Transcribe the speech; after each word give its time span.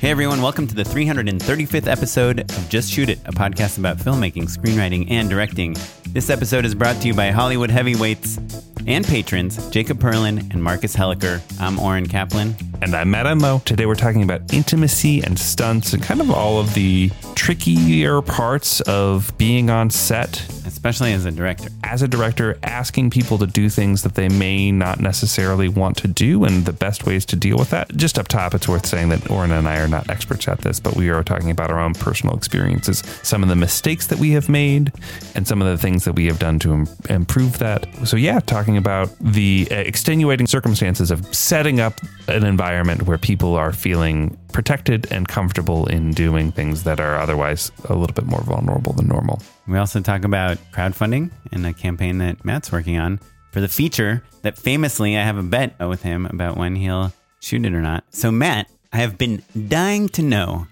Hey 0.00 0.08
everyone, 0.08 0.40
welcome 0.40 0.66
to 0.66 0.74
the 0.74 0.82
335th 0.82 1.86
episode 1.86 2.40
of 2.40 2.68
Just 2.70 2.90
Shoot 2.90 3.10
It, 3.10 3.18
a 3.26 3.32
podcast 3.32 3.76
about 3.76 3.98
filmmaking, 3.98 4.44
screenwriting, 4.44 5.10
and 5.10 5.28
directing. 5.28 5.76
This 6.08 6.30
episode 6.30 6.64
is 6.64 6.74
brought 6.74 7.02
to 7.02 7.08
you 7.08 7.12
by 7.12 7.30
Hollywood 7.30 7.68
heavyweights 7.68 8.38
and 8.86 9.06
patrons 9.06 9.68
Jacob 9.70 9.98
Perlin 9.98 10.52
and 10.52 10.62
Marcus 10.62 10.96
Helliker. 10.96 11.40
I'm 11.60 11.78
Oren 11.78 12.06
Kaplan. 12.06 12.54
And 12.82 12.94
I'm 12.94 13.10
Matt 13.10 13.26
Enloe. 13.26 13.62
Today 13.64 13.84
we're 13.84 13.94
talking 13.94 14.22
about 14.22 14.54
intimacy 14.54 15.22
and 15.22 15.38
stunts 15.38 15.92
and 15.92 16.02
kind 16.02 16.20
of 16.20 16.30
all 16.30 16.58
of 16.58 16.72
the 16.72 17.10
trickier 17.34 18.22
parts 18.22 18.80
of 18.82 19.36
being 19.36 19.68
on 19.68 19.90
set. 19.90 20.46
Especially 20.66 21.12
as 21.12 21.26
a 21.26 21.30
director. 21.30 21.68
As 21.84 22.00
a 22.00 22.08
director, 22.08 22.58
asking 22.62 23.10
people 23.10 23.36
to 23.38 23.46
do 23.46 23.68
things 23.68 24.02
that 24.02 24.14
they 24.14 24.30
may 24.30 24.72
not 24.72 24.98
necessarily 24.98 25.68
want 25.68 25.98
to 25.98 26.08
do 26.08 26.44
and 26.44 26.64
the 26.64 26.72
best 26.72 27.04
ways 27.04 27.26
to 27.26 27.36
deal 27.36 27.58
with 27.58 27.68
that. 27.70 27.94
Just 27.96 28.18
up 28.18 28.28
top, 28.28 28.54
it's 28.54 28.68
worth 28.68 28.86
saying 28.86 29.10
that 29.10 29.30
Oren 29.30 29.50
and 29.50 29.68
I 29.68 29.78
are 29.80 29.88
not 29.88 30.08
experts 30.08 30.48
at 30.48 30.60
this, 30.60 30.80
but 30.80 30.96
we 30.96 31.10
are 31.10 31.22
talking 31.22 31.50
about 31.50 31.70
our 31.70 31.80
own 31.80 31.92
personal 31.92 32.34
experiences, 32.34 33.02
some 33.22 33.42
of 33.42 33.50
the 33.50 33.56
mistakes 33.56 34.06
that 34.06 34.18
we 34.18 34.30
have 34.30 34.48
made, 34.48 34.90
and 35.34 35.46
some 35.46 35.60
of 35.60 35.68
the 35.68 35.76
things 35.76 36.04
that 36.04 36.14
we 36.14 36.26
have 36.26 36.38
done 36.38 36.58
to 36.60 36.72
Im- 36.72 36.88
improve 37.10 37.58
that. 37.58 37.86
So, 38.06 38.16
yeah, 38.16 38.40
talking 38.40 38.69
about 38.76 39.10
the 39.20 39.68
uh, 39.70 39.74
extenuating 39.74 40.46
circumstances 40.46 41.10
of 41.10 41.34
setting 41.34 41.80
up 41.80 42.00
an 42.28 42.44
environment 42.44 43.02
where 43.02 43.18
people 43.18 43.54
are 43.54 43.72
feeling 43.72 44.36
protected 44.52 45.10
and 45.12 45.28
comfortable 45.28 45.86
in 45.86 46.10
doing 46.12 46.52
things 46.52 46.84
that 46.84 47.00
are 47.00 47.16
otherwise 47.16 47.70
a 47.88 47.94
little 47.94 48.14
bit 48.14 48.26
more 48.26 48.42
vulnerable 48.42 48.92
than 48.92 49.06
normal. 49.06 49.40
We 49.66 49.78
also 49.78 50.00
talk 50.00 50.24
about 50.24 50.58
crowdfunding 50.72 51.30
and 51.52 51.66
a 51.66 51.72
campaign 51.72 52.18
that 52.18 52.44
Matt's 52.44 52.72
working 52.72 52.98
on 52.98 53.20
for 53.52 53.60
the 53.60 53.68
feature 53.68 54.22
that 54.42 54.58
famously 54.58 55.16
I 55.16 55.22
have 55.22 55.36
a 55.36 55.42
bet 55.42 55.78
with 55.80 56.02
him 56.02 56.26
about 56.26 56.56
when 56.56 56.76
he'll 56.76 57.12
shoot 57.40 57.64
it 57.64 57.74
or 57.74 57.80
not. 57.80 58.04
So, 58.10 58.30
Matt, 58.30 58.68
I 58.92 58.98
have 58.98 59.18
been 59.18 59.42
dying 59.68 60.08
to 60.10 60.22
know. 60.22 60.66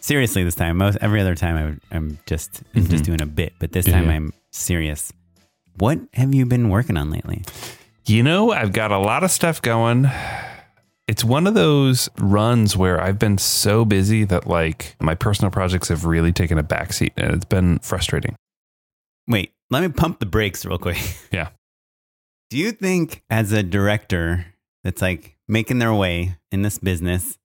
Seriously, 0.00 0.42
this 0.42 0.56
time. 0.56 0.78
Most 0.78 0.98
every 1.00 1.20
other 1.20 1.36
time, 1.36 1.80
I, 1.90 1.96
am 1.96 2.18
just 2.26 2.62
I'm 2.74 2.88
just 2.88 3.04
doing 3.04 3.22
a 3.22 3.26
bit, 3.26 3.52
but 3.60 3.70
this 3.70 3.86
time 3.86 4.06
yeah. 4.06 4.14
I'm 4.14 4.32
serious. 4.50 5.12
What 5.78 6.00
have 6.14 6.34
you 6.34 6.46
been 6.46 6.68
working 6.68 6.96
on 6.96 7.10
lately? 7.10 7.44
You 8.04 8.22
know, 8.22 8.52
I've 8.52 8.72
got 8.72 8.90
a 8.90 8.98
lot 8.98 9.24
of 9.24 9.30
stuff 9.30 9.62
going. 9.62 10.10
It's 11.08 11.24
one 11.24 11.46
of 11.46 11.54
those 11.54 12.08
runs 12.18 12.76
where 12.76 13.00
I've 13.00 13.18
been 13.18 13.38
so 13.38 13.84
busy 13.84 14.24
that 14.24 14.46
like 14.46 14.96
my 15.00 15.14
personal 15.14 15.50
projects 15.50 15.88
have 15.88 16.04
really 16.04 16.32
taken 16.32 16.58
a 16.58 16.64
backseat 16.64 17.12
and 17.16 17.34
it's 17.34 17.44
been 17.44 17.78
frustrating. 17.80 18.36
Wait, 19.28 19.52
let 19.70 19.82
me 19.82 19.88
pump 19.88 20.18
the 20.18 20.26
brakes 20.26 20.64
real 20.64 20.78
quick. 20.78 20.98
Yeah. 21.32 21.48
Do 22.50 22.58
you 22.58 22.72
think, 22.72 23.22
as 23.30 23.50
a 23.52 23.62
director 23.62 24.44
that's 24.84 25.00
like 25.00 25.38
making 25.48 25.78
their 25.78 25.94
way 25.94 26.36
in 26.50 26.60
this 26.60 26.78
business, 26.78 27.38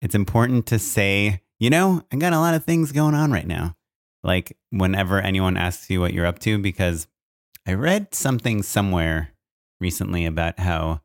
it's 0.00 0.14
important 0.14 0.64
to 0.68 0.78
say, 0.78 1.42
you 1.58 1.68
know, 1.68 2.02
I 2.10 2.16
got 2.16 2.32
a 2.32 2.38
lot 2.38 2.54
of 2.54 2.64
things 2.64 2.90
going 2.90 3.14
on 3.14 3.30
right 3.30 3.46
now? 3.46 3.76
Like, 4.22 4.56
whenever 4.70 5.20
anyone 5.20 5.58
asks 5.58 5.90
you 5.90 6.00
what 6.00 6.14
you're 6.14 6.24
up 6.24 6.38
to, 6.40 6.56
because 6.56 7.06
I 7.66 7.74
read 7.74 8.14
something 8.14 8.62
somewhere 8.62 9.30
recently 9.80 10.26
about 10.26 10.58
how 10.58 11.00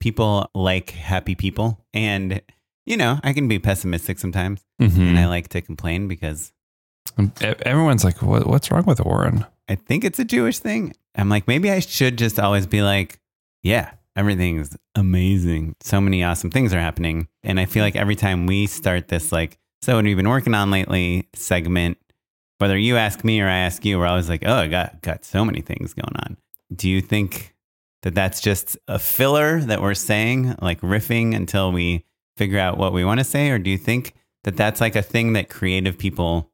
people 0.00 0.50
like 0.54 0.90
happy 0.90 1.34
people. 1.34 1.84
And, 1.92 2.40
you 2.86 2.96
know, 2.96 3.20
I 3.22 3.32
can 3.32 3.48
be 3.48 3.58
pessimistic 3.58 4.18
sometimes. 4.18 4.64
Mm-hmm. 4.80 5.00
And 5.00 5.18
I 5.18 5.26
like 5.26 5.48
to 5.48 5.60
complain 5.60 6.08
because 6.08 6.52
E- 7.18 7.54
Everyone's 7.62 8.04
like, 8.04 8.22
what, 8.22 8.46
what's 8.46 8.70
wrong 8.70 8.84
with 8.84 9.04
Oren? 9.04 9.44
I 9.68 9.74
think 9.74 10.04
it's 10.04 10.18
a 10.18 10.24
Jewish 10.24 10.58
thing. 10.58 10.94
I'm 11.14 11.28
like, 11.28 11.46
maybe 11.48 11.70
I 11.70 11.80
should 11.80 12.18
just 12.18 12.38
always 12.38 12.66
be 12.66 12.82
like, 12.82 13.18
yeah, 13.62 13.92
everything's 14.16 14.76
amazing. 14.94 15.76
So 15.80 16.00
many 16.00 16.22
awesome 16.24 16.50
things 16.50 16.72
are 16.72 16.80
happening. 16.80 17.28
And 17.42 17.60
I 17.60 17.66
feel 17.66 17.82
like 17.82 17.96
every 17.96 18.16
time 18.16 18.46
we 18.46 18.66
start 18.66 19.08
this, 19.08 19.32
like, 19.32 19.58
so 19.82 19.96
what 19.96 20.04
have 20.04 20.10
you 20.10 20.16
been 20.16 20.28
working 20.28 20.54
on 20.54 20.70
lately 20.70 21.28
segment, 21.34 21.98
whether 22.60 22.76
you 22.76 22.96
ask 22.96 23.24
me 23.24 23.40
or 23.40 23.48
I 23.48 23.58
ask 23.58 23.84
you, 23.84 23.98
we're 23.98 24.06
always 24.06 24.28
like, 24.28 24.42
oh, 24.44 24.54
I 24.54 24.68
got, 24.68 25.00
got 25.00 25.24
so 25.24 25.44
many 25.44 25.62
things 25.62 25.94
going 25.94 26.14
on. 26.24 26.36
Do 26.74 26.88
you 26.88 27.00
think 27.00 27.54
that 28.02 28.14
that's 28.14 28.40
just 28.40 28.76
a 28.86 28.98
filler 28.98 29.60
that 29.60 29.80
we're 29.80 29.94
saying, 29.94 30.56
like 30.60 30.80
riffing 30.82 31.34
until 31.34 31.72
we 31.72 32.04
figure 32.36 32.58
out 32.58 32.78
what 32.78 32.92
we 32.92 33.04
want 33.04 33.18
to 33.18 33.24
say? 33.24 33.50
Or 33.50 33.58
do 33.58 33.70
you 33.70 33.78
think 33.78 34.14
that 34.44 34.56
that's 34.56 34.80
like 34.80 34.94
a 34.94 35.02
thing 35.02 35.32
that 35.32 35.48
creative 35.48 35.98
people 35.98 36.50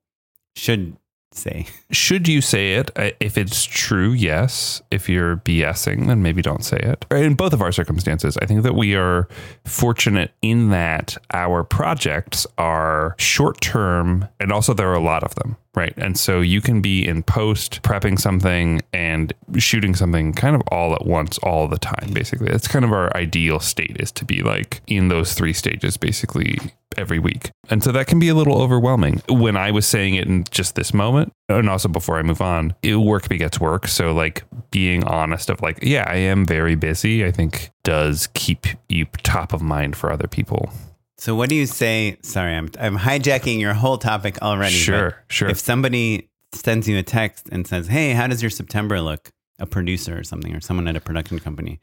should 0.55 0.97
say? 1.33 1.67
Should 1.91 2.29
you 2.29 2.41
say 2.41 2.75
it? 2.75 2.91
If 3.21 3.37
it's 3.37 3.65
true, 3.65 4.11
yes. 4.11 4.83
If 4.91 5.09
you're 5.09 5.37
BSing, 5.39 6.07
then 6.07 6.23
maybe 6.23 6.41
don't 6.41 6.65
say 6.65 6.79
it. 6.79 7.05
In 7.11 7.35
both 7.35 7.53
of 7.53 7.61
our 7.61 7.73
circumstances, 7.73 8.39
I 8.41 8.47
think 8.47 8.63
that 8.63 8.75
we 8.75 8.95
are 8.95 9.29
fortunate 9.65 10.33
in 10.41 10.71
that 10.71 11.17
our 11.33 11.63
projects 11.63 12.47
are 12.59 13.15
short 13.19 13.61
term 13.61 14.29
and 14.41 14.53
also 14.53 14.73
there 14.73 14.89
are 14.89 14.95
a 14.95 15.01
lot 15.01 15.23
of 15.23 15.35
them, 15.35 15.57
right? 15.77 15.93
And 15.99 16.19
so 16.19 16.41
you 16.41 16.61
can 16.61 16.81
be 16.81 17.07
in 17.07 17.23
post 17.23 17.83
prepping 17.83 18.19
something 18.19 18.81
and 18.93 19.33
shooting 19.59 19.95
something 19.95 20.33
kind 20.33 20.57
of 20.57 20.63
all 20.69 20.95
at 20.95 21.07
once 21.07 21.39
all 21.39 21.69
the 21.69 21.79
time, 21.79 22.11
basically. 22.13 22.49
That's 22.49 22.67
kind 22.67 22.85
of 22.85 22.93
our 22.93 23.15
ideal 23.17 23.61
state 23.61 23.97
is 24.01 24.11
to 24.13 24.25
be 24.25 24.43
like 24.43 24.81
in 24.87 25.09
those 25.09 25.35
three 25.35 25.53
stages 25.53 25.97
basically 25.97 26.59
every 26.97 27.19
week. 27.19 27.51
And 27.69 27.85
so 27.85 27.93
that 27.93 28.07
can 28.07 28.19
be 28.19 28.29
a 28.29 28.35
little 28.35 28.61
overwhelming. 28.61 29.23
When 29.29 29.57
I 29.57 29.71
was 29.71 29.87
saying 29.87 30.15
it 30.15 30.27
in 30.27 30.45
just 30.51 30.77
this 30.77 30.95
moment, 30.95 31.33
and 31.49 31.69
also 31.69 31.89
before 31.89 32.19
I 32.19 32.23
move 32.23 32.41
on, 32.41 32.75
it, 32.83 32.97
work 32.97 33.29
begets 33.29 33.61
work. 33.61 33.87
So 33.87 34.13
like 34.13 34.45
being 34.71 35.05
honest 35.05 35.51
of 35.51 35.61
like, 35.61 35.79
yeah, 35.83 36.05
I 36.09 36.17
am 36.17 36.47
very 36.47 36.75
busy, 36.75 37.25
I 37.25 37.31
think 37.31 37.71
does 37.85 38.29
keep 38.35 38.67
you 38.89 39.07
top 39.23 39.53
of 39.53 39.61
mind 39.61 39.95
for 39.95 40.11
other 40.11 40.27
people. 40.27 40.71
So 41.19 41.35
what 41.35 41.49
do 41.49 41.55
you 41.55 41.67
say? 41.67 42.19
Sorry, 42.23 42.55
I'm 42.55 42.71
I'm 42.79 42.99
hijacking 42.99 43.59
your 43.59 43.75
whole 43.75 43.99
topic 43.99 44.41
already. 44.43 44.75
Sure, 44.75 45.23
sure. 45.29 45.49
If 45.49 45.59
somebody 45.59 46.29
sends 46.53 46.89
you 46.89 46.99
a 46.99 47.03
text 47.03 47.49
and 47.51 47.67
says, 47.67 47.87
"Hey, 47.87 48.13
how 48.13 48.27
does 48.27 48.43
your 48.43 48.51
September 48.51 49.01
look?" 49.01 49.31
A 49.59 49.65
producer 49.65 50.19
or 50.19 50.23
something, 50.23 50.55
or 50.55 50.61
someone 50.61 50.87
at 50.87 50.97
a 50.97 51.01
production 51.01 51.39
company, 51.39 51.81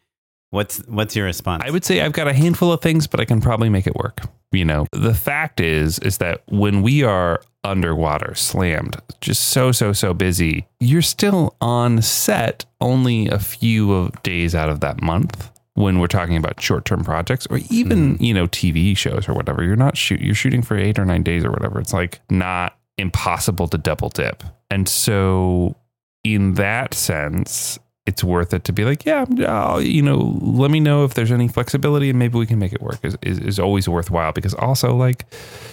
what's 0.51 0.77
what's 0.87 1.15
your 1.15 1.25
response? 1.25 1.63
I 1.65 1.71
would 1.71 1.83
say 1.83 2.01
I've 2.01 2.13
got 2.13 2.27
a 2.27 2.33
handful 2.33 2.71
of 2.71 2.81
things, 2.81 3.07
but 3.07 3.19
I 3.19 3.25
can 3.25 3.41
probably 3.41 3.69
make 3.69 3.87
it 3.87 3.95
work. 3.95 4.21
You 4.51 4.65
know, 4.65 4.85
the 4.91 5.15
fact 5.15 5.59
is, 5.59 5.97
is 5.99 6.19
that 6.19 6.43
when 6.47 6.83
we 6.83 7.01
are 7.01 7.41
underwater, 7.63 8.35
slammed, 8.35 8.95
just 9.19 9.49
so, 9.49 9.71
so, 9.71 9.93
so 9.93 10.13
busy, 10.13 10.67
you're 10.79 11.01
still 11.01 11.55
on 11.59 12.03
set 12.03 12.65
only 12.79 13.27
a 13.27 13.39
few 13.39 13.91
of 13.93 14.21
days 14.21 14.53
out 14.53 14.69
of 14.69 14.81
that 14.81 15.01
month 15.01 15.49
when 15.75 15.99
we're 15.99 16.07
talking 16.07 16.37
about 16.37 16.61
short-term 16.61 17.03
projects 17.03 17.47
or 17.47 17.59
even, 17.69 18.17
you 18.19 18.33
know, 18.33 18.47
TV 18.47 18.95
shows 18.95 19.27
or 19.27 19.33
whatever. 19.33 19.63
You're 19.63 19.75
not 19.75 19.97
shoot, 19.97 20.21
you're 20.21 20.35
shooting 20.35 20.61
for 20.61 20.77
eight 20.77 20.99
or 20.99 21.05
nine 21.05 21.23
days 21.23 21.43
or 21.43 21.51
whatever. 21.51 21.79
It's 21.79 21.93
like 21.93 22.21
not 22.29 22.77
impossible 22.97 23.67
to 23.69 23.77
double 23.77 24.09
dip. 24.09 24.43
And 24.69 24.87
so 24.87 25.75
in 26.23 26.53
that 26.55 26.93
sense, 26.93 27.79
it's 28.05 28.23
worth 28.23 28.53
it 28.53 28.65
to 28.65 28.73
be 28.73 28.83
like, 28.83 29.05
yeah, 29.05 29.25
I'll, 29.47 29.81
you 29.81 30.01
know, 30.01 30.37
let 30.41 30.69
me 30.71 30.79
know 30.79 31.05
if 31.05 31.13
there's 31.13 31.31
any 31.31 31.47
flexibility 31.47 32.09
and 32.09 32.19
maybe 32.19 32.37
we 32.37 32.45
can 32.45 32.59
make 32.59 32.73
it 32.73 32.81
work 32.81 32.99
is, 33.03 33.17
is, 33.21 33.39
is 33.39 33.59
always 33.59 33.87
worthwhile 33.87 34.33
because 34.33 34.53
also 34.53 34.95
like 34.95 35.25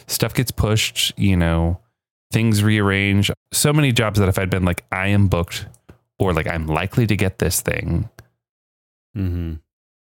stuff 0.06 0.32
gets 0.32 0.50
pushed, 0.50 1.19
you 1.19 1.37
know, 1.37 1.81
things 2.31 2.62
rearrange. 2.62 3.31
So 3.53 3.73
many 3.73 3.91
jobs 3.91 4.20
that 4.20 4.29
if 4.29 4.38
I'd 4.38 4.50
been 4.50 4.64
like, 4.64 4.85
I 4.93 5.08
am 5.08 5.29
booked 5.29 5.67
or 6.19 6.32
like 6.32 6.46
I'm 6.46 6.67
likely 6.67 7.06
to 7.08 7.17
get 7.17 7.41
this 7.41 7.61
thing, 7.61 8.08
mm-hmm. 9.17 9.55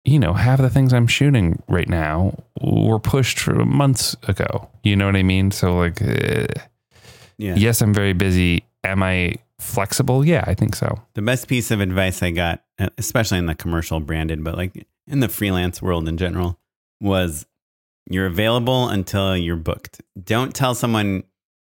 You 0.05 0.19
know, 0.19 0.33
half 0.33 0.59
the 0.59 0.69
things 0.69 0.93
I'm 0.93 1.07
shooting 1.07 1.61
right 1.67 1.87
now 1.87 2.37
were 2.61 2.99
pushed 2.99 3.47
months 3.47 4.15
ago. 4.27 4.69
You 4.83 4.95
know 4.95 5.05
what 5.05 5.15
I 5.15 5.23
mean? 5.23 5.51
So 5.51 5.77
like, 5.77 6.01
eh, 6.01 6.47
Yeah. 7.37 7.55
yes, 7.55 7.81
I'm 7.81 7.93
very 7.93 8.13
busy. 8.13 8.63
Am 8.83 9.01
I 9.01 9.35
flexible? 9.59 10.25
Yeah, 10.25 10.43
I 10.45 10.53
think 10.55 10.75
so. 10.75 10.99
The 11.13 11.21
best 11.21 11.47
piece 11.47 11.71
of 11.71 11.79
advice 11.79 12.21
I 12.21 12.31
got, 12.31 12.63
uh, 12.79 12.89
especially 12.97 13.37
in 13.37 13.45
the 13.45 13.55
commercial 13.55 13.99
branded, 14.01 14.43
but 14.43 14.57
like 14.57 14.85
in 15.07 15.19
the 15.21 15.29
freelance 15.29 15.81
world 15.81 16.07
in 16.09 16.17
general, 16.17 16.59
was 16.99 17.45
you're 18.09 18.25
available 18.25 18.89
until 18.89 19.37
you're 19.37 19.55
booked. 19.55 20.01
Don't 20.21 20.53
tell 20.53 20.75
someone 20.75 21.23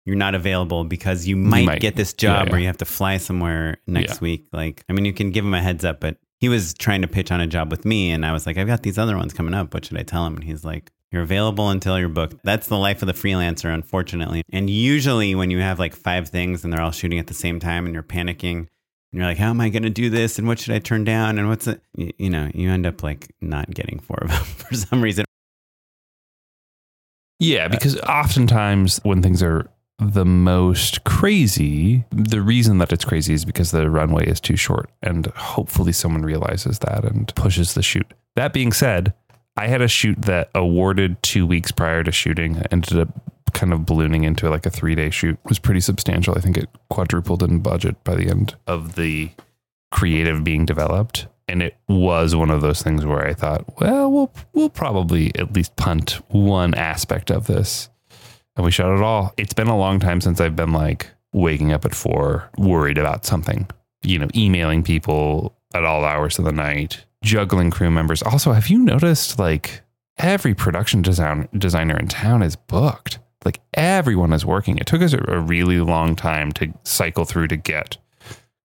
you're 0.05 0.15
not 0.17 0.35
available 0.35 0.83
because 0.83 1.25
you 1.25 1.35
might, 1.37 1.65
might. 1.65 1.81
get 1.81 1.95
this 1.95 2.13
job 2.13 2.47
yeah. 2.47 2.51
where 2.51 2.59
you 2.61 2.67
have 2.67 2.77
to 2.77 2.85
fly 2.85 3.17
somewhere 3.17 3.77
next 3.87 4.15
Yeah. 4.15 4.19
week. 4.21 4.45
Like, 4.51 4.83
I 4.89 4.93
mean, 4.93 5.05
you 5.05 5.13
can 5.13 5.31
give 5.31 5.43
them 5.45 5.53
a 5.53 5.61
heads 5.61 5.83
up, 5.85 5.99
but 6.01 6.17
he 6.39 6.49
was 6.49 6.73
trying 6.73 7.01
to 7.01 7.07
pitch 7.07 7.31
on 7.31 7.41
a 7.41 7.47
job 7.47 7.71
with 7.71 7.85
me. 7.85 8.11
And 8.11 8.25
I 8.25 8.33
was 8.33 8.45
like, 8.45 8.57
I've 8.57 8.67
got 8.67 8.83
these 8.83 8.97
other 8.97 9.17
ones 9.17 9.33
coming 9.33 9.53
up. 9.53 9.73
What 9.73 9.85
should 9.85 9.97
I 9.97 10.03
tell 10.03 10.25
him? 10.25 10.35
And 10.35 10.43
he's 10.43 10.65
like, 10.65 10.91
you're 11.11 11.21
available 11.21 11.69
until 11.69 11.97
you're 11.97 12.09
booked. 12.09 12.37
That's 12.43 12.67
the 12.67 12.77
life 12.77 13.01
of 13.01 13.07
the 13.07 13.13
freelancer, 13.13 13.73
unfortunately. 13.73 14.43
And 14.51 14.69
usually, 14.69 15.33
when 15.33 15.49
you 15.49 15.59
have 15.61 15.79
like 15.79 15.95
five 15.95 16.29
things 16.29 16.63
and 16.63 16.73
they're 16.73 16.81
all 16.81 16.91
shooting 16.91 17.19
at 17.19 17.27
the 17.27 17.33
same 17.33 17.59
time 17.59 17.85
and 17.85 17.93
you're 17.93 18.03
panicking, 18.03 18.67
and 19.15 19.21
you're 19.21 19.25
like, 19.25 19.37
how 19.37 19.49
am 19.49 19.61
I 19.61 19.69
going 19.69 19.83
to 19.83 19.89
do 19.89 20.09
this? 20.09 20.37
And 20.37 20.45
what 20.45 20.59
should 20.59 20.75
I 20.75 20.79
turn 20.79 21.05
down? 21.05 21.37
And 21.39 21.47
what's 21.47 21.67
it? 21.67 21.81
You, 21.95 22.11
you 22.17 22.29
know, 22.29 22.49
you 22.53 22.69
end 22.69 22.85
up 22.85 23.01
like 23.01 23.33
not 23.39 23.69
getting 23.73 23.99
four 23.99 24.17
of 24.21 24.27
them 24.31 24.43
for 24.43 24.75
some 24.75 25.01
reason. 25.01 25.23
Yeah, 27.39 27.67
because 27.67 27.97
oftentimes 28.01 28.99
when 29.03 29.21
things 29.21 29.41
are 29.41 29.69
the 29.99 30.25
most 30.25 31.03
crazy, 31.03 32.03
the 32.11 32.41
reason 32.41 32.79
that 32.79 32.91
it's 32.91 33.05
crazy 33.05 33.33
is 33.33 33.45
because 33.45 33.71
the 33.71 33.89
runway 33.89 34.25
is 34.25 34.39
too 34.39 34.57
short. 34.57 34.89
And 35.01 35.27
hopefully 35.27 35.91
someone 35.93 36.23
realizes 36.23 36.79
that 36.79 37.05
and 37.05 37.33
pushes 37.35 37.73
the 37.73 37.83
shoot. 37.83 38.13
That 38.35 38.53
being 38.53 38.73
said, 38.73 39.13
I 39.57 39.67
had 39.67 39.81
a 39.81 39.87
shoot 39.87 40.21
that 40.23 40.49
awarded 40.53 41.21
two 41.23 41.47
weeks 41.47 41.71
prior 41.71 42.03
to 42.03 42.11
shooting, 42.11 42.61
ended 42.71 42.99
up 42.99 43.09
kind 43.53 43.71
of 43.71 43.85
ballooning 43.85 44.25
into 44.25 44.49
like 44.49 44.65
a 44.65 44.69
three 44.69 44.95
day 44.95 45.09
shoot. 45.09 45.39
It 45.43 45.49
was 45.49 45.59
pretty 45.59 45.79
substantial. 45.79 46.37
I 46.37 46.41
think 46.41 46.57
it 46.57 46.69
quadrupled 46.89 47.41
in 47.41 47.59
budget 47.59 48.03
by 48.03 48.15
the 48.15 48.29
end 48.29 48.55
of 48.67 48.95
the 48.95 49.31
creative 49.91 50.43
being 50.43 50.65
developed. 50.65 51.27
And 51.47 51.61
it 51.61 51.77
was 51.87 52.35
one 52.35 52.49
of 52.49 52.61
those 52.61 52.81
things 52.81 53.05
where 53.05 53.25
I 53.25 53.33
thought, 53.33 53.79
well, 53.79 54.11
we'll 54.11 54.31
we'll 54.53 54.69
probably 54.69 55.33
at 55.35 55.53
least 55.53 55.75
punt 55.77 56.19
one 56.27 56.73
aspect 56.73 57.31
of 57.31 57.47
this. 57.47 57.89
And 58.55 58.65
we 58.65 58.71
shot 58.71 58.95
it 58.95 59.01
all. 59.01 59.33
It's 59.37 59.53
been 59.53 59.67
a 59.67 59.77
long 59.77 59.99
time 59.99 60.21
since 60.21 60.39
I've 60.39 60.55
been 60.55 60.71
like 60.71 61.09
waking 61.33 61.73
up 61.73 61.85
at 61.85 61.93
four, 61.93 62.49
worried 62.57 62.97
about 62.97 63.25
something, 63.25 63.67
you 64.03 64.19
know, 64.19 64.27
emailing 64.35 64.83
people 64.83 65.55
at 65.73 65.83
all 65.83 66.05
hours 66.05 66.39
of 66.39 66.45
the 66.45 66.51
night, 66.51 67.05
juggling 67.21 67.71
crew 67.71 67.91
members. 67.91 68.23
Also, 68.23 68.53
have 68.53 68.69
you 68.69 68.79
noticed 68.79 69.37
like 69.37 69.81
every 70.17 70.53
production 70.53 71.01
design 71.01 71.49
designer 71.57 71.97
in 71.97 72.07
town 72.07 72.41
is 72.41 72.55
booked? 72.55 73.19
Like 73.43 73.59
everyone 73.73 74.33
is 74.33 74.45
working. 74.45 74.77
It 74.77 74.87
took 74.87 75.01
us 75.01 75.13
a, 75.13 75.39
really 75.39 75.79
long 75.79 76.15
time 76.15 76.51
to 76.53 76.73
cycle 76.83 77.25
through 77.25 77.49
to 77.49 77.57
get 77.57 77.97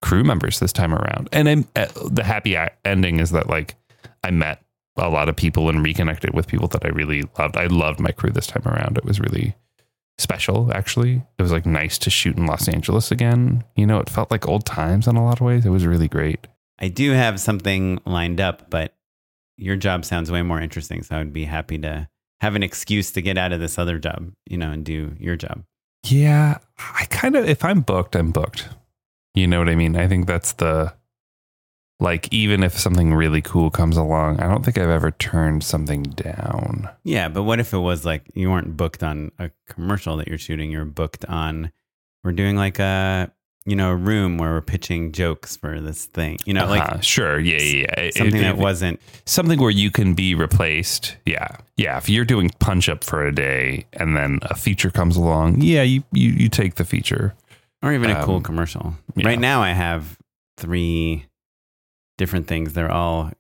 crew 0.01 0.25
members 0.25 0.59
this 0.59 0.73
time 0.73 0.95
around. 0.95 1.29
And 1.33 1.49
I'm, 1.49 1.69
uh, 1.77 1.87
the 2.11 2.25
happy 2.25 2.57
ending 2.85 3.21
is 3.21 3.31
that 3.33 3.49
like 3.49 3.75
I 4.25 4.31
met 4.31 4.63
a 4.97 5.11
lot 5.11 5.29
of 5.29 5.37
people 5.37 5.69
and 5.69 5.85
reconnected 5.85 6.33
with 6.33 6.47
people 6.47 6.69
that 6.69 6.85
I 6.85 6.89
really 6.89 7.25
loved. 7.39 7.57
I 7.57 7.67
loved 7.67 8.01
my 8.01 8.11
crew 8.11 8.31
this 8.31 8.47
time 8.47 8.63
around. 8.67 8.97
It 8.97 9.05
was 9.05 9.21
really 9.21 9.55
special 10.21 10.73
actually. 10.73 11.23
It 11.39 11.43
was 11.43 11.53
like 11.53 11.67
nice 11.67 11.99
to 11.99 12.11
shoot 12.11 12.37
in 12.37 12.47
Los 12.47 12.69
Angeles 12.69 13.11
again. 13.11 13.65
You 13.77 13.87
know, 13.87 13.99
it 13.99 14.11
felt 14.11 14.31
like 14.31 14.47
old 14.47 14.67
times 14.67 15.07
in 15.07 15.17
a 15.17 15.25
lot 15.25 15.41
of 15.41 15.47
ways. 15.47 15.67
It 15.67 15.71
was 15.71 15.87
really 15.87 16.09
great. 16.09 16.47
I 16.79 16.89
do 16.89 17.13
have 17.13 17.41
something 17.41 18.01
lined 18.07 18.41
up, 18.41 18.71
but 18.71 18.95
your 19.57 19.77
job 19.77 20.05
sounds 20.05 20.31
way 20.31 20.43
more 20.43 20.61
interesting. 20.61 21.03
So 21.03 21.17
I 21.17 21.19
would 21.19 21.33
be 21.33 21.45
happy 21.45 21.79
to 21.79 22.09
have 22.41 22.55
an 22.55 22.63
excuse 22.63 23.11
to 23.13 23.23
get 23.23 23.37
out 23.37 23.53
of 23.53 23.61
this 23.61 23.79
other 23.79 23.99
job, 23.99 24.33
you 24.47 24.57
know, 24.57 24.71
and 24.71 24.85
do 24.85 25.15
your 25.19 25.37
job. 25.37 25.63
Yeah, 26.07 26.59
I 26.79 27.05
kind 27.07 27.37
of 27.37 27.47
if 27.49 27.65
I'm 27.65 27.83
booked, 27.83 28.17
I'm 28.17 28.33
booked. 28.33 28.69
You 29.35 29.47
know 29.47 29.59
what 29.59 29.69
I 29.69 29.75
mean? 29.75 29.97
I 29.97 30.09
think 30.09 30.27
that's 30.27 30.53
the 30.53 30.95
like 32.01 32.33
even 32.33 32.63
if 32.63 32.79
something 32.79 33.15
really 33.15 33.43
cool 33.43 33.71
comes 33.71 33.97
along, 33.97 34.41
I 34.41 34.49
don't 34.49 34.65
think 34.65 34.79
I've 34.79 34.89
ever 34.89 35.11
turned 35.11 35.63
something 35.63 36.03
down. 36.03 36.89
Yeah, 37.05 37.29
but 37.29 37.43
what 37.45 37.61
if 37.61 37.73
it 37.73 37.79
was 37.79 38.05
like 38.05 38.25
you 38.35 38.51
weren't 38.51 38.77
booked 38.77 39.03
on 39.03 39.31
a 39.39 39.51
commercial 39.69 40.17
that 40.17 40.27
you're 40.29 40.39
shooting? 40.39 40.71
You're 40.71 40.85
booked 40.87 41.25
on, 41.27 41.71
we're 42.25 42.33
doing 42.33 42.57
like 42.57 42.79
a, 42.79 43.31
you 43.67 43.77
know, 43.77 43.91
a 43.91 43.97
room 43.97 44.39
where 44.39 44.51
we're 44.53 44.63
pitching 44.63 45.13
jokes 45.13 45.57
for 45.59 45.79
this 45.81 46.07
thing, 46.07 46.39
you 46.47 46.55
know, 46.55 46.65
Uh-huh, 46.65 46.95
like 46.95 47.03
sure, 47.05 47.39
yeah, 47.39 47.59
yeah, 47.61 47.95
yeah. 48.05 48.11
Something 48.13 48.41
it- 48.41 48.45
that 48.45 48.57
wasn't, 48.57 48.99
something 49.27 49.61
where 49.61 49.71
you 49.71 49.91
can 49.91 50.15
be 50.15 50.35
replaced. 50.35 51.17
Yeah. 51.27 51.49
Yeah. 51.77 51.99
If 51.99 52.09
you're 52.09 52.25
doing 52.25 52.51
punch 52.59 52.89
up 52.89 53.05
for 53.05 53.25
a 53.27 53.35
day 53.35 53.85
and 53.93 54.17
then 54.17 54.39
a 54.43 54.55
feature 54.57 54.91
comes 54.91 55.17
along, 55.17 55.61
yeah, 55.61 55.83
you, 55.83 56.03
you, 56.13 56.31
you 56.31 56.49
take 56.49 56.77
the 56.77 56.85
feature. 56.87 57.35
or 57.83 57.93
even 57.93 58.11
a 58.11 58.25
cool 58.25 58.37
Um, 58.37 58.43
commercial. 58.43 58.95
yeah. 59.15 59.27
Right 59.29 59.39
now, 59.39 59.63
I 59.63 59.71
have 59.73 60.19
three 60.57 61.27
different 62.21 62.47
things. 62.47 62.75
They're 62.75 62.93
all, 62.93 63.33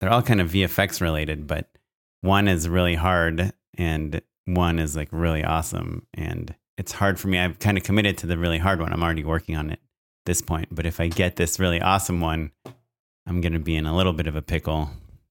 they're 0.00 0.10
all 0.10 0.22
kind 0.22 0.40
of 0.40 0.50
VFX 0.50 1.00
related, 1.00 1.46
but 1.46 1.70
one 2.20 2.48
is 2.48 2.68
really 2.68 2.96
hard 2.96 3.52
and 3.78 4.20
one 4.44 4.80
is 4.80 4.96
like 4.96 5.08
really 5.12 5.44
awesome. 5.44 6.04
And 6.14 6.52
it's 6.76 6.90
hard 6.90 7.20
for 7.20 7.28
me. 7.28 7.38
I've 7.38 7.60
kind 7.60 7.78
of 7.78 7.84
committed 7.84 8.18
to 8.18 8.26
the 8.26 8.36
really 8.36 8.58
hard 8.58 8.80
one. 8.80 8.92
I'm 8.92 9.04
already 9.04 9.22
working 9.22 9.56
on 9.56 9.70
it 9.70 9.74
at 9.74 10.26
this 10.26 10.42
point. 10.42 10.66
But 10.72 10.84
if 10.84 10.98
I 10.98 11.06
get 11.06 11.36
this 11.36 11.60
really 11.60 11.80
awesome 11.80 12.20
one, 12.20 12.50
I'm 13.24 13.40
going 13.40 13.52
to 13.52 13.60
be 13.60 13.76
in 13.76 13.86
a 13.86 13.94
little 13.96 14.12
bit 14.12 14.26
of 14.26 14.34
a 14.34 14.42
pickle 14.42 14.90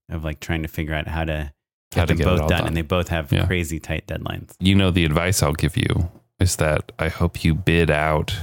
of 0.10 0.24
like 0.24 0.40
trying 0.40 0.62
to 0.62 0.70
figure 0.70 0.94
out 0.94 1.08
how 1.10 1.26
to 1.26 1.52
get 1.92 2.00
How 2.00 2.06
to 2.06 2.14
them 2.14 2.18
get 2.20 2.26
both 2.26 2.40
done. 2.40 2.50
done. 2.60 2.68
And 2.68 2.78
they 2.78 2.84
both 2.84 3.10
have 3.10 3.34
Yeah. 3.34 3.46
crazy 3.48 3.80
tight 3.82 4.08
deadlines. 4.08 4.54
You 4.62 4.76
know, 4.76 4.92
the 4.92 5.04
advice 5.04 5.44
I'll 5.44 5.52
give 5.54 5.76
you 5.76 6.10
is 6.40 6.56
that 6.56 6.94
I 6.98 7.10
hope 7.10 7.44
you 7.44 7.54
bid 7.54 7.92
out 7.92 8.34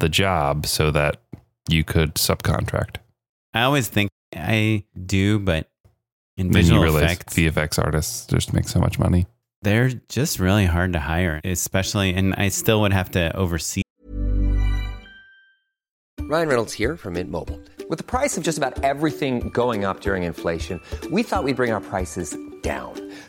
the 0.00 0.08
job 0.10 0.66
so 0.66 0.90
that 0.90 1.16
you 1.68 1.82
could 1.84 2.14
subcontract. 2.16 2.96
I 3.52 3.62
always 3.62 3.88
think 3.88 4.10
I 4.34 4.84
do, 5.06 5.38
but 5.38 5.68
in 6.36 6.48
Then 6.48 6.62
visual 6.62 6.78
you 6.78 6.84
realize 6.84 7.02
effects, 7.02 7.34
VFX 7.34 7.82
artists 7.84 8.26
just 8.26 8.52
make 8.52 8.68
so 8.68 8.78
much 8.80 8.98
money. 8.98 9.26
they're 9.62 9.90
just 10.08 10.38
really 10.38 10.66
hard 10.66 10.92
to 10.94 11.00
hire, 11.00 11.40
especially, 11.44 12.14
and 12.14 12.34
I 12.34 12.48
still 12.48 12.80
would 12.82 12.92
have 12.92 13.10
to 13.12 13.36
oversee. 13.36 13.82
Ryan 16.20 16.48
Reynolds 16.48 16.72
here 16.72 16.96
from 16.96 17.14
Mint 17.14 17.28
Mobile. 17.30 17.60
With 17.88 17.98
the 17.98 18.04
price 18.04 18.36
of 18.38 18.44
just 18.44 18.56
about 18.56 18.84
everything 18.84 19.48
going 19.50 19.84
up 19.84 20.00
during 20.00 20.22
inflation, 20.22 20.80
we 21.10 21.24
thought 21.24 21.42
we'd 21.42 21.56
bring 21.56 21.72
our 21.72 21.80
prices 21.80 22.36
down. 22.62 23.09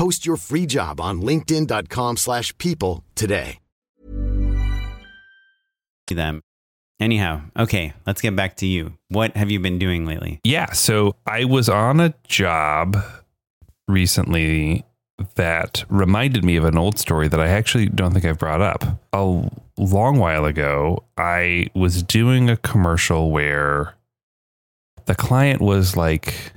Post 0.00 0.24
your 0.24 0.38
free 0.38 0.64
job 0.64 0.98
on 0.98 1.20
linkedin.com 1.20 2.16
slash 2.16 2.56
people 2.56 3.04
today. 3.14 3.58
Them. 6.08 6.40
Anyhow, 6.98 7.42
okay, 7.56 7.92
let's 8.06 8.22
get 8.22 8.34
back 8.34 8.56
to 8.56 8.66
you. 8.66 8.94
What 9.10 9.36
have 9.36 9.50
you 9.50 9.60
been 9.60 9.78
doing 9.78 10.06
lately? 10.06 10.40
Yeah. 10.42 10.72
So 10.72 11.16
I 11.26 11.44
was 11.44 11.68
on 11.68 12.00
a 12.00 12.14
job 12.26 12.96
recently 13.88 14.86
that 15.34 15.84
reminded 15.90 16.44
me 16.44 16.56
of 16.56 16.64
an 16.64 16.78
old 16.78 16.98
story 16.98 17.28
that 17.28 17.38
I 17.38 17.48
actually 17.48 17.86
don't 17.86 18.14
think 18.14 18.24
I've 18.24 18.38
brought 18.38 18.62
up. 18.62 18.82
A 19.12 19.50
long 19.76 20.18
while 20.18 20.46
ago, 20.46 21.04
I 21.18 21.66
was 21.74 22.02
doing 22.02 22.48
a 22.48 22.56
commercial 22.56 23.30
where 23.30 23.94
the 25.04 25.14
client 25.14 25.60
was 25.60 25.94
like, 25.94 26.54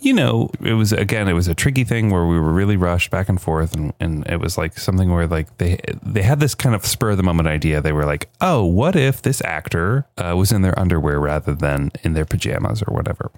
you 0.00 0.12
know, 0.12 0.50
it 0.60 0.74
was 0.74 0.92
again, 0.92 1.28
it 1.28 1.32
was 1.32 1.48
a 1.48 1.54
tricky 1.54 1.84
thing 1.84 2.10
where 2.10 2.26
we 2.26 2.38
were 2.38 2.52
really 2.52 2.76
rushed 2.76 3.10
back 3.10 3.28
and 3.28 3.40
forth, 3.40 3.74
and, 3.74 3.92
and 3.98 4.26
it 4.26 4.40
was 4.40 4.58
like 4.58 4.78
something 4.78 5.10
where 5.10 5.26
like 5.26 5.56
they 5.58 5.78
they 6.02 6.22
had 6.22 6.40
this 6.40 6.54
kind 6.54 6.74
of 6.74 6.86
spur 6.86 7.10
of 7.10 7.16
the 7.16 7.22
moment 7.22 7.48
idea. 7.48 7.80
They 7.80 7.92
were 7.92 8.04
like, 8.04 8.28
oh, 8.40 8.64
what 8.64 8.94
if 8.96 9.22
this 9.22 9.42
actor 9.42 10.06
uh, 10.18 10.34
was 10.36 10.52
in 10.52 10.62
their 10.62 10.78
underwear 10.78 11.18
rather 11.18 11.54
than 11.54 11.90
in 12.02 12.12
their 12.12 12.24
pajamas 12.24 12.82
or 12.82 12.94
whatever? 12.94 13.30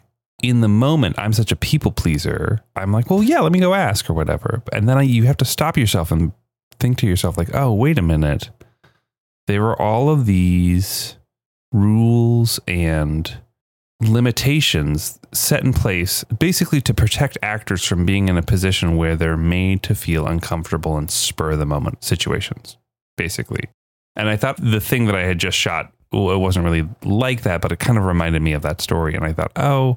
In 0.43 0.61
the 0.61 0.69
moment, 0.69 1.19
I'm 1.19 1.33
such 1.33 1.51
a 1.51 1.57
people 1.57 1.91
pleaser. 1.91 2.63
I'm 2.77 2.93
like, 2.93 3.11
well, 3.11 3.23
yeah, 3.23 3.41
let 3.41 3.51
me 3.51 3.59
go 3.59 3.75
ask 3.75 4.09
or 4.09 4.15
whatever. 4.15 4.63
And 4.73 4.89
then 4.89 4.97
I, 4.97 5.03
you 5.03 5.25
have 5.25 5.37
to 5.39 5.45
stop 5.45 5.77
yourself 5.77 6.13
and 6.13 6.33
think 6.79 6.99
to 6.99 7.09
yourself, 7.09 7.37
like, 7.37 7.53
oh, 7.55 7.73
wait 7.73 7.99
a 7.99 8.03
minute. 8.03 8.51
There 9.49 9.63
were 9.63 9.81
all 9.81 10.11
of 10.11 10.27
these 10.27 11.17
rules 11.73 12.61
and 12.69 13.39
limitations 14.01 15.19
set 15.33 15.65
in 15.65 15.73
place 15.73 16.25
basically 16.39 16.81
to 16.81 16.95
protect 16.95 17.37
actors 17.43 17.85
from 17.85 18.07
being 18.07 18.29
in 18.29 18.39
a 18.39 18.43
position 18.43 18.97
where 18.97 19.17
they're 19.17 19.37
made 19.37 19.83
to 19.83 19.95
feel 19.95 20.27
uncomfortable 20.27 20.97
and 20.97 21.11
spur 21.11 21.57
the 21.57 21.67
moment 21.67 22.05
situations, 22.05 22.77
basically. 23.17 23.69
And 24.15 24.29
I 24.29 24.37
thought 24.37 24.57
the 24.59 24.81
thing 24.81 25.07
that 25.07 25.17
I 25.17 25.25
had 25.25 25.39
just 25.39 25.59
shot, 25.59 25.93
it 26.13 26.41
wasn't 26.41 26.65
really 26.65 26.89
like 27.05 27.43
that, 27.43 27.61
but 27.61 27.73
it 27.73 27.79
kind 27.79 27.99
of 27.99 28.05
reminded 28.05 28.43
me 28.43 28.53
of 28.53 28.63
that 28.63 28.81
story. 28.81 29.15
And 29.15 29.25
I 29.25 29.33
thought, 29.33 29.53
oh, 29.57 29.97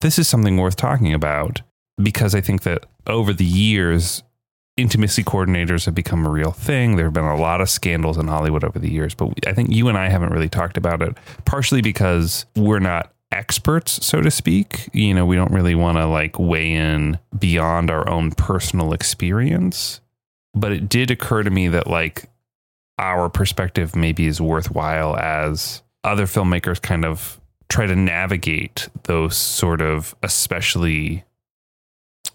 this 0.00 0.18
is 0.18 0.28
something 0.28 0.56
worth 0.56 0.76
talking 0.76 1.14
about 1.14 1.62
because 2.02 2.34
I 2.34 2.40
think 2.40 2.62
that 2.62 2.86
over 3.06 3.32
the 3.32 3.44
years, 3.44 4.22
intimacy 4.76 5.24
coordinators 5.24 5.86
have 5.86 5.94
become 5.94 6.26
a 6.26 6.30
real 6.30 6.50
thing. 6.50 6.96
There 6.96 7.06
have 7.06 7.14
been 7.14 7.24
a 7.24 7.36
lot 7.40 7.60
of 7.60 7.70
scandals 7.70 8.18
in 8.18 8.28
Hollywood 8.28 8.62
over 8.62 8.78
the 8.78 8.90
years, 8.90 9.14
but 9.14 9.32
I 9.46 9.52
think 9.52 9.72
you 9.72 9.88
and 9.88 9.96
I 9.96 10.08
haven't 10.08 10.30
really 10.30 10.48
talked 10.48 10.76
about 10.76 11.00
it, 11.00 11.16
partially 11.44 11.80
because 11.80 12.44
we're 12.56 12.80
not 12.80 13.12
experts, 13.32 14.04
so 14.04 14.20
to 14.20 14.30
speak. 14.30 14.88
You 14.92 15.14
know, 15.14 15.26
we 15.26 15.36
don't 15.36 15.52
really 15.52 15.74
want 15.74 15.98
to 15.98 16.06
like 16.06 16.38
weigh 16.38 16.72
in 16.72 17.18
beyond 17.38 17.90
our 17.90 18.08
own 18.08 18.32
personal 18.32 18.92
experience. 18.92 20.00
But 20.54 20.72
it 20.72 20.88
did 20.88 21.10
occur 21.10 21.42
to 21.42 21.50
me 21.50 21.68
that 21.68 21.86
like 21.86 22.30
our 22.98 23.28
perspective 23.28 23.94
maybe 23.94 24.26
is 24.26 24.40
worthwhile 24.40 25.16
as 25.16 25.82
other 26.02 26.26
filmmakers 26.26 26.80
kind 26.80 27.04
of 27.04 27.40
try 27.68 27.86
to 27.86 27.96
navigate 27.96 28.88
those 29.04 29.36
sort 29.36 29.80
of 29.80 30.14
especially 30.22 31.24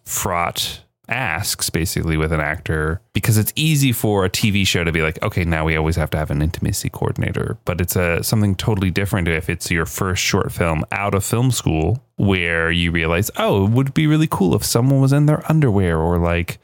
fraught 0.03 0.81
asks 1.12 1.70
basically 1.70 2.18
with 2.18 2.32
an 2.32 2.39
actor 2.39 3.01
because 3.13 3.38
it's 3.38 3.51
easy 3.56 3.91
for 3.91 4.24
a 4.24 4.30
TV 4.30 4.65
show 4.65 4.84
to 4.84 4.91
be 4.91 5.01
like, 5.01 5.22
okay, 5.22 5.44
now 5.44 5.65
we 5.65 5.75
always 5.75 5.98
have 5.98 6.10
to 6.12 6.18
have 6.18 6.32
an 6.32 6.41
intimacy 6.41 6.89
coordinator, 6.89 7.58
but 7.65 7.82
it's 7.82 7.96
a 7.96 8.24
something 8.24 8.56
totally 8.56 8.89
different 8.89 9.27
if 9.27 9.50
it's 9.50 9.70
your 9.70 9.86
first 9.86 10.24
short 10.24 10.51
film 10.51 10.86
out 10.91 11.13
of 11.13 11.24
film 11.24 11.51
school 11.51 12.01
where 12.15 12.72
you 12.72 12.91
realize, 12.91 13.30
oh, 13.38 13.65
it 13.65 13.72
would 13.72 13.94
be 13.94 14.08
really 14.08 14.27
cool 14.30 14.56
if 14.56 14.63
someone 14.63 15.01
was 15.01 15.12
in 15.12 15.25
their 15.25 15.44
underwear 15.51 16.00
or 16.00 16.18
like, 16.18 16.60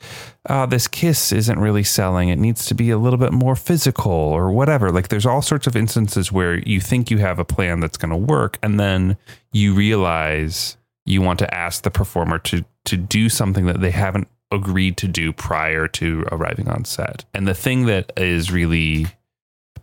oh, 0.50 0.66
this 0.66 0.88
kiss 0.88 1.32
isn't 1.32 1.60
really 1.60 1.84
selling. 1.84 2.30
It 2.30 2.40
needs 2.40 2.66
to 2.68 2.74
be 2.74 2.90
a 2.90 2.98
little 2.98 3.20
bit 3.20 3.34
more 3.34 3.56
physical 3.56 4.12
or 4.12 4.52
whatever. 4.52 4.92
Like 4.92 5.10
there's 5.10 5.26
all 5.26 5.42
sorts 5.42 5.68
of 5.68 5.76
instances 5.76 6.32
where 6.32 6.60
you 6.60 6.80
think 6.80 7.12
you 7.12 7.18
have 7.18 7.40
a 7.40 7.46
plan 7.46 7.82
that's 7.82 7.98
going 7.98 8.12
to 8.12 8.18
work 8.18 8.58
and 8.64 8.80
then 8.80 9.18
you 9.52 9.74
realize 9.74 10.78
you 11.06 11.22
want 11.22 11.40
to 11.40 11.54
ask 11.54 11.84
the 11.84 11.92
performer 11.92 12.38
to 12.38 12.64
to 12.86 12.96
do 12.96 13.28
something 13.28 13.66
that 13.66 13.82
they 13.82 13.92
haven't 13.92 14.28
agreed 14.52 14.98
to 14.98 15.08
do 15.08 15.34
prior 15.34 15.88
to 15.88 16.26
arriving 16.32 16.70
on 16.70 16.86
set. 16.86 17.26
And 17.34 17.48
the 17.48 17.54
thing 17.54 17.86
that 17.86 18.12
is 18.18 18.52
really 18.52 19.08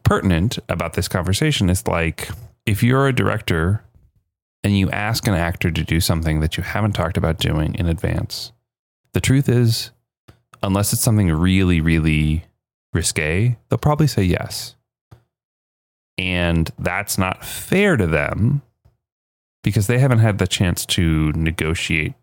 pertinent 0.03 0.59
about 0.69 0.95
this 0.95 1.09
conversation 1.09 1.69
is 1.69 1.87
like 1.87 2.29
if 2.67 2.83
you're 2.83 3.09
a 3.09 3.15
director 3.15 3.83
and 4.63 4.79
you 4.79 4.91
ask 4.91 5.27
an 5.27 5.35
actor 5.35 5.71
to 5.71 5.85
do 5.85 6.01
something 6.01 6.41
that 6.41 6.57
you 6.57 6.63
haven't 6.63 6.93
talked 6.93 7.17
about 7.17 7.39
doing 7.39 7.75
in 7.75 7.87
advance, 7.87 8.53
the 9.13 9.21
truth 9.21 9.49
is, 9.49 9.91
unless 10.63 10.93
it's 10.93 11.03
something 11.03 11.31
really, 11.31 11.81
really 11.81 12.45
risque, 12.93 13.57
they'll 13.69 13.79
probably 13.79 14.07
say 14.07 14.23
yes. 14.23 14.75
And 16.17 16.71
that's 16.79 17.19
not 17.19 17.45
fair 17.45 17.97
to 17.97 18.07
them 18.07 18.63
because 19.63 19.87
they 19.89 19.99
haven't 19.99 20.21
had 20.21 20.39
the 20.39 20.47
chance 20.47 20.87
to 20.87 21.33
negotiate 21.33 22.15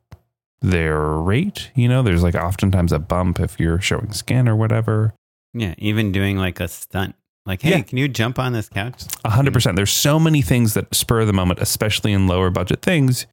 their 0.62 1.00
rate. 1.00 1.72
You 1.76 1.88
know, 1.88 2.04
there's 2.04 2.24
like 2.24 2.36
oftentimes 2.36 2.92
a 2.92 3.00
bump 3.00 3.40
if 3.40 3.60
you're 3.60 3.82
showing 3.82 4.12
skin 4.12 4.48
or 4.48 4.56
whatever. 4.56 5.14
Yeah, 5.54 5.76
even 5.78 6.12
doing 6.12 6.38
like 6.38 6.60
a 6.60 6.68
stunt. 6.68 7.16
Like, 7.46 7.64
hey, 7.64 7.72
Yeah. 7.72 7.82
can 7.82 7.98
you 7.98 8.08
jump 8.08 8.38
on 8.38 8.54
this 8.54 8.70
couch? 8.70 9.04
A 9.26 9.32
hundred 9.32 9.54
percent. 9.54 9.76
There's 9.76 9.92
so 9.92 10.20
many 10.20 10.42
things 10.42 10.76
that 10.76 10.94
spur 10.94 11.26
the 11.26 11.34
moment, 11.34 11.60
especially 11.60 12.14
in 12.14 12.28
lower 12.28 12.50
budget 12.50 12.82
things. 12.82 13.26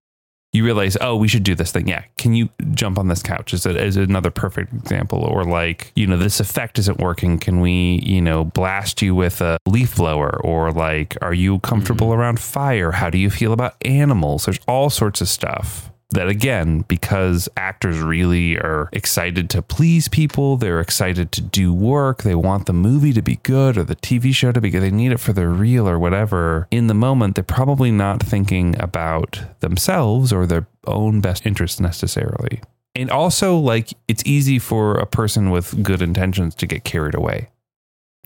You 0.54 0.64
realize, 0.64 0.96
oh, 1.02 1.14
we 1.14 1.28
should 1.28 1.42
do 1.42 1.54
this 1.54 1.72
thing. 1.72 1.86
Yeah, 1.88 2.04
can 2.16 2.32
you 2.32 2.48
jump 2.72 2.98
on 2.98 3.08
this 3.08 3.22
couch? 3.22 3.52
Is 3.52 3.66
it 3.66 3.76
is 3.76 3.98
another 3.98 4.30
perfect 4.30 4.72
example? 4.72 5.18
Or 5.18 5.44
like, 5.44 5.92
you 5.94 6.06
know, 6.06 6.16
this 6.16 6.40
effect 6.40 6.78
isn't 6.78 6.98
working. 6.98 7.38
Can 7.38 7.60
we, 7.60 8.00
you 8.02 8.22
know, 8.22 8.44
blast 8.44 9.02
you 9.02 9.14
with 9.14 9.42
a 9.42 9.58
leaf 9.66 9.96
blower? 9.96 10.40
Or 10.42 10.72
like, 10.72 11.18
are 11.20 11.34
you 11.34 11.58
comfortable 11.58 12.08
mm-hmm. 12.08 12.20
around 12.20 12.40
fire? 12.40 12.92
How 12.92 13.10
do 13.10 13.18
you 13.18 13.28
feel 13.28 13.52
about 13.52 13.76
animals? 13.84 14.46
There's 14.46 14.58
all 14.66 14.88
sorts 14.88 15.20
of 15.20 15.28
stuff 15.28 15.92
that 16.10 16.28
again 16.28 16.84
because 16.88 17.48
actors 17.56 18.00
really 18.00 18.56
are 18.56 18.88
excited 18.92 19.50
to 19.50 19.60
please 19.60 20.08
people 20.08 20.56
they're 20.56 20.80
excited 20.80 21.30
to 21.32 21.40
do 21.40 21.72
work 21.72 22.22
they 22.22 22.34
want 22.34 22.66
the 22.66 22.72
movie 22.72 23.12
to 23.12 23.20
be 23.20 23.36
good 23.42 23.76
or 23.76 23.84
the 23.84 23.96
tv 23.96 24.34
show 24.34 24.50
to 24.50 24.60
be 24.60 24.70
good 24.70 24.80
they 24.80 24.90
need 24.90 25.12
it 25.12 25.20
for 25.20 25.32
their 25.32 25.50
reel 25.50 25.88
or 25.88 25.98
whatever 25.98 26.66
in 26.70 26.86
the 26.86 26.94
moment 26.94 27.34
they're 27.34 27.44
probably 27.44 27.90
not 27.90 28.22
thinking 28.22 28.74
about 28.80 29.40
themselves 29.60 30.32
or 30.32 30.46
their 30.46 30.66
own 30.86 31.20
best 31.20 31.46
interests 31.46 31.80
necessarily. 31.80 32.60
And 32.94 33.10
also 33.10 33.56
like 33.56 33.92
it's 34.08 34.24
easy 34.26 34.58
for 34.58 34.94
a 34.94 35.06
person 35.06 35.50
with 35.50 35.82
good 35.82 36.02
intentions 36.02 36.54
to 36.56 36.66
get 36.66 36.84
carried 36.84 37.14
away 37.14 37.48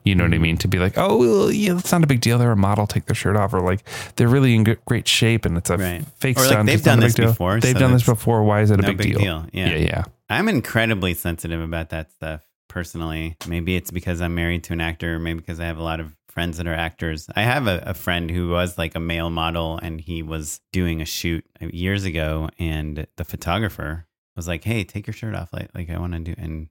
you 0.04 0.14
know 0.14 0.24
what 0.24 0.34
I 0.34 0.38
mean? 0.38 0.56
To 0.58 0.68
be 0.68 0.78
like, 0.78 0.94
oh, 0.96 1.16
well, 1.16 1.50
yeah, 1.52 1.78
it's 1.78 1.92
not 1.92 2.02
a 2.04 2.06
big 2.06 2.20
deal. 2.20 2.38
They're 2.38 2.52
a 2.52 2.56
model, 2.56 2.86
take 2.86 3.06
their 3.06 3.14
shirt 3.14 3.36
off, 3.36 3.52
or 3.54 3.60
like 3.60 3.82
they're 4.16 4.28
really 4.28 4.54
in 4.54 4.64
great 4.86 5.06
shape 5.08 5.44
and 5.44 5.56
it's 5.56 5.70
a 5.70 5.76
Right. 5.76 6.04
fake 6.16 6.36
Or, 6.38 6.40
like, 6.42 6.48
stunt. 6.50 6.66
they've 6.66 6.82
done 6.82 7.00
this 7.00 7.14
before, 7.14 7.60
They've 7.60 7.72
so 7.74 7.78
done 7.78 7.92
this 7.92 8.04
before. 8.04 8.42
Why 8.44 8.60
is 8.62 8.70
it 8.70 8.78
a 8.78 8.82
no 8.82 8.88
big, 8.88 8.98
big 8.98 9.06
deal? 9.12 9.18
deal. 9.20 9.46
Yeah. 9.52 9.68
yeah, 9.70 9.76
yeah. 9.76 10.04
I'm 10.30 10.48
incredibly 10.48 11.14
sensitive 11.14 11.60
about 11.60 11.90
that 11.90 12.10
stuff 12.12 12.46
personally. 12.68 13.36
Maybe 13.46 13.76
it's 13.76 13.90
because 13.90 14.20
I'm 14.20 14.34
married 14.34 14.64
to 14.64 14.72
an 14.72 14.80
actor, 14.80 15.18
maybe 15.18 15.40
because 15.40 15.60
I 15.60 15.66
have 15.66 15.78
a 15.78 15.82
lot 15.82 16.00
of 16.00 16.16
friends 16.28 16.56
that 16.56 16.66
are 16.66 16.72
actors. 16.74 17.28
I 17.36 17.42
have 17.42 17.66
a, 17.66 17.82
a 17.86 17.92
friend 17.94 18.30
who 18.30 18.48
was 18.48 18.78
like 18.78 18.94
a 18.94 19.00
male 19.00 19.28
model 19.28 19.78
and 19.82 20.00
he 20.00 20.22
was 20.22 20.60
doing 20.72 21.02
a 21.02 21.04
shoot 21.04 21.44
uh, 21.60 21.66
years 21.66 22.04
ago 22.04 22.48
and 22.58 23.06
the 23.18 23.24
photographer 23.24 24.06
was 24.34 24.48
like, 24.48 24.64
Hey, 24.64 24.84
take 24.84 25.06
your 25.06 25.12
shirt 25.12 25.34
off. 25.34 25.52
Like, 25.52 25.68
like 25.74 25.90
I 25.90 25.98
want 25.98 26.14
to 26.14 26.20
do, 26.20 26.34
and 26.38 26.68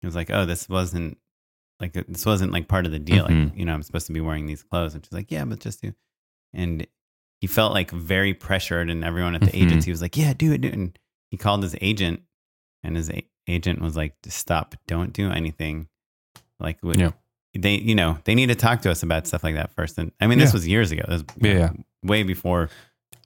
he 0.00 0.06
was 0.06 0.16
like, 0.16 0.30
Oh, 0.30 0.46
this 0.46 0.66
wasn't 0.66 1.18
like, 1.80 1.92
this 1.92 2.24
wasn't 2.26 2.52
like 2.52 2.68
part 2.68 2.86
of 2.86 2.92
the 2.92 2.98
deal. 2.98 3.24
Like, 3.24 3.32
Mhm. 3.34 3.56
you 3.58 3.64
know, 3.64 3.74
I'm 3.74 3.82
supposed 3.82 4.06
to 4.06 4.12
be 4.12 4.20
wearing 4.20 4.46
these 4.46 4.62
clothes. 4.62 4.94
And 4.94 5.04
she's 5.04 5.12
like, 5.12 5.30
Yeah, 5.30 5.44
but 5.44 5.60
just 5.60 5.82
do. 5.82 5.92
And 6.54 6.86
he 7.40 7.46
felt 7.46 7.72
like 7.74 7.90
very 7.90 8.32
pressured 8.34 8.88
and 8.90 9.04
everyone 9.04 9.34
at 9.34 9.42
the 9.42 9.48
Mhm. 9.50 9.62
agency 9.66 9.90
was 9.90 10.00
like, 10.00 10.16
Yeah, 10.16 10.32
do 10.32 10.52
it, 10.52 10.60
do 10.62 10.68
it. 10.68 10.74
And 10.74 10.98
he 11.30 11.36
called 11.36 11.62
his 11.62 11.76
agent 11.80 12.22
and 12.82 12.96
his 12.96 13.10
a- 13.10 13.26
agent 13.48 13.80
was 13.80 13.96
like, 13.96 14.20
"Just 14.22 14.38
stop, 14.38 14.74
don't 14.86 15.12
do 15.12 15.30
anything." 15.30 15.88
Like, 16.58 16.78
we- 16.82 16.94
Yeah. 16.96 17.10
they, 17.56 17.76
you 17.78 17.94
know, 17.94 18.18
they 18.24 18.34
need 18.34 18.46
to 18.48 18.54
talk 18.54 18.82
to 18.82 18.90
us 18.90 19.02
about 19.02 19.26
stuff 19.26 19.44
like 19.44 19.54
that 19.54 19.72
first. 19.72 19.98
And 19.98 20.12
I 20.20 20.26
mean, 20.26 20.38
this 20.38 20.50
Yeah. 20.50 20.54
was 20.54 20.66
years 20.68 20.90
ago. 20.90 21.02
This 21.08 21.22
was 21.22 21.36
Yeah, 21.40 21.52
yeah. 21.58 21.70
way 22.02 22.22
before 22.22 22.70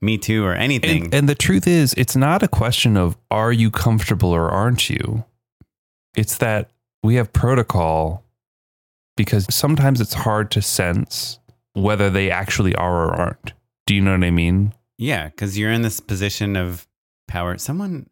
Me 0.03 0.19
Too 0.19 0.45
or 0.45 0.55
anything. 0.55 1.05
And, 1.07 1.15
and 1.15 1.29
the 1.29 1.35
truth 1.35 1.67
is, 1.67 1.95
it's 1.97 2.17
not 2.17 2.43
a 2.43 2.49
question 2.49 2.97
of 2.97 3.17
are 3.31 3.53
you 3.53 3.71
comfortable 3.71 4.31
or 4.31 4.51
aren't 4.51 4.89
you. 4.91 5.25
It's 6.17 6.37
that 6.39 6.71
we 7.03 7.15
have 7.17 7.33
protocol 7.33 8.25
because 9.17 9.47
sometimes 9.55 10.01
it's 10.01 10.15
hard 10.15 10.51
to 10.53 10.63
sense 10.63 11.39
whether 11.75 12.11
they 12.11 12.31
actually 12.31 12.75
are 12.75 13.07
or 13.07 13.15
aren't. 13.15 13.53
Do 13.87 13.95
you 13.95 14.01
know 14.01 14.13
what 14.13 14.25
I 14.25 14.31
mean? 14.31 14.73
Yeah, 14.99 15.29
because 15.29 15.59
you're 15.59 15.73
in 15.73 15.83
this 15.83 16.01
position 16.01 16.57
of 16.57 16.87
power. 17.29 17.57
Someone, 17.59 18.09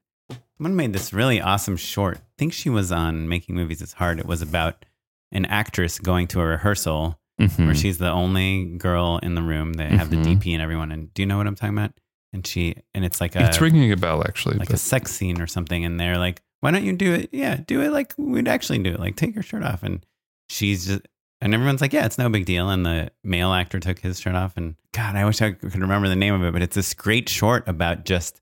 someone 0.57 0.76
made 0.76 0.93
this 0.93 1.12
really 1.12 1.40
awesome 1.40 1.76
short. 1.76 2.19
I 2.19 2.21
think 2.38 2.52
she 2.52 2.71
was 2.71 2.90
on 2.93 3.28
Making 3.28 3.55
Movies 3.57 3.83
Is 3.83 3.93
Hard. 3.95 4.19
It 4.19 4.26
was 4.26 4.43
about 4.43 4.85
an 5.33 5.45
actress 5.47 5.99
going 5.99 6.26
to 6.28 6.40
a 6.40 6.45
rehearsal 6.47 7.19
Mhm. 7.40 7.67
where 7.67 7.75
she's 7.75 7.99
the 7.99 8.11
only 8.11 8.64
girl 8.78 9.19
in 9.23 9.35
the 9.35 9.43
room. 9.43 9.75
They 9.75 9.85
have 9.88 10.09
Mhm. 10.09 10.25
the 10.25 10.35
DP 10.37 10.52
and 10.55 10.62
everyone. 10.62 10.90
And 10.90 11.12
do 11.14 11.23
you 11.23 11.26
know 11.26 11.37
what 11.37 11.47
I'm 11.47 11.55
talking 11.55 11.76
about? 11.76 11.93
And 12.33 12.47
she, 12.47 12.75
and 12.95 13.05
it's 13.05 13.21
like 13.21 13.37
a 13.37 13.47
it's 13.47 13.61
ringing 13.61 13.93
a 13.93 13.97
bell, 13.97 14.23
actually. 14.26 14.57
like 14.59 14.71
a 14.71 14.76
sex 14.76 15.12
scene 15.12 15.40
or 15.40 15.47
something. 15.47 15.85
And 15.85 15.99
they're 16.00 16.19
like, 16.19 16.43
why 16.61 16.71
don't 16.71 16.85
you 16.85 16.93
do 16.95 17.12
it? 17.14 17.31
Yeah, 17.33 17.57
do 17.67 17.81
it 17.83 17.90
like 17.93 18.14
we'd 18.19 18.49
actually 18.49 18.78
do 18.78 18.90
it. 18.95 19.00
Like 19.00 19.17
take 19.17 19.35
your 19.35 19.43
shirt 19.45 19.62
off. 19.62 19.83
And 19.83 20.05
she's 20.49 20.87
just, 20.87 21.02
and 21.40 21.55
everyone's 21.55 21.81
like, 21.81 21.93
yeah, 21.93 22.05
it's 22.07 22.19
no 22.19 22.28
big 22.28 22.45
deal. 22.47 22.69
And 22.71 22.85
the 22.85 23.11
male 23.23 23.52
actor 23.52 23.78
took 23.81 23.99
his 24.00 24.19
shirt 24.21 24.35
off. 24.35 24.57
And 24.57 24.75
God, 24.93 25.14
I 25.17 25.25
wish 25.25 25.40
I 25.43 25.52
could 25.52 25.75
remember 25.76 26.09
the 26.09 26.17
name 26.17 26.35
of 26.35 26.43
it, 26.43 26.52
but 26.52 26.62
it's 26.62 26.75
this 26.75 26.95
great 26.95 27.28
short 27.28 27.67
about 27.69 28.05
just 28.05 28.40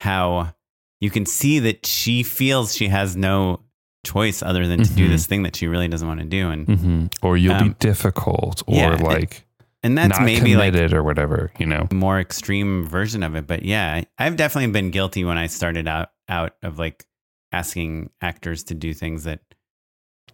how 0.00 0.54
you 1.00 1.10
can 1.10 1.26
see 1.26 1.58
that 1.60 1.86
she 1.86 2.22
feels 2.22 2.74
she 2.74 2.88
has 2.88 3.16
no 3.16 3.60
choice 4.04 4.42
other 4.42 4.66
than 4.66 4.82
to 4.82 4.94
do 4.94 5.06
Mhm. 5.06 5.10
this 5.10 5.26
thing 5.26 5.42
that 5.42 5.54
she 5.56 5.66
really 5.66 5.88
doesn't 5.88 6.06
want 6.06 6.20
to 6.20 6.26
do. 6.26 6.50
And, 6.50 6.66
Mhm. 6.66 7.14
Or 7.22 7.36
you'll 7.36 7.54
be 7.58 7.60
Um, 7.70 7.76
difficult, 7.78 8.62
or 8.66 8.74
yeah, 8.76 8.96
like 8.96 9.44
and 9.82 9.96
that's 9.96 10.18
maybe 10.20 10.56
like 10.56 10.74
or 10.92 11.02
whatever. 11.04 11.52
You 11.58 11.66
know. 11.66 11.86
more 11.92 12.18
extreme 12.18 12.84
version 12.86 13.22
of 13.22 13.34
it. 13.36 13.46
But 13.46 13.64
yeah, 13.64 14.02
I've 14.18 14.36
definitely 14.36 14.72
been 14.72 14.90
guilty 14.90 15.24
when 15.24 15.36
I 15.38 15.46
started 15.46 15.86
out 15.86 16.10
out 16.28 16.56
of 16.62 16.78
like 16.78 17.06
asking 17.52 18.10
actors 18.20 18.64
to 18.64 18.74
do 18.74 18.92
things 18.94 19.24
that 19.24 19.40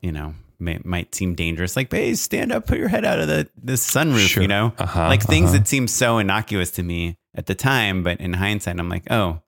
you 0.02 0.12
know 0.12 0.34
may, 0.64 0.80
might 0.84 1.14
seem 1.14 1.34
dangerous, 1.34 1.76
like 1.76 1.92
hey, 1.92 2.14
stand 2.14 2.50
up, 2.52 2.66
put 2.66 2.78
your 2.78 2.88
head 2.88 3.04
out 3.04 3.20
of 3.20 3.28
the 3.28 3.48
the 3.62 3.74
sunroof, 3.74 4.28
Sure. 4.28 4.42
you 4.42 4.48
know, 4.48 4.72
Uh-huh, 4.78 5.06
like 5.08 5.22
things 5.22 5.50
uh-huh. 5.50 5.58
that 5.58 5.68
seem 5.68 5.86
so 5.86 6.18
innocuous 6.18 6.70
to 6.72 6.82
me 6.82 7.16
at 7.36 7.46
the 7.46 7.54
time, 7.54 8.02
but 8.02 8.20
in 8.20 8.32
hindsight, 8.32 8.78
I'm 8.80 8.88
like, 8.88 9.10
oh, 9.10 9.40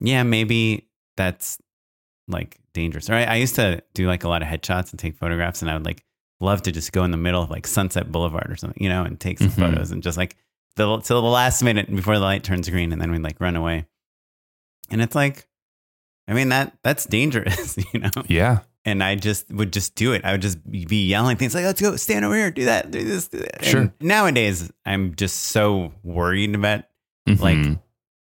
yeah, 0.00 0.22
maybe 0.22 0.88
that's 1.16 1.58
like 2.28 2.58
dangerous. 2.74 3.08
Or 3.10 3.14
I, 3.14 3.24
I 3.24 3.34
used 3.36 3.54
to 3.56 3.82
do 3.94 4.06
like 4.06 4.24
a 4.24 4.28
lot 4.28 4.42
of 4.42 4.48
headshots 4.48 4.90
and 4.90 4.98
take 4.98 5.16
photographs, 5.16 5.62
and 5.62 5.70
I 5.70 5.74
would 5.74 5.84
like 5.84 6.04
love 6.40 6.62
to 6.62 6.72
just 6.72 6.92
go 6.92 7.04
in 7.04 7.10
the 7.12 7.16
middle 7.16 7.42
of 7.42 7.50
like 7.50 7.66
Sunset 7.66 8.10
Boulevard 8.10 8.50
or 8.50 8.56
something, 8.56 8.82
you 8.82 8.88
know, 8.88 9.04
and 9.04 9.18
take 9.20 9.38
some 9.38 9.48
Mhm. 9.50 9.54
photos 9.72 9.90
and 9.92 10.02
just 10.02 10.18
like 10.18 10.36
the 10.76 10.98
till 11.00 11.22
the 11.22 11.28
last 11.28 11.62
minute 11.62 11.88
before 11.94 12.14
the 12.14 12.24
light 12.24 12.42
turns 12.42 12.68
green, 12.68 12.92
and 12.92 13.00
then 13.00 13.10
we 13.10 13.18
like 13.18 13.40
run 13.40 13.56
away. 13.56 13.86
And 14.90 15.00
it's 15.00 15.14
like, 15.14 15.46
I 16.26 16.32
mean 16.34 16.48
that 16.48 16.76
that's 16.82 17.04
dangerous, 17.06 17.76
you 17.92 18.00
know. 18.00 18.10
Yeah. 18.28 18.60
And 18.84 19.02
I 19.02 19.14
just 19.14 19.48
would 19.52 19.72
just 19.72 19.94
do 19.94 20.12
it. 20.12 20.24
I 20.24 20.32
would 20.32 20.42
just 20.42 20.58
be 20.70 21.06
yelling 21.06 21.36
things 21.36 21.54
like, 21.54 21.64
"Let's 21.64 21.80
go, 21.80 21.94
stand 21.96 22.24
over 22.24 22.34
here, 22.34 22.50
do 22.50 22.64
that, 22.64 22.90
do 22.90 23.02
this." 23.04 23.28
Do 23.28 23.38
that. 23.38 23.64
Sure. 23.64 23.80
And 23.82 23.92
nowadays, 24.00 24.72
I'm 24.84 25.14
just 25.14 25.36
so 25.36 25.92
worried 26.02 26.54
about 26.56 26.84
like 27.26 27.56
Mhm. 27.58 27.80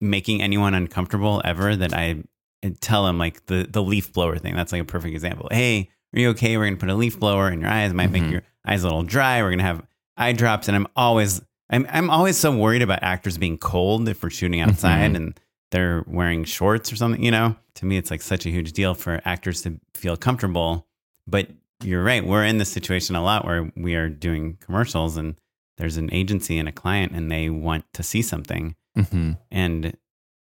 making 0.02 0.42
anyone 0.42 0.74
uncomfortable 0.74 1.40
ever 1.44 1.74
that 1.76 1.94
I 1.94 2.16
tell 2.80 3.06
them 3.06 3.16
like 3.18 3.46
the 3.46 3.66
the 3.70 3.82
leaf 3.82 4.12
blower 4.12 4.36
thing. 4.36 4.54
That's 4.54 4.72
like 4.72 4.82
a 4.82 4.84
perfect 4.84 5.14
example. 5.14 5.48
Hey, 5.50 5.88
are 6.14 6.20
you 6.20 6.28
okay? 6.30 6.56
We're 6.58 6.66
gonna 6.66 6.76
put 6.76 6.90
a 6.90 6.94
leaf 6.94 7.18
blower 7.18 7.50
in 7.50 7.62
your 7.62 7.70
eyes. 7.70 7.90
It 7.90 7.94
might 7.94 8.10
make 8.10 8.24
Mhm. 8.24 8.32
your 8.32 8.42
eyes 8.66 8.82
a 8.82 8.86
little 8.86 9.02
dry. 9.04 9.40
We're 9.42 9.50
gonna 9.50 9.62
have 9.62 9.82
eye 10.18 10.32
drops, 10.32 10.68
and 10.68 10.76
I'm 10.76 10.86
always 10.96 11.40
I'm 11.70 11.86
I'm 11.90 12.10
always 12.10 12.36
so 12.36 12.54
worried 12.54 12.82
about 12.82 13.02
actors 13.02 13.38
being 13.38 13.56
cold 13.56 14.06
if 14.06 14.22
we're 14.22 14.28
shooting 14.28 14.60
outside 14.60 15.12
Mhm. 15.12 15.16
and 15.16 15.40
they're 15.72 16.04
wearing 16.06 16.44
shorts 16.44 16.92
or 16.92 16.96
something. 16.96 17.22
You 17.22 17.32
know, 17.32 17.56
to 17.74 17.86
me, 17.86 17.96
it's 17.96 18.10
like 18.10 18.22
such 18.22 18.46
a 18.46 18.50
huge 18.50 18.72
deal 18.72 18.94
for 18.94 19.20
actors 19.24 19.62
to 19.62 19.80
feel 19.94 20.16
comfortable. 20.16 20.86
But 21.26 21.48
you're 21.82 22.04
right. 22.04 22.24
We're 22.24 22.44
in 22.44 22.58
this 22.58 22.68
situation 22.70 23.16
a 23.16 23.22
lot 23.22 23.44
where 23.44 23.72
we 23.76 23.96
are 23.96 24.08
doing 24.08 24.58
commercials 24.60 25.16
and 25.16 25.34
there's 25.78 25.96
an 25.96 26.12
agency 26.12 26.58
and 26.58 26.68
a 26.68 26.72
client 26.72 27.12
and 27.12 27.30
they 27.30 27.50
want 27.50 27.84
to 27.94 28.02
see 28.04 28.22
something. 28.22 28.76
Mhm. 28.96 29.38
And 29.50 29.96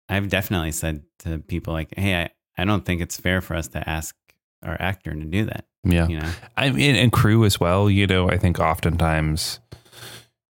I've 0.08 0.28
definitely 0.28 0.72
said 0.72 1.02
to 1.20 1.38
people 1.38 1.72
like, 1.72 1.92
"Hey, 1.96 2.22
I, 2.22 2.30
I 2.58 2.64
don't 2.64 2.84
think 2.84 3.00
it's 3.00 3.16
fair 3.16 3.40
for 3.40 3.54
us 3.54 3.68
to 3.68 3.88
ask 3.88 4.16
our 4.64 4.76
actor 4.80 5.12
to 5.14 5.24
do 5.24 5.44
that." 5.44 5.66
Yeah. 5.84 6.08
You 6.08 6.20
know, 6.20 6.30
I 6.56 6.70
mean, 6.70 6.96
and 6.96 7.12
crew 7.12 7.44
as 7.44 7.60
well. 7.60 7.88
You 7.90 8.06
know, 8.06 8.28
I 8.28 8.38
think 8.38 8.58
oftentimes, 8.58 9.60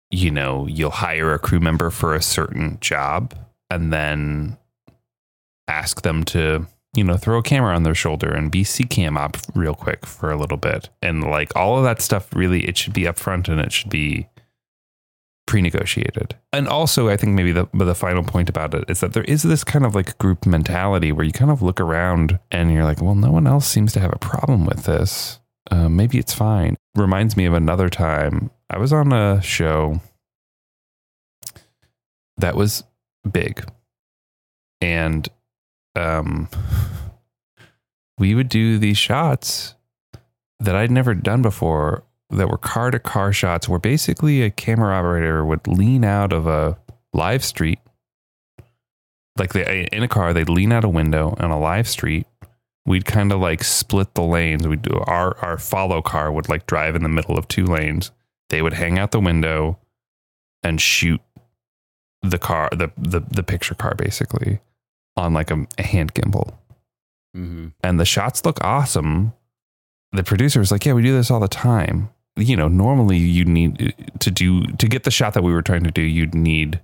you 0.10 0.32
know, 0.32 0.66
you'll 0.68 0.90
hire 0.92 1.34
a 1.34 1.40
crew 1.40 1.60
member 1.60 1.90
for 1.90 2.16
a 2.16 2.22
certain 2.22 2.78
job 2.82 3.36
and 3.70 3.92
then 3.92 4.58
ask 5.68 6.02
them 6.02 6.24
to, 6.26 6.68
you 6.96 7.04
know, 7.04 7.18
throw 7.18 7.40
a 7.40 7.44
camera 7.44 7.76
on 7.76 7.84
their 7.84 7.96
shoulder 7.96 8.32
and 8.32 8.52
be 8.52 8.64
C 8.64 8.84
cam 8.84 9.18
op 9.18 9.38
real 9.56 9.76
quick 9.76 10.06
for 10.06 10.32
a 10.32 10.38
little 10.38 10.58
bit. 10.58 10.90
And 11.02 11.24
like 11.24 11.56
all 11.56 11.78
of 11.78 11.84
that 11.84 12.02
stuff, 12.02 12.34
really, 12.36 12.68
it 12.68 12.78
should 12.78 12.94
be 12.94 13.04
upfront 13.04 13.48
and 13.48 13.60
it 13.60 13.72
should 13.72 13.90
be 13.90 14.28
pre-negotiated. 15.46 16.36
And 16.52 16.68
also, 16.68 17.10
I 17.10 17.18
think 17.18 17.34
maybe 17.34 17.52
the 17.52 17.68
the 17.74 17.96
final 17.96 18.24
point 18.24 18.50
about 18.50 18.74
it 18.74 18.86
is 18.88 19.02
that 19.02 19.14
there 19.14 19.26
is 19.26 19.44
this 19.44 19.64
kind 19.64 19.86
of 19.86 19.96
like 19.96 20.18
group 20.18 20.46
mentality 20.46 21.12
where 21.12 21.26
you 21.26 21.34
kind 21.34 21.52
of 21.52 21.62
look 21.62 21.80
around 21.80 22.40
and 22.52 22.72
you're 22.72 22.86
like, 22.86 23.02
well, 23.02 23.16
no 23.16 23.32
one 23.32 23.48
else 23.48 23.68
seems 23.68 23.94
to 23.94 24.00
have 24.00 24.14
a 24.14 24.20
problem 24.20 24.66
with 24.66 24.84
this. 24.84 25.40
Uh, 25.72 25.90
maybe 25.90 26.18
it's 26.18 26.34
fine. 26.34 26.76
Reminds 26.96 27.38
me 27.38 27.46
of 27.46 27.54
another 27.54 27.90
time 27.90 28.52
I 28.70 28.78
was 28.78 28.94
on 28.94 29.14
a 29.14 29.42
show 29.42 30.02
that 32.38 32.56
was 32.56 32.84
big, 33.32 33.66
and 34.82 35.28
um, 35.96 36.50
we 38.18 38.36
would 38.36 38.50
do 38.50 38.78
these 38.78 38.98
shots 38.98 39.76
that 40.60 40.76
I'd 40.76 40.92
never 40.92 41.14
done 41.14 41.42
before 41.42 42.04
that 42.30 42.50
were 42.50 42.58
car 42.58 42.92
to 42.92 43.00
car 43.00 43.32
shots 43.32 43.70
where 43.70 43.80
basically 43.80 44.42
a 44.42 44.50
camera 44.50 44.96
operator 44.96 45.46
would 45.46 45.68
lean 45.68 46.04
out 46.04 46.34
of 46.34 46.48
a 46.48 46.78
live 47.14 47.44
street. 47.44 47.80
Like 49.38 49.54
they 49.54 49.88
in 49.92 50.04
a 50.04 50.08
car, 50.08 50.34
they'd 50.34 50.50
lean 50.50 50.72
out 50.72 50.84
a 50.84 50.90
window 50.90 51.36
on 51.40 51.52
a 51.52 51.60
live 51.60 51.88
street. 51.88 52.28
We'd 52.86 53.06
kind 53.06 53.32
of 53.32 53.40
like 53.40 53.64
split 53.64 54.14
the 54.14 54.24
lanes. 54.24 54.68
We'd 54.68 54.82
do 54.84 55.02
our 55.08 55.38
our 55.40 55.58
follow 55.58 56.02
car 56.02 56.32
would 56.32 56.50
like 56.50 56.68
drive 56.68 56.96
in 56.96 57.04
the 57.04 57.10
middle 57.10 57.38
of 57.38 57.48
two 57.48 57.66
lanes. 57.66 58.12
They 58.50 58.62
would 58.62 58.74
hang 58.74 59.00
out 59.00 59.12
the 59.12 59.20
window 59.20 59.80
and 60.62 60.80
shoot 60.80 61.22
the 62.24 62.40
car, 62.40 62.70
the 62.72 62.92
the 62.98 63.20
the 63.20 63.44
picture 63.44 63.76
car 63.76 63.94
basically 63.96 64.60
on 65.16 65.34
like 65.34 65.52
a, 65.52 65.68
a 65.78 65.84
hand 65.84 66.14
gimbal 66.14 66.54
mm-hmm. 67.36 67.68
and 67.84 68.00
the 68.00 68.06
shots 68.06 68.44
look 68.46 68.58
awesome. 68.64 69.34
The 70.14 70.24
producer 70.24 70.60
was 70.60 70.72
like, 70.72 70.86
"Yeah, 70.86 70.94
we 70.94 71.04
do 71.04 71.14
this 71.14 71.30
all 71.30 71.40
the 71.40 71.48
time." 71.48 72.10
You 72.36 72.56
know, 72.56 72.68
normally 72.68 73.18
you 73.18 73.46
need 73.46 73.94
to 74.20 74.32
do 74.32 74.64
to 74.64 74.88
get 74.88 75.04
the 75.04 75.12
shot 75.12 75.34
that 75.34 75.44
we 75.44 75.54
were 75.54 75.62
trying 75.62 75.84
to 75.84 75.92
do. 75.92 76.02
You'd 76.02 76.34
need, 76.34 76.80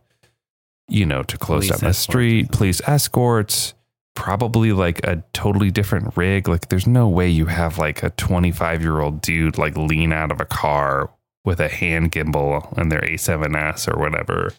you 0.87 1.05
know, 1.05 1.23
to 1.23 1.37
close 1.37 1.67
Police 1.67 1.81
down 1.81 1.89
the 1.89 1.93
street, 1.93 2.51
police 2.51 2.81
escorts, 2.87 3.73
probably 4.15 4.73
like 4.73 4.99
a 5.07 5.23
totally 5.33 5.71
different 5.71 6.15
rig. 6.17 6.47
Like, 6.47 6.69
there's 6.69 6.85
no 6.85 7.07
way 7.07 7.29
you 7.29 7.45
have 7.45 7.77
like 7.77 8.03
a 8.03 8.09
25 8.11 8.81
year 8.81 8.99
old 8.99 9.21
dude 9.21 9.57
like 9.57 9.77
lean 9.77 10.11
out 10.11 10.31
of 10.31 10.41
a 10.41 10.45
car 10.45 11.09
with 11.45 11.59
a 11.59 11.69
hand 11.69 12.11
gimbal 12.11 12.77
and 12.77 12.91
their 12.91 13.01
A7S 13.01 13.91
or 13.91 13.99
whatever. 13.99 14.53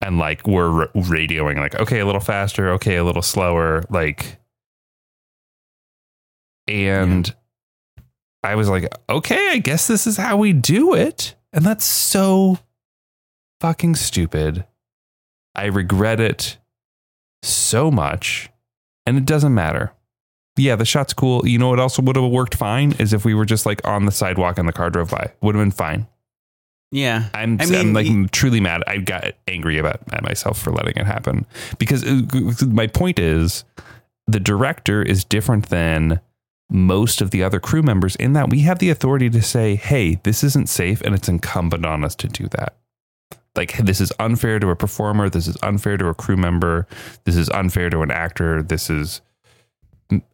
And 0.00 0.18
like 0.18 0.46
we're 0.46 0.82
r- 0.82 0.88
radioing, 0.94 1.56
like, 1.56 1.74
okay, 1.76 2.00
a 2.00 2.06
little 2.06 2.20
faster, 2.20 2.70
okay, 2.72 2.96
a 2.96 3.04
little 3.04 3.22
slower, 3.22 3.82
like 3.88 4.38
and 6.68 7.34
I 8.42 8.54
was 8.54 8.68
like, 8.68 8.92
okay, 9.08 9.50
I 9.50 9.58
guess 9.58 9.86
this 9.86 10.06
is 10.06 10.16
how 10.16 10.36
we 10.36 10.52
do 10.52 10.94
it. 10.94 11.34
And 11.52 11.64
that's 11.64 11.84
so 11.84 12.58
fucking 13.60 13.94
stupid. 13.96 14.66
I 15.54 15.66
regret 15.66 16.20
it 16.20 16.58
so 17.42 17.90
much. 17.90 18.50
And 19.06 19.16
it 19.16 19.24
doesn't 19.24 19.54
matter. 19.54 19.92
Yeah, 20.56 20.76
the 20.76 20.84
shot's 20.84 21.12
cool. 21.12 21.46
You 21.46 21.58
know 21.58 21.68
what 21.68 21.78
also 21.78 22.02
would 22.02 22.16
have 22.16 22.30
worked 22.30 22.54
fine 22.54 22.92
is 22.98 23.12
if 23.12 23.24
we 23.24 23.34
were 23.34 23.44
just 23.44 23.66
like 23.66 23.86
on 23.86 24.06
the 24.06 24.12
sidewalk 24.12 24.58
and 24.58 24.68
the 24.68 24.72
car 24.72 24.90
drove 24.90 25.10
by. 25.10 25.32
Would 25.42 25.54
have 25.54 25.62
been 25.62 25.70
fine. 25.70 26.06
Yeah, 26.92 27.28
I'm, 27.34 27.60
I 27.60 27.66
mean, 27.66 27.74
am 27.74 27.92
like 27.92 28.06
y- 28.06 28.26
truly 28.30 28.60
mad. 28.60 28.82
I 28.86 28.98
got 28.98 29.34
angry 29.48 29.78
about 29.78 30.00
at 30.12 30.22
myself 30.22 30.58
for 30.58 30.70
letting 30.70 30.96
it 30.96 31.06
happen 31.06 31.44
because 31.78 32.04
uh, 32.04 32.22
my 32.66 32.86
point 32.86 33.18
is 33.18 33.64
the 34.26 34.40
director 34.40 35.02
is 35.02 35.24
different 35.24 35.68
than 35.68 36.20
most 36.70 37.20
of 37.20 37.30
the 37.30 37.42
other 37.42 37.60
crew 37.60 37.82
members 37.82 38.16
in 38.16 38.32
that 38.32 38.50
we 38.50 38.60
have 38.60 38.78
the 38.78 38.90
authority 38.90 39.28
to 39.30 39.42
say, 39.42 39.74
"Hey, 39.74 40.20
this 40.22 40.44
isn't 40.44 40.68
safe," 40.68 41.00
and 41.02 41.14
it's 41.14 41.28
incumbent 41.28 41.84
on 41.84 42.04
us 42.04 42.14
to 42.16 42.28
do 42.28 42.46
that. 42.48 42.76
Like 43.56 43.76
this 43.78 44.00
is 44.00 44.12
unfair 44.18 44.58
to 44.60 44.70
a 44.70 44.76
performer. 44.76 45.28
This 45.28 45.48
is 45.48 45.56
unfair 45.62 45.96
to 45.96 46.08
a 46.08 46.14
crew 46.14 46.36
member. 46.36 46.86
This 47.24 47.36
is 47.36 47.48
unfair 47.50 47.90
to 47.90 48.02
an 48.02 48.10
actor. 48.10 48.62
This 48.62 48.90
is 48.90 49.22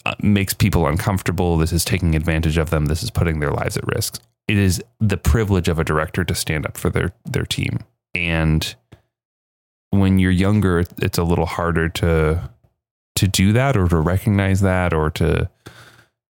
uh, 0.05 0.15
makes 0.21 0.53
people 0.53 0.87
uncomfortable. 0.87 1.57
This 1.57 1.73
is 1.73 1.85
taking 1.85 2.15
advantage 2.15 2.57
of 2.59 2.71
them. 2.71 2.87
This 2.87 3.03
is 3.03 3.11
putting 3.11 3.41
their 3.41 3.53
lives 3.53 3.77
at 3.77 3.87
risk. 3.87 4.21
It 4.49 4.59
is 4.59 4.83
the 5.01 5.17
privilege 5.17 5.69
of 5.69 5.79
a 5.79 5.85
director 5.85 6.25
to 6.25 6.35
stand 6.35 6.67
up 6.67 6.77
for 6.77 6.91
their 6.91 7.13
their 7.25 7.47
team. 7.47 7.81
And 8.15 8.75
when 9.91 10.19
you're 10.19 10.31
younger, 10.31 10.85
it's 10.99 11.19
a 11.19 11.25
little 11.25 11.47
harder 11.47 11.89
to 11.89 12.51
to 13.15 13.29
do 13.29 13.53
that 13.53 13.77
or 13.77 13.89
to 13.89 13.99
recognize 13.99 14.61
that 14.63 14.93
or 14.93 15.11
to 15.11 15.49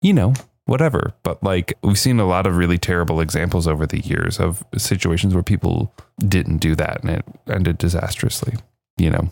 you 0.03 0.13
know, 0.13 0.33
whatever. 0.67 1.15
But 1.23 1.43
like 1.43 1.77
we've 1.83 1.99
seen 1.99 2.21
a 2.21 2.27
lot 2.27 2.47
of 2.47 2.57
really 2.57 2.79
terrible 2.79 3.21
examples 3.21 3.67
over 3.67 3.87
the 3.87 4.01
years 4.01 4.39
of 4.39 4.65
situations 4.77 5.35
where 5.35 5.43
people 5.43 5.93
didn't 6.19 6.59
do 6.59 6.75
that 6.77 7.03
and 7.03 7.11
it 7.11 7.25
ended 7.49 7.79
disastrously, 7.79 8.55
you 8.97 9.11
know. 9.11 9.31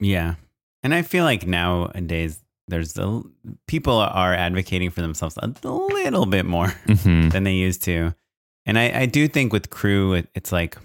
Yeah. 0.00 0.34
And 0.82 0.94
I 0.94 1.02
feel 1.02 1.24
like 1.24 1.46
nowadays 1.46 2.38
there's 2.68 2.96
a, 2.98 3.22
people 3.68 3.94
are 3.98 4.32
advocating 4.34 4.90
for 4.90 5.00
themselves 5.02 5.36
a 5.42 5.48
little 5.68 6.26
bit 6.26 6.46
more 6.46 6.68
Mhm. 6.86 7.30
than 7.32 7.44
they 7.44 7.54
used 7.54 7.82
to. 7.84 8.14
And 8.66 8.78
I, 8.78 9.00
I 9.02 9.06
do 9.06 9.28
think 9.28 9.52
with 9.52 9.68
crew, 9.70 10.14
it, 10.14 10.28
it's 10.34 10.50
like 10.52 10.76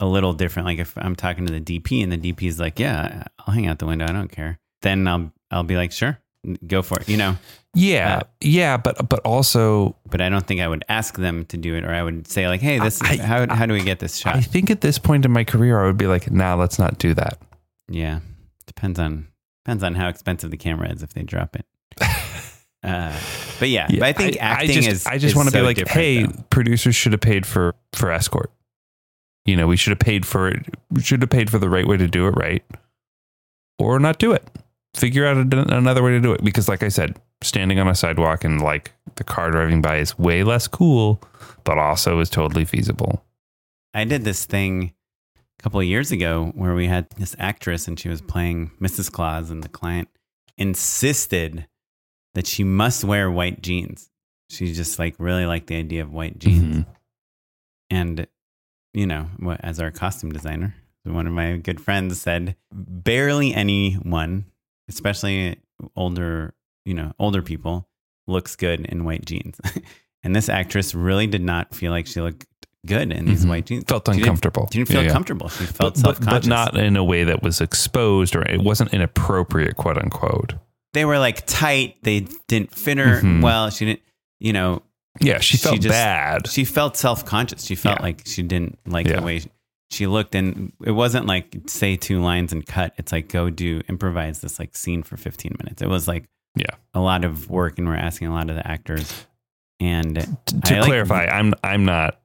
a 0.00 0.06
little 0.06 0.32
different. 0.32 0.66
Like 0.66 0.78
if 0.78 0.96
I'm 0.96 1.16
talking 1.16 1.46
to 1.46 1.52
the 1.52 1.60
DP 1.60 2.02
and 2.04 2.12
the 2.12 2.18
DP 2.32 2.44
is 2.48 2.60
like, 2.60 2.78
yeah, 2.78 3.24
I'll 3.40 3.52
hang 3.54 3.66
out 3.66 3.78
the 3.80 3.86
window. 3.86 4.04
I 4.04 4.12
don't 4.12 4.30
care. 4.30 4.58
Then 4.82 5.08
I'll, 5.08 5.32
I'll 5.50 5.64
be 5.64 5.74
like, 5.76 5.90
sure, 5.90 6.18
go 6.66 6.82
for 6.82 7.00
it, 7.00 7.08
you 7.08 7.16
know? 7.16 7.36
Yeah. 7.74 8.18
Uh, 8.18 8.20
yeah, 8.40 8.76
but 8.76 9.08
but 9.08 9.18
also 9.20 9.96
But 10.08 10.20
I 10.20 10.28
don't 10.28 10.46
think 10.46 10.60
I 10.60 10.68
would 10.68 10.84
ask 10.88 11.16
them 11.16 11.44
to 11.46 11.56
do 11.56 11.74
it 11.74 11.84
or 11.84 11.92
I 11.92 12.02
would 12.04 12.28
say 12.28 12.46
like, 12.48 12.60
hey, 12.60 12.78
this, 12.78 13.02
I- 13.02 13.16
how, 13.16 13.52
how 13.52 13.66
do 13.66 13.72
we 13.74 13.82
get 13.82 13.98
this 13.98 14.16
shot? 14.16 14.36
I 14.36 14.40
think 14.40 14.70
at 14.70 14.80
this 14.80 14.98
point 14.98 15.24
in 15.24 15.32
my 15.32 15.42
career 15.44 15.82
I 15.82 15.86
would 15.86 15.98
be 15.98 16.06
like, 16.06 16.30
nah, 16.30 16.54
let's 16.54 16.78
not 16.78 16.98
do 16.98 17.14
that. 17.14 17.38
Yeah, 17.88 18.20
depends 18.66 18.98
on 19.00 19.26
depends 19.68 19.84
on 19.84 19.94
how 19.94 20.08
expensive 20.08 20.50
the 20.50 20.56
camera 20.56 20.90
is 20.90 21.02
if 21.02 21.12
they 21.12 21.22
drop 21.22 21.54
it. 21.54 21.66
Uh, 22.80 23.12
but 23.58 23.68
yeah, 23.68 23.88
but 23.90 24.04
I 24.04 24.12
think 24.12 24.36
acting 24.40 24.82
just, 24.82 24.88
is. 24.88 25.06
I 25.06 25.18
just 25.18 25.32
is 25.32 25.34
want 25.34 25.48
to 25.48 25.52
be 25.52 25.62
like, 25.62 25.88
hey, 25.88 26.22
though. 26.22 26.44
producers 26.48 26.94
should 26.94 27.10
have 27.10 27.20
paid 27.20 27.44
for 27.44 27.74
for 27.92 28.12
escort. 28.12 28.52
You 29.46 29.56
know, 29.56 29.66
we 29.66 29.76
should 29.76 29.90
have 29.90 29.98
paid 29.98 30.24
for 30.24 30.46
it. 30.46 30.64
We 30.88 31.02
should 31.02 31.20
have 31.20 31.28
paid 31.28 31.50
for 31.50 31.58
the 31.58 31.68
right 31.68 31.88
way 31.88 31.96
to 31.96 32.06
do 32.06 32.28
it 32.28 32.30
right, 32.30 32.62
or 33.80 33.98
not 33.98 34.20
do 34.20 34.30
it. 34.30 34.48
Figure 34.94 35.26
out 35.26 35.38
a, 35.38 35.76
another 35.76 36.04
way 36.04 36.12
to 36.12 36.20
do 36.20 36.32
it 36.32 36.44
because, 36.44 36.68
like 36.68 36.84
I 36.84 36.88
said, 36.88 37.20
standing 37.42 37.80
on 37.80 37.88
a 37.88 37.96
sidewalk 37.96 38.44
and 38.44 38.62
like 38.62 38.92
the 39.16 39.24
car 39.24 39.50
driving 39.50 39.82
by 39.82 39.96
is 39.96 40.16
way 40.16 40.44
less 40.44 40.68
cool, 40.68 41.20
but 41.64 41.78
also 41.78 42.20
is 42.20 42.30
totally 42.30 42.64
feasible. 42.64 43.24
I 43.92 44.04
did 44.04 44.22
this 44.22 44.44
thing 44.44 44.92
a 45.58 45.62
couple 45.62 45.80
of 45.80 45.86
years 45.86 46.12
ago 46.12 46.52
where 46.54 46.74
we 46.74 46.86
had 46.86 47.10
this 47.10 47.34
actress 47.38 47.88
and 47.88 47.98
she 47.98 48.08
was 48.08 48.20
playing 48.20 48.70
Mrs. 48.80 49.10
Claus, 49.10 49.50
and 49.50 49.62
the 49.62 49.68
client 49.68 50.08
insisted 50.56 51.66
that 52.34 52.46
she 52.46 52.64
must 52.64 53.04
wear 53.04 53.30
white 53.30 53.62
jeans. 53.62 54.10
She 54.50 54.72
just 54.72 54.98
like 54.98 55.16
really 55.18 55.46
liked 55.46 55.66
the 55.66 55.76
idea 55.76 56.02
of 56.02 56.12
white 56.12 56.38
jeans. 56.38 56.84
Mhm. 56.84 56.86
And, 57.90 58.26
you 58.94 59.06
know, 59.06 59.28
as 59.60 59.80
our 59.80 59.90
costume 59.90 60.30
designer, 60.30 60.74
one 61.04 61.26
of 61.26 61.32
my 61.32 61.56
good 61.56 61.80
friends 61.80 62.20
said, 62.20 62.56
barely 62.72 63.54
anyone, 63.54 64.46
especially 64.88 65.56
older, 65.96 66.54
you 66.84 66.94
know, 66.94 67.12
older 67.18 67.42
people, 67.42 67.88
looks 68.26 68.56
good 68.56 68.86
in 68.86 69.04
white 69.04 69.24
jeans. 69.24 69.58
and 70.22 70.36
this 70.36 70.48
actress 70.48 70.94
really 70.94 71.26
did 71.26 71.42
not 71.42 71.74
feel 71.74 71.92
like 71.92 72.06
she 72.06 72.20
looked 72.20 72.46
good 72.86 73.12
in 73.12 73.24
these 73.26 73.44
Mhm. 73.44 73.48
white 73.48 73.66
jeans. 73.66 73.84
Felt 73.88 74.06
She 74.06 74.12
didn't- 74.12 74.22
uncomfortable. 74.24 74.68
She 74.72 74.78
didn't, 74.78 74.88
feel 74.88 75.02
Yeah, 75.04 75.10
comfortable. 75.12 75.48
She 75.48 75.64
felt 75.64 75.94
But, 75.94 75.96
self 75.98 76.20
conscious. 76.20 76.46
but 76.46 76.46
not 76.48 76.76
in 76.76 76.96
a 76.96 77.04
way 77.04 77.24
that 77.24 77.42
was 77.42 77.60
exposed 77.60 78.34
or 78.36 78.42
it 78.42 78.60
wasn't 78.62 78.92
inappropriate, 78.94 79.76
quote 79.76 79.98
unquote. 79.98 80.54
they 80.94 81.04
were 81.04 81.18
like 81.18 81.46
tight. 81.46 81.96
They 82.02 82.26
didn't 82.48 82.74
fit 82.74 82.96
her 82.98 83.20
Mhm. 83.20 83.42
well. 83.42 83.68
She 83.70 83.84
didn't, 83.84 84.00
you 84.40 84.52
know, 84.54 84.82
Yeah, 85.20 85.38
she 85.40 85.56
felt 85.58 85.76
just- 85.80 85.88
bad. 85.92 86.48
She 86.48 86.64
felt 86.64 86.96
self 86.96 87.24
conscious. 87.26 87.64
She 87.64 87.74
felt 87.74 87.98
Yeah. 87.98 88.02
like 88.04 88.22
she 88.24 88.42
didn't 88.42 88.78
like 88.86 89.06
Yeah. 89.06 89.16
the 89.16 89.22
way 89.22 89.42
she 89.90 90.06
looked. 90.06 90.34
And 90.34 90.72
it 90.84 90.92
wasn't 90.92 91.26
like 91.26 91.54
say 91.66 91.96
two 91.96 92.22
lines 92.22 92.52
and 92.54 92.64
cut. 92.66 92.94
It's 92.96 93.12
like 93.12 93.28
go 93.28 93.50
do 93.50 93.82
improvise 93.88 94.40
this 94.40 94.58
like 94.58 94.74
scene 94.76 95.02
for 95.02 95.16
15 95.18 95.54
minutes. 95.58 95.82
It 95.82 95.88
was 95.88 96.08
like 96.08 96.24
Yeah. 96.56 96.74
a 96.94 97.00
lot 97.00 97.22
of 97.24 97.50
work 97.50 97.78
and 97.78 97.86
we're 97.86 97.94
asking 97.94 98.28
a 98.28 98.32
lot 98.32 98.48
of 98.48 98.56
the 98.56 98.66
actors. 98.66 99.26
And 99.80 100.16
to 100.46 100.56
like- 100.74 100.84
clarify, 100.84 101.26
I'm 101.26 101.52
I'm 101.62 101.84
not 101.84 102.18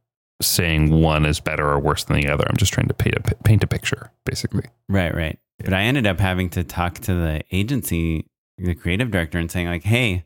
saying 0.52 1.02
one 1.02 1.26
is 1.26 1.40
better 1.40 1.68
or 1.68 1.80
worse 1.80 2.04
than 2.04 2.20
the 2.20 2.30
other. 2.30 2.46
I'm 2.48 2.58
just 2.58 2.74
trying 2.74 2.88
to 2.88 2.94
paint 2.94 3.16
a 3.16 3.36
paint 3.44 3.64
a 3.64 3.68
picture, 3.68 4.12
basically. 4.26 4.66
Right, 4.90 5.14
right. 5.14 5.40
But 5.60 5.74
I 5.74 5.84
ended 5.84 6.08
up 6.08 6.20
having 6.20 6.50
to 6.52 6.64
talk 6.64 6.96
to 7.00 7.14
the 7.14 7.42
agency, 7.52 8.28
the 8.58 8.76
creative 8.76 9.12
director, 9.12 9.38
and 9.38 9.52
saying 9.52 9.68
like, 9.68 9.84
"Hey, 9.84 10.26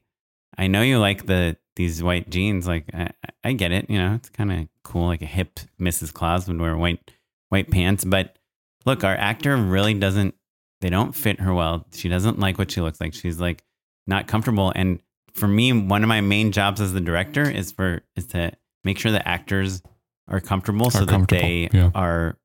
I 0.58 0.68
know 0.68 0.82
you 0.82 1.00
like 1.00 1.26
the 1.26 1.58
these 1.78 2.04
white 2.04 2.30
jeans. 2.30 2.68
Like, 2.68 2.86
I, 2.94 3.12
I 3.44 3.54
get 3.54 3.72
it. 3.72 3.90
You 3.90 4.00
know, 4.00 4.16
it's 4.16 4.30
kind 4.30 4.52
of 4.52 4.68
cool. 4.84 5.08
Like 5.08 5.22
a 5.22 5.28
hip 5.28 5.60
Mrs. 5.80 6.12
Claus 6.12 6.48
would 6.48 6.60
wear 6.60 6.76
white 6.76 7.12
white 7.50 7.72
pants. 7.72 8.04
But 8.04 8.38
look, 8.86 9.04
our 9.04 9.16
actor 9.16 9.56
really 9.56 9.94
doesn't. 9.94 10.36
They 10.82 10.90
don't 10.90 11.16
fit 11.16 11.40
her 11.40 11.54
well. 11.54 11.86
She 11.94 12.10
doesn't 12.10 12.40
like 12.40 12.58
what 12.58 12.72
she 12.72 12.82
looks 12.82 13.00
like. 13.00 13.14
She's 13.14 13.40
like 13.40 13.64
not 14.06 14.28
comfortable. 14.28 14.74
And 14.76 15.00
for 15.34 15.48
me, 15.48 15.72
one 15.72 16.04
of 16.04 16.10
my 16.10 16.22
main 16.22 16.52
jobs 16.52 16.82
as 16.82 16.94
the 16.94 17.02
director 17.02 17.50
is 17.50 17.72
for 17.72 18.02
is 18.16 18.28
to 18.28 18.52
make 18.84 19.00
sure 19.00 19.12
the 19.12 19.28
actors 19.28 19.82
are 20.28 20.40
comfortable 20.40 20.90
so 20.90 21.00
that 21.00 21.10
comfortable, 21.10 21.42
they 21.42 21.70
yeah. 21.72 21.92
are 21.96 22.38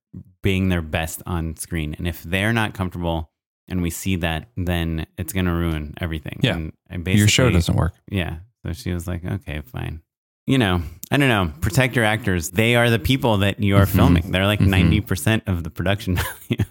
being 0.42 0.68
their 0.68 0.82
best 0.82 1.22
on 1.26 1.56
screen. 1.56 1.94
And 1.98 2.06
if 2.06 2.22
they're 2.22 2.52
not 2.52 2.74
comfortable 2.74 3.30
and 3.68 3.82
we 3.82 3.90
see 3.90 4.16
that, 4.16 4.48
then 4.56 5.06
it's 5.16 5.32
going 5.32 5.46
to 5.46 5.52
ruin 5.52 5.94
everything. 6.00 6.40
Yeah. 6.42 6.54
And 6.54 6.72
I 7.08 7.10
Your 7.12 7.28
show 7.28 7.50
doesn't 7.50 7.74
work. 7.76 7.94
Yeah. 8.10 8.38
So 8.66 8.72
she 8.72 8.92
was 8.92 9.06
like, 9.06 9.24
okay, 9.24 9.60
fine. 9.62 10.02
You 10.46 10.58
know, 10.58 10.82
I 11.12 11.18
don't 11.18 11.28
know. 11.28 11.52
Protect 11.60 11.94
your 11.94 12.04
actors. 12.04 12.50
They 12.50 12.74
are 12.74 12.90
the 12.90 12.98
people 12.98 13.38
that 13.38 13.60
you 13.60 13.76
are 13.76 13.86
Mhm. 13.86 13.94
filming. 13.94 14.32
They're 14.32 14.46
like 14.46 14.58
Mhm. 14.58 14.68
90% 15.04 15.42
of 15.46 15.62
the 15.62 15.70
production 15.70 16.16
value. 16.48 16.64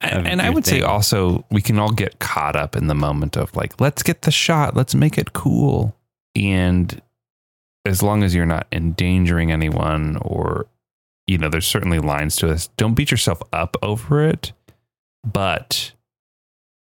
And, 0.00 0.26
and 0.26 0.42
I 0.42 0.48
would 0.48 0.64
say 0.64 0.80
also 0.80 1.44
we 1.50 1.60
can 1.60 1.78
all 1.78 1.92
get 1.92 2.18
caught 2.18 2.56
up 2.56 2.74
in 2.74 2.86
the 2.86 2.94
moment 2.94 3.36
of 3.36 3.54
like, 3.54 3.80
let's 3.80 4.02
get 4.02 4.22
the 4.22 4.30
shot, 4.30 4.74
let's 4.74 4.94
make 4.94 5.18
it 5.18 5.34
cool. 5.34 5.94
And 6.34 7.00
as 7.84 8.02
long 8.02 8.22
as 8.22 8.34
you're 8.34 8.46
not 8.46 8.66
endangering 8.72 9.50
anyone 9.50 10.16
or 10.22 10.66
you 11.26 11.38
know, 11.38 11.48
there's 11.48 11.66
certainly 11.66 11.98
lines 11.98 12.36
to 12.36 12.46
this. 12.46 12.68
Don't 12.76 12.94
beat 12.94 13.10
yourself 13.10 13.40
up 13.52 13.76
over 13.80 14.26
it, 14.26 14.52
but 15.24 15.92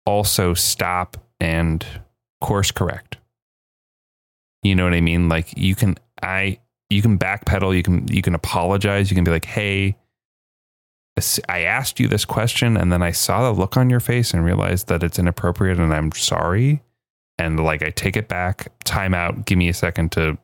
also 0.05 0.53
stop 0.53 1.17
and 1.39 1.85
course 2.41 2.71
correct. 2.71 3.17
You 4.63 4.75
know 4.75 4.83
what 4.83 4.93
I 4.93 5.01
mean? 5.01 5.29
Like 5.29 5.57
you 5.57 5.75
can 5.75 5.97
I 6.21 6.59
you 6.89 7.01
can 7.01 7.17
backpedal, 7.17 7.75
you 7.75 7.83
can 7.83 8.07
you 8.07 8.21
can 8.21 8.35
apologize, 8.35 9.09
you 9.09 9.15
can 9.15 9.23
be 9.23 9.31
like, 9.31 9.45
"Hey, 9.45 9.95
I 11.47 11.61
asked 11.61 11.99
you 11.99 12.07
this 12.07 12.25
question 12.25 12.77
and 12.77 12.91
then 12.91 13.01
I 13.01 13.11
saw 13.11 13.43
the 13.43 13.59
look 13.59 13.77
on 13.77 13.89
your 13.89 13.99
face 13.99 14.33
and 14.33 14.43
realized 14.43 14.87
that 14.87 15.03
it's 15.03 15.19
inappropriate 15.19 15.79
and 15.79 15.93
I'm 15.93 16.11
sorry." 16.11 16.83
And 17.37 17.59
like 17.59 17.81
I 17.81 17.89
take 17.89 18.15
it 18.17 18.27
back, 18.27 18.71
time 18.83 19.13
out, 19.13 19.45
give 19.45 19.57
me 19.57 19.69
a 19.69 19.73
second 19.73 20.11
to 20.13 20.37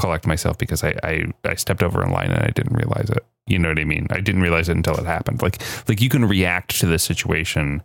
collect 0.00 0.26
myself 0.26 0.56
because 0.58 0.82
I, 0.82 0.94
I 1.02 1.24
I 1.44 1.54
stepped 1.54 1.82
over 1.82 2.02
in 2.02 2.10
line 2.10 2.30
and 2.30 2.42
I 2.42 2.50
didn't 2.50 2.74
realize 2.74 3.10
it. 3.10 3.24
You 3.46 3.58
know 3.58 3.68
what 3.68 3.78
I 3.78 3.84
mean? 3.84 4.06
I 4.10 4.20
didn't 4.20 4.42
realize 4.42 4.68
it 4.68 4.76
until 4.76 4.96
it 4.96 5.06
happened. 5.06 5.42
Like 5.42 5.60
like 5.88 6.00
you 6.00 6.08
can 6.08 6.24
react 6.24 6.80
to 6.80 6.86
the 6.86 6.98
situation 6.98 7.82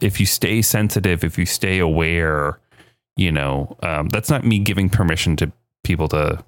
if 0.00 0.20
you 0.20 0.26
stay 0.26 0.62
sensitive, 0.62 1.24
if 1.24 1.38
you 1.38 1.46
stay 1.46 1.78
aware, 1.78 2.58
you 3.16 3.32
know, 3.32 3.76
um, 3.82 4.08
that's 4.08 4.30
not 4.30 4.44
me 4.44 4.58
giving 4.58 4.88
permission 4.88 5.36
to 5.36 5.52
people 5.84 6.08
to, 6.08 6.44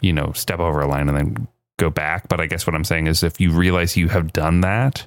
you 0.00 0.12
know, 0.12 0.32
step 0.32 0.60
over 0.60 0.80
a 0.80 0.88
line 0.88 1.08
and 1.08 1.16
then 1.16 1.48
go 1.78 1.90
back. 1.90 2.28
But 2.28 2.40
I 2.40 2.46
guess 2.46 2.66
what 2.66 2.74
I'm 2.74 2.84
saying 2.84 3.06
is 3.06 3.22
if 3.22 3.40
you 3.40 3.52
realize 3.52 3.96
you 3.96 4.08
have 4.08 4.32
done 4.32 4.60
that 4.60 5.06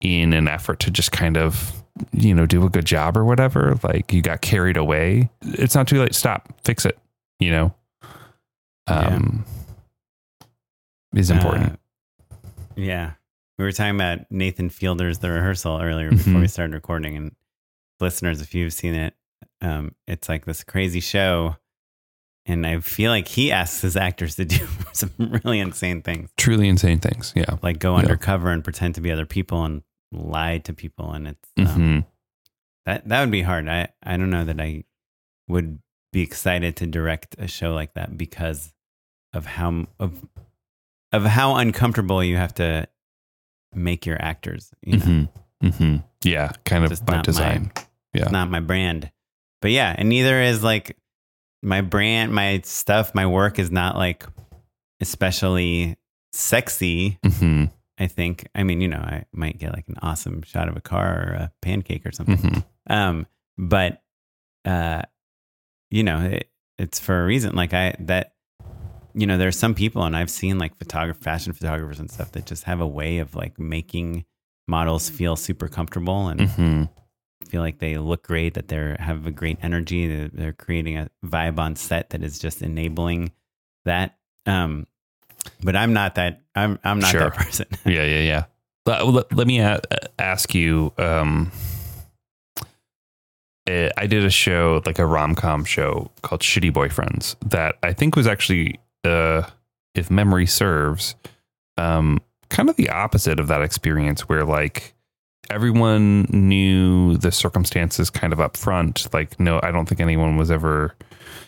in 0.00 0.32
an 0.32 0.48
effort 0.48 0.80
to 0.80 0.90
just 0.90 1.12
kind 1.12 1.36
of, 1.36 1.82
you 2.12 2.34
know, 2.34 2.46
do 2.46 2.64
a 2.64 2.70
good 2.70 2.86
job 2.86 3.16
or 3.16 3.24
whatever, 3.24 3.78
like 3.82 4.12
you 4.12 4.22
got 4.22 4.40
carried 4.40 4.76
away, 4.76 5.30
it's 5.42 5.74
not 5.74 5.88
too 5.88 6.00
late. 6.00 6.14
Stop, 6.14 6.52
fix 6.62 6.86
it, 6.86 6.98
you 7.38 7.50
know, 7.50 7.74
um, 8.90 9.44
is 11.14 11.30
important. 11.30 11.72
Uh, 12.30 12.36
yeah. 12.76 13.12
We 13.58 13.64
were 13.64 13.72
talking 13.72 13.94
about 13.94 14.20
Nathan 14.30 14.70
Fielder's 14.70 15.18
The 15.18 15.30
Rehearsal 15.30 15.80
earlier 15.82 16.10
before 16.10 16.34
Mhm. 16.34 16.40
we 16.40 16.48
started 16.48 16.72
recording. 16.74 17.16
And 17.16 17.34
listeners, 18.00 18.40
if 18.40 18.54
you've 18.54 18.72
seen 18.72 18.94
it, 18.94 19.14
um, 19.60 19.94
it's 20.06 20.28
like 20.28 20.44
this 20.46 20.64
crazy 20.64 21.00
show. 21.00 21.56
And 22.46 22.66
I 22.66 22.80
feel 22.80 23.10
like 23.10 23.28
he 23.28 23.52
asks 23.52 23.82
his 23.82 23.96
actors 23.96 24.36
to 24.36 24.44
do 24.46 24.66
some 24.92 25.10
really 25.44 25.60
insane 25.60 26.00
things, 26.02 26.30
Truly 26.38 26.68
insane 26.68 26.98
things. 27.00 27.32
Yeah. 27.36 27.56
like 27.62 27.78
go 27.78 27.92
Yeah. 27.96 28.02
undercover 28.04 28.50
and 28.50 28.64
pretend 28.64 28.94
to 28.94 29.00
be 29.02 29.10
other 29.10 29.26
people 29.26 29.64
and 29.64 29.82
lie 30.10 30.58
to 30.58 30.72
people. 30.72 31.12
And 31.12 31.28
it's 31.28 31.50
um, 31.58 31.66
Mhm. 31.66 32.06
that 32.86 33.06
that 33.08 33.20
would 33.20 33.30
be 33.30 33.42
hard. 33.42 33.68
I 33.68 33.88
I 34.02 34.16
don't 34.16 34.30
know 34.30 34.44
that 34.46 34.58
I 34.60 34.84
would 35.48 35.80
be 36.12 36.22
excited 36.22 36.76
to 36.76 36.86
direct 36.86 37.36
a 37.38 37.46
show 37.46 37.74
like 37.74 37.92
that 37.94 38.16
because 38.16 38.72
of 39.32 39.46
how 39.46 39.86
of 39.98 40.24
of 41.12 41.24
how 41.24 41.56
uncomfortable 41.56 42.22
you 42.22 42.36
have 42.36 42.54
to 42.54 42.86
make 43.74 44.06
your 44.06 44.20
actors. 44.20 44.70
You 44.82 44.98
know, 44.98 45.04
Mm-hmm. 45.04 45.66
Mm-hmm. 45.66 45.96
Yeah. 46.24 46.52
Kind 46.64 46.84
of 46.84 47.04
by 47.04 47.22
design. 47.22 47.70
yeah. 48.14 48.22
it's 48.22 48.32
not 48.32 48.50
my 48.50 48.60
brand. 48.60 49.10
But 49.60 49.72
yeah, 49.72 49.94
and 49.96 50.08
neither 50.08 50.40
is 50.40 50.62
like 50.62 50.96
my 51.62 51.82
brand, 51.82 52.32
my 52.32 52.60
stuff, 52.64 53.14
my 53.14 53.26
work 53.26 53.58
is 53.58 53.70
not 53.70 53.96
like 53.96 54.24
especially 55.00 55.96
sexy. 56.32 57.18
Mm-hmm. 57.24 57.64
I 57.98 58.06
think. 58.06 58.48
I 58.54 58.62
mean, 58.62 58.80
you 58.80 58.88
know, 58.88 58.96
I 58.98 59.26
might 59.32 59.58
get 59.58 59.74
like 59.74 59.86
an 59.88 59.96
awesome 60.00 60.40
shot 60.42 60.68
of 60.70 60.76
a 60.76 60.80
car 60.80 61.06
or 61.06 61.32
a 61.34 61.52
pancake 61.60 62.06
or 62.06 62.12
something. 62.12 62.38
Mm-hmm. 62.38 62.92
Um, 62.92 63.26
but 63.58 64.02
uh, 64.64 65.02
you 65.90 66.02
know, 66.02 66.20
it, 66.20 66.48
it's 66.78 66.98
for 66.98 67.22
a 67.22 67.26
reason. 67.26 67.54
Like 67.54 67.74
I 67.74 67.94
that 68.00 68.32
you 69.14 69.26
know, 69.26 69.36
there's 69.38 69.58
some 69.58 69.74
people 69.74 70.04
and 70.04 70.16
I've 70.16 70.30
seen 70.30 70.58
like 70.58 70.76
photographer 70.76 71.20
fashion 71.22 71.52
photographers 71.52 71.98
and 72.00 72.10
stuff 72.10 72.32
that 72.32 72.46
just 72.46 72.64
have 72.64 72.80
a 72.80 72.86
way 72.86 73.18
of 73.18 73.34
like 73.34 73.58
making 73.58 74.24
models 74.68 75.10
feel 75.10 75.36
super 75.36 75.68
comfortable 75.68 76.28
and 76.28 76.40
Mhm. 76.40 76.88
feel 77.48 77.60
like 77.62 77.78
they 77.78 77.96
look 77.98 78.22
great, 78.24 78.54
that 78.54 78.68
they 78.68 78.96
have 78.98 79.26
a 79.26 79.30
great 79.30 79.58
energy, 79.62 80.06
that 80.06 80.36
they're 80.36 80.52
creating 80.52 80.96
a 80.96 81.08
vibe 81.24 81.58
on 81.58 81.74
set 81.76 82.10
that 82.10 82.22
is 82.22 82.38
just 82.38 82.62
enabling 82.62 83.32
that. 83.84 84.16
Um, 84.46 84.86
but 85.62 85.74
I'm 85.74 85.92
not 85.92 86.14
that. 86.16 86.42
I'm 86.54 86.78
I'm 86.84 86.98
not 87.00 87.10
Sure. 87.10 87.20
that 87.30 87.34
person. 87.34 87.66
Yeah, 87.84 88.04
yeah, 88.04 88.20
yeah. 88.20 88.44
Let, 88.86 89.06
let, 89.06 89.32
let 89.36 89.46
me 89.46 89.60
a- 89.60 89.80
ask 90.18 90.54
you. 90.54 90.92
Um, 90.98 91.50
eh, 93.66 93.90
I 93.96 94.06
did 94.06 94.24
a 94.24 94.30
show, 94.30 94.82
like 94.86 94.98
a 94.98 95.06
rom 95.06 95.34
com 95.34 95.64
show 95.64 96.10
called 96.22 96.40
Shitty 96.42 96.72
Boyfriends, 96.72 97.36
that 97.48 97.76
I 97.82 97.92
think 97.92 98.16
was 98.16 98.26
actually, 98.26 98.78
uh, 99.04 99.42
if 99.94 100.10
memory 100.10 100.46
serves, 100.46 101.14
um, 101.76 102.20
kind 102.48 102.68
of 102.68 102.76
the 102.76 102.90
opposite 102.90 103.40
of 103.40 103.48
that 103.48 103.62
experience, 103.62 104.28
where 104.28 104.44
like 104.44 104.94
everyone 105.50 106.22
knew 106.30 107.16
the 107.16 107.32
circumstances 107.32 108.10
kind 108.10 108.32
of 108.32 108.40
up 108.40 108.56
front. 108.56 109.12
Like, 109.12 109.38
no, 109.40 109.60
I 109.62 109.70
don't 109.70 109.88
think 109.88 110.00
anyone 110.00 110.36
was 110.36 110.50
ever 110.50 110.94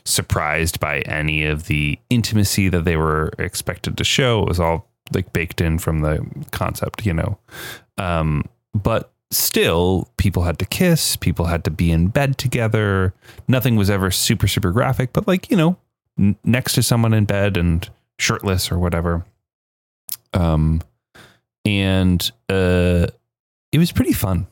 surprised 0.05 0.81
by 0.81 1.01
any 1.01 1.45
of 1.45 1.67
the 1.67 1.99
intimacy 2.11 2.69
that 2.69 2.85
they 2.85 2.97
were 2.97 3.33
expected 3.38 3.97
to 3.97 4.05
show. 4.05 4.43
It 4.43 4.49
was 4.49 4.61
all 4.61 4.88
like 5.12 5.33
baked 5.33 5.61
in 5.61 5.79
from 5.79 6.01
the 6.01 6.27
concept, 6.51 7.07
you 7.07 7.15
know. 7.15 7.38
Um, 7.99 8.45
but 8.75 9.12
still, 9.31 10.09
people 10.17 10.43
had 10.43 10.59
to 10.59 10.67
kiss, 10.67 11.17
people 11.17 11.47
had 11.47 11.65
to 11.65 11.71
be 11.71 11.91
in 11.91 12.09
bed 12.09 12.38
together. 12.38 13.15
Nothing 13.49 13.77
was 13.77 13.91
ever 13.91 14.11
super, 14.11 14.49
super 14.49 14.73
graphic, 14.73 15.12
but 15.12 15.27
like, 15.29 15.51
you 15.51 15.57
know, 15.57 15.77
next 16.45 16.75
to 16.75 16.83
someone 16.83 17.15
in 17.15 17.25
bed 17.25 17.57
and 17.57 17.89
shirtless 18.19 18.71
or 18.71 18.79
whatever. 18.79 19.25
Um, 20.33 20.83
and 21.65 22.31
uh, 22.49 23.07
it 23.73 23.79
was 23.79 23.93
pretty 23.93 24.13
fun. 24.13 24.47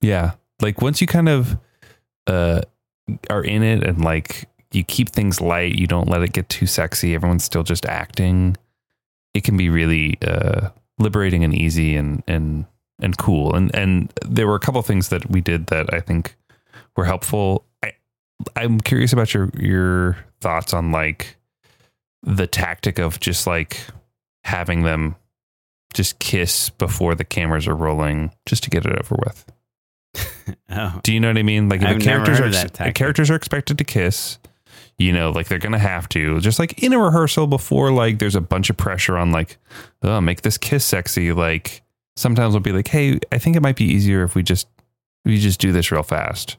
Yeah. 0.00 0.32
Like 0.60 0.80
once 0.80 1.00
you 1.00 1.06
kind 1.06 1.28
of 1.28 1.58
uh, 2.26 2.62
are 3.30 3.44
in 3.44 3.62
it 3.62 3.84
and 3.84 4.04
like 4.04 4.48
you 4.72 4.84
keep 4.84 5.10
things 5.10 5.40
light, 5.40 5.74
you 5.74 5.86
don't 5.86 6.08
let 6.08 6.22
it 6.22 6.32
get 6.32 6.48
too 6.48 6.66
sexy, 6.66 7.14
everyone's 7.14 7.44
still 7.44 7.62
just 7.62 7.86
acting. 7.86 8.56
It 9.34 9.44
can 9.44 9.56
be 9.56 9.68
really 9.68 10.18
uh, 10.22 10.70
liberating 10.98 11.44
and 11.44 11.54
easy 11.54 11.96
and 11.96 12.22
and 12.26 12.64
and 13.00 13.16
cool. 13.18 13.54
And 13.54 13.74
and 13.74 14.12
there 14.26 14.46
were 14.46 14.54
a 14.54 14.60
couple 14.60 14.80
things 14.82 15.10
that 15.10 15.30
we 15.30 15.40
did 15.40 15.66
that 15.66 15.92
I 15.92 16.00
think 16.00 16.36
were 16.96 17.04
helpful. 17.04 17.65
I'm 18.54 18.80
curious 18.80 19.12
about 19.12 19.32
your 19.34 19.50
your 19.58 20.18
thoughts 20.40 20.74
on 20.74 20.92
like 20.92 21.36
the 22.22 22.46
tactic 22.46 22.98
of 22.98 23.20
just 23.20 23.46
like 23.46 23.80
having 24.44 24.82
them 24.82 25.16
just 25.94 26.18
kiss 26.18 26.68
before 26.70 27.14
the 27.14 27.24
cameras 27.24 27.66
are 27.66 27.74
rolling 27.74 28.30
just 28.44 28.62
to 28.64 28.70
get 28.70 28.84
it 28.84 28.98
over 28.98 29.16
with. 29.24 29.52
oh, 30.70 31.00
Do 31.02 31.12
you 31.12 31.20
know 31.20 31.28
what 31.28 31.38
I 31.38 31.42
mean? 31.42 31.68
Like 31.68 31.82
if 31.82 31.98
the 31.98 32.04
characters 32.04 32.40
are 32.40 32.46
of 32.46 32.52
that 32.52 32.80
ex- 32.80 32.88
the 32.88 32.92
characters 32.92 33.30
are 33.30 33.34
expected 33.34 33.78
to 33.78 33.84
kiss, 33.84 34.38
you 34.98 35.12
know, 35.12 35.30
like 35.30 35.48
they're 35.48 35.58
gonna 35.58 35.78
have 35.78 36.08
to. 36.10 36.40
Just 36.40 36.58
like 36.58 36.82
in 36.82 36.92
a 36.92 36.98
rehearsal 36.98 37.46
before, 37.46 37.90
like 37.90 38.18
there's 38.18 38.34
a 38.34 38.40
bunch 38.40 38.70
of 38.70 38.76
pressure 38.76 39.16
on 39.16 39.32
like, 39.32 39.58
oh, 40.02 40.20
make 40.20 40.42
this 40.42 40.58
kiss 40.58 40.84
sexy. 40.84 41.32
Like 41.32 41.82
sometimes 42.16 42.52
we'll 42.52 42.60
be 42.60 42.72
like, 42.72 42.88
hey, 42.88 43.18
I 43.32 43.38
think 43.38 43.56
it 43.56 43.62
might 43.62 43.76
be 43.76 43.84
easier 43.84 44.22
if 44.22 44.34
we 44.34 44.42
just 44.42 44.68
we 45.24 45.38
just 45.38 45.60
do 45.60 45.72
this 45.72 45.90
real 45.90 46.02
fast. 46.02 46.56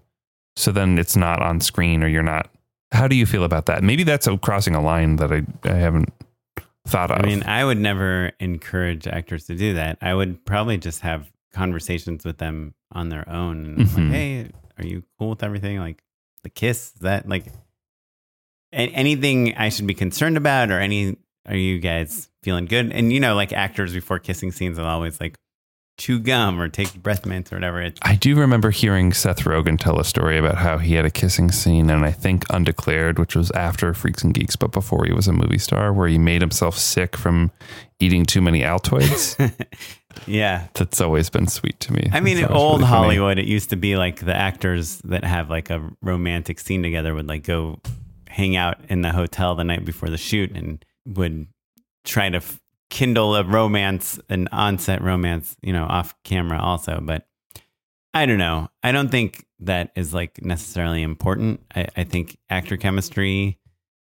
So 0.58 0.72
then 0.72 0.98
it's 0.98 1.16
not 1.16 1.42
on 1.42 1.62
screen 1.62 2.04
or 2.04 2.08
you're 2.08 2.24
not. 2.24 2.50
How 2.92 3.08
do 3.08 3.16
you 3.16 3.26
feel 3.28 3.44
about 3.44 3.68
that? 3.68 3.84
Maybe 3.84 4.04
that's 4.04 4.26
a 4.28 4.38
crossing 4.38 4.74
a 4.74 4.82
line 4.82 5.18
that 5.18 5.32
I 5.32 5.44
I 5.64 5.76
haven't 5.76 6.12
thought 6.88 7.12
of. 7.12 7.20
I 7.24 7.28
mean, 7.28 7.44
I 7.44 7.64
would 7.64 7.78
never 7.78 8.32
encourage 8.40 9.08
actors 9.08 9.46
to 9.46 9.56
do 9.56 9.74
that. 9.76 9.98
I 10.02 10.14
would 10.16 10.44
probably 10.46 10.78
just 10.78 11.02
have 11.02 11.30
conversations 11.54 12.26
with 12.26 12.38
them 12.40 12.74
on 12.92 13.10
their 13.10 13.28
own. 13.30 13.66
And 13.66 13.78
Mhm. 13.80 13.96
like, 13.98 14.12
hey, 14.12 14.50
are 14.80 14.86
you 14.86 15.04
cool 15.20 15.30
with 15.32 15.44
everything? 15.44 15.80
Like 15.80 16.02
the 16.44 16.50
kiss, 16.50 16.92
that 17.02 17.28
like 17.30 17.46
anything 18.74 19.56
I 19.58 19.70
should 19.70 19.88
be 19.88 19.94
concerned 19.94 20.38
about, 20.38 20.72
or 20.72 20.80
any? 20.80 21.18
Are 21.46 21.56
you 21.56 21.80
guys 21.80 22.30
feeling 22.44 22.66
good? 22.66 22.92
And 22.92 23.14
you 23.14 23.20
know, 23.20 23.36
like 23.36 23.54
actors 23.54 23.94
before 23.94 24.20
kissing 24.20 24.52
scenes 24.52 24.78
will 24.78 24.86
always 24.86 25.20
like 25.22 25.38
chew 25.98 26.20
gum 26.20 26.62
or 26.62 26.70
take 26.70 26.94
breath 26.96 27.26
mints 27.26 27.52
or 27.52 27.56
whatever. 27.56 27.82
It's 27.82 28.00
I 28.04 28.16
do 28.16 28.36
remember 28.36 28.70
hearing 28.70 29.14
Seth 29.14 29.44
Rogen 29.44 29.80
tell 29.80 30.00
a 30.00 30.06
story 30.06 30.38
about 30.38 30.56
how 30.56 30.78
he 30.78 30.94
had 30.94 31.06
a 31.06 31.10
kissing 31.10 31.52
scene, 31.52 31.90
and 31.90 32.06
I 32.06 32.12
think 32.12 32.46
Undeclared, 32.50 33.20
which 33.20 33.36
was 33.36 33.52
after 33.52 33.94
Freaks 33.94 34.24
and 34.24 34.34
Geeks, 34.34 34.56
but 34.56 34.72
before 34.72 35.06
he 35.06 35.14
was 35.14 35.28
a 35.28 35.34
movie 35.34 35.58
star, 35.58 35.92
where 35.92 36.08
he 36.08 36.18
made 36.18 36.42
himself 36.42 36.78
sick 36.78 37.18
from 37.18 37.52
eating 38.00 38.26
too 38.26 38.42
many 38.42 38.62
Altoids. 38.62 39.36
yeah. 40.28 40.68
That's 40.74 41.02
always 41.02 41.30
been 41.30 41.48
sweet 41.48 41.80
to 41.82 41.94
me. 41.94 42.10
I 42.12 42.20
mean, 42.20 42.38
in 42.38 42.46
old 42.46 42.82
really 42.82 42.92
funny. 42.92 43.16
Hollywood, 43.16 43.40
it 43.40 43.46
used 43.46 43.72
to 43.72 43.76
be 43.76 43.98
like 43.98 44.24
the 44.24 44.36
actors 44.36 45.00
that 45.06 45.24
have 45.24 45.50
like 45.50 45.70
a 45.70 45.90
romantic 46.02 46.60
scene 46.60 46.84
together 46.84 47.14
would 47.16 47.28
like 47.28 47.44
go 47.44 47.80
hang 48.28 48.56
out 48.56 48.78
in 48.90 49.02
the 49.02 49.12
hotel 49.12 49.56
the 49.56 49.64
night 49.64 49.84
before 49.84 50.10
the 50.10 50.18
shoot 50.18 50.52
and 50.52 50.86
would 51.08 51.48
try 52.06 52.30
to 52.30 52.38
f- 52.38 52.60
kindle 52.90 53.36
a 53.36 53.44
romance, 53.44 54.20
an 54.30 54.48
on-set 54.52 55.02
romance, 55.02 55.56
you 55.62 55.74
know, 55.74 55.84
off 55.86 56.16
camera 56.24 56.60
also. 56.60 57.00
But 57.02 57.28
I 58.14 58.26
don't 58.26 58.38
know. 58.38 58.70
I 58.84 58.92
don't 58.92 59.10
think 59.10 59.46
that 59.60 59.92
is 59.96 60.14
like 60.14 60.42
necessarily 60.44 61.02
important. 61.04 61.62
I, 61.76 61.88
I 61.98 62.04
think 62.04 62.38
actor 62.50 62.78
chemistry 62.78 63.58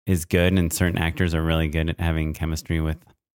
is 0.06 0.26
good, 0.26 0.54
and 0.54 0.72
certain 0.72 0.98
actors 1.00 1.34
are 1.34 1.42
really 1.42 1.68
good 1.68 1.90
at 1.90 2.00
having 2.00 2.34
chemistry 2.34 2.80
with 2.82 2.98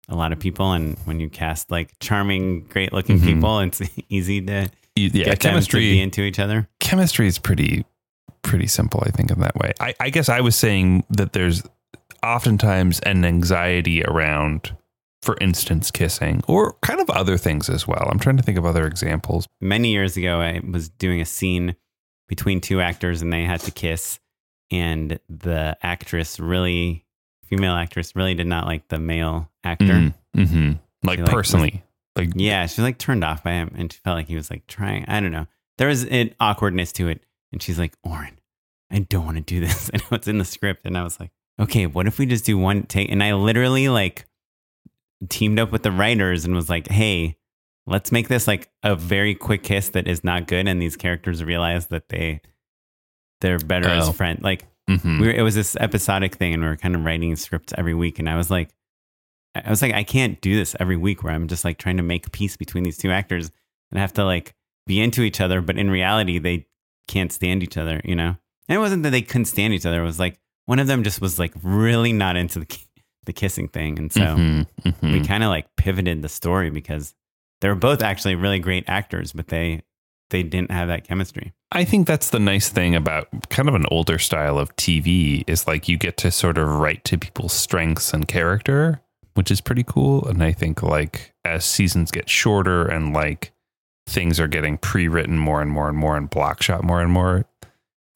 a 0.10 0.16
lot 0.16 0.32
of 0.34 0.40
people. 0.40 0.72
And 0.74 0.98
when 1.06 1.20
you 1.20 1.30
cast 1.30 1.70
like 1.72 1.94
charming, 2.00 2.62
great-looking 2.66 3.20
Mhm. 3.20 3.24
people, 3.26 3.60
it's 3.60 3.82
easy 4.10 4.42
to 4.42 4.70
yeah, 4.96 5.10
get 5.10 5.26
them 5.26 5.34
to 5.34 5.40
be 5.40 5.50
chemistry. 5.50 6.00
into 6.02 6.22
each 6.24 6.40
other. 6.40 6.68
Chemistry 6.80 7.28
is 7.28 7.38
pretty, 7.40 7.86
pretty 8.42 8.68
simple. 8.68 9.04
I 9.06 9.12
think 9.12 9.32
in 9.32 9.40
that 9.42 9.56
way. 9.56 9.74
I, 9.80 9.94
I 10.00 10.10
guess 10.10 10.28
I 10.30 10.42
was 10.42 10.56
saying 10.56 11.04
that 11.12 11.34
there's 11.34 11.64
oftentimes 12.24 13.00
an 13.02 13.24
anxiety 13.26 14.04
around, 14.04 14.76
for 15.28 15.38
instance, 15.42 15.92
kissing 15.92 16.42
or 16.48 16.78
kind 16.82 17.02
of 17.02 17.10
other 17.10 17.38
things 17.38 17.70
as 17.70 17.86
well. 17.86 18.08
I'm 18.10 18.18
trying 18.18 18.38
to 18.38 18.44
think 18.44 18.58
of 18.58 18.66
other 18.66 18.88
examples. 18.88 19.46
Many 19.60 19.90
years 19.90 20.16
ago, 20.16 20.40
I 20.40 20.62
was 20.66 20.88
doing 20.88 21.20
a 21.20 21.26
scene 21.26 21.76
between 22.30 22.62
two 22.62 22.80
actors, 22.80 23.22
and 23.22 23.34
they 23.34 23.44
had 23.44 23.60
to 23.62 23.72
kiss, 23.72 24.22
and 24.72 25.20
the 25.28 25.76
actress 25.84 26.40
really, 26.40 27.06
female 27.44 27.74
actress, 27.74 28.16
really 28.16 28.36
did 28.36 28.48
not 28.48 28.68
like 28.68 28.88
the 28.88 29.00
male 29.00 29.52
actor. 29.66 29.86
Mm-hmm. 29.86 30.42
Mm-hmm. 30.42 30.72
Like 31.06 31.20
like, 31.20 31.30
personally, 31.30 31.84
like 32.16 32.30
Yeah, 32.34 32.66
she 32.68 32.80
was 32.80 32.88
like 32.88 32.98
turned 32.98 33.26
off 33.26 33.44
by 33.44 33.52
him, 33.52 33.76
and 33.78 33.92
she 33.92 34.00
felt 34.00 34.16
like 34.16 34.30
he 34.30 34.36
was 34.38 34.50
like 34.50 34.66
trying. 34.68 35.04
I 35.10 35.20
don't 35.20 35.34
know. 35.34 35.48
There 35.78 35.90
was 35.90 36.06
an 36.06 36.36
awkwardness 36.40 36.94
to 36.94 37.10
it, 37.10 37.22
and 37.52 37.62
she's 37.62 37.78
like, 37.78 37.98
"Oren, 38.02 38.40
I 38.90 39.00
don't 39.00 39.26
want 39.26 39.36
to 39.36 39.44
do 39.44 39.60
this." 39.60 39.92
I 39.94 39.98
know 39.98 40.08
it's 40.14 40.30
in 40.30 40.38
the 40.38 40.46
script, 40.46 40.86
and 40.86 40.98
I 40.98 41.04
was 41.04 41.20
like, 41.20 41.32
"Okay, 41.60 41.86
what 41.86 42.08
if 42.08 42.18
we 42.18 42.26
just 42.26 42.46
do 42.46 42.58
one 42.58 42.84
take?" 42.84 43.12
And 43.12 43.22
I 43.22 43.34
literally 43.34 43.90
like 43.90 44.26
teamed 45.30 45.60
up 45.60 45.72
with 45.72 45.84
the 45.84 45.92
writers 45.92 46.46
and 46.46 46.54
was 46.56 46.70
like, 46.70 46.88
"Hey, 46.88 47.38
let's 47.86 48.12
make 48.12 48.28
this 48.28 48.48
like 48.48 48.70
a 48.84 48.96
very 48.96 49.34
quick 49.36 49.64
kiss 49.64 49.90
that 49.90 50.08
is 50.08 50.24
not 50.24 50.48
good," 50.48 50.68
and 50.68 50.82
these 50.82 50.96
characters 50.96 51.44
realize 51.44 51.88
that 51.88 52.10
they 52.10 52.42
they're 53.42 53.60
better 53.60 53.90
Oh. 53.90 53.98
as 54.10 54.16
friends. 54.16 54.42
Like 54.42 54.66
mhm. 54.90 55.20
we 55.20 55.28
were, 55.28 55.34
it 55.34 55.42
was 55.44 55.56
this 55.56 55.76
episodic 55.78 56.36
thing, 56.36 56.54
and 56.54 56.64
we 56.64 56.70
were 56.70 56.76
kind 56.78 56.96
of 56.96 57.04
writing 57.06 57.36
scripts 57.36 57.74
every 57.78 57.94
week. 57.94 58.20
And 58.20 58.30
I 58.30 58.36
was 58.38 58.50
like, 58.50 58.70
I 59.56 59.70
was 59.70 59.82
like, 59.82 59.94
I 59.94 60.04
can't 60.04 60.40
do 60.42 60.56
this 60.56 60.76
every 60.80 60.98
week 60.98 61.24
where 61.24 61.34
I'm 61.34 61.48
just 61.48 61.64
like 61.66 61.78
trying 61.78 61.98
to 61.98 62.04
make 62.04 62.32
peace 62.32 62.58
between 62.58 62.84
these 62.84 62.98
two 62.98 63.12
actors 63.12 63.52
and 63.92 64.00
have 64.00 64.14
to 64.14 64.26
like 64.26 64.54
be 64.86 65.02
into 65.02 65.22
each 65.24 65.42
other, 65.42 65.62
but 65.62 65.78
in 65.78 65.90
reality, 65.90 66.38
they 66.40 66.68
can't 67.08 67.32
stand 67.32 67.64
each 67.64 67.78
other, 67.78 68.02
you 68.04 68.16
know. 68.16 68.38
And 68.70 68.76
it 68.76 68.80
wasn't 68.80 69.04
that 69.04 69.12
they 69.12 69.22
couldn't 69.22 69.46
stand 69.46 69.74
each 69.74 69.86
other; 69.86 70.02
it 70.02 70.06
was 70.06 70.20
like 70.20 70.40
one 70.66 70.80
of 70.80 70.88
them 70.88 71.04
just 71.04 71.22
was 71.22 71.40
like 71.40 71.54
really 71.64 72.12
not 72.14 72.36
into 72.36 72.60
the 72.60 72.66
the 73.28 73.34
kissing 73.34 73.68
thing, 73.68 74.00
and 74.00 74.12
so 74.12 74.22
Mhm, 74.22 74.66
mhm. 74.84 75.14
we 75.14 75.22
kind 75.22 75.44
of 75.44 75.50
like 75.50 75.68
pivoted 75.78 76.24
the 76.24 76.30
story 76.30 76.72
because 76.72 77.14
they 77.62 77.70
were 77.70 77.76
both 77.76 78.02
actually 78.02 78.34
really 78.36 78.58
great 78.60 78.86
actors, 78.88 79.32
but 79.34 79.50
they 79.50 79.84
they 80.30 80.44
didn't 80.44 80.72
have 80.72 80.88
that 80.90 81.08
chemistry. 81.08 81.54
I 81.72 81.86
think 81.86 82.06
that's 82.06 82.32
the 82.32 82.40
nice 82.40 82.68
thing 82.68 82.96
about 82.96 83.28
kind 83.50 83.70
of 83.70 83.76
an 83.76 83.86
older 83.92 84.18
style 84.20 84.58
of 84.60 84.76
TV 84.76 85.44
is 85.48 85.66
like 85.68 85.88
you 85.88 85.98
get 85.98 86.18
to 86.18 86.32
sort 86.32 86.58
of 86.58 86.68
write 86.68 87.04
to 87.06 87.18
people's 87.18 87.54
strengths 87.54 88.14
and 88.14 88.28
character, 88.28 89.02
which 89.36 89.50
is 89.52 89.62
pretty 89.62 89.84
cool. 89.84 90.28
And 90.28 90.44
I 90.44 90.52
think 90.52 90.84
like 90.84 91.34
as 91.46 91.64
seasons 91.64 92.12
get 92.12 92.28
shorter 92.30 92.86
and 92.88 93.14
like 93.14 93.54
things 94.06 94.38
are 94.40 94.48
getting 94.50 94.78
pre-written 94.78 95.38
more 95.38 95.62
and 95.62 95.72
more 95.72 95.88
and 95.88 95.98
more 95.98 96.18
and 96.18 96.30
block 96.30 96.62
shot 96.62 96.84
more 96.84 97.02
and 97.02 97.12
more, 97.12 97.46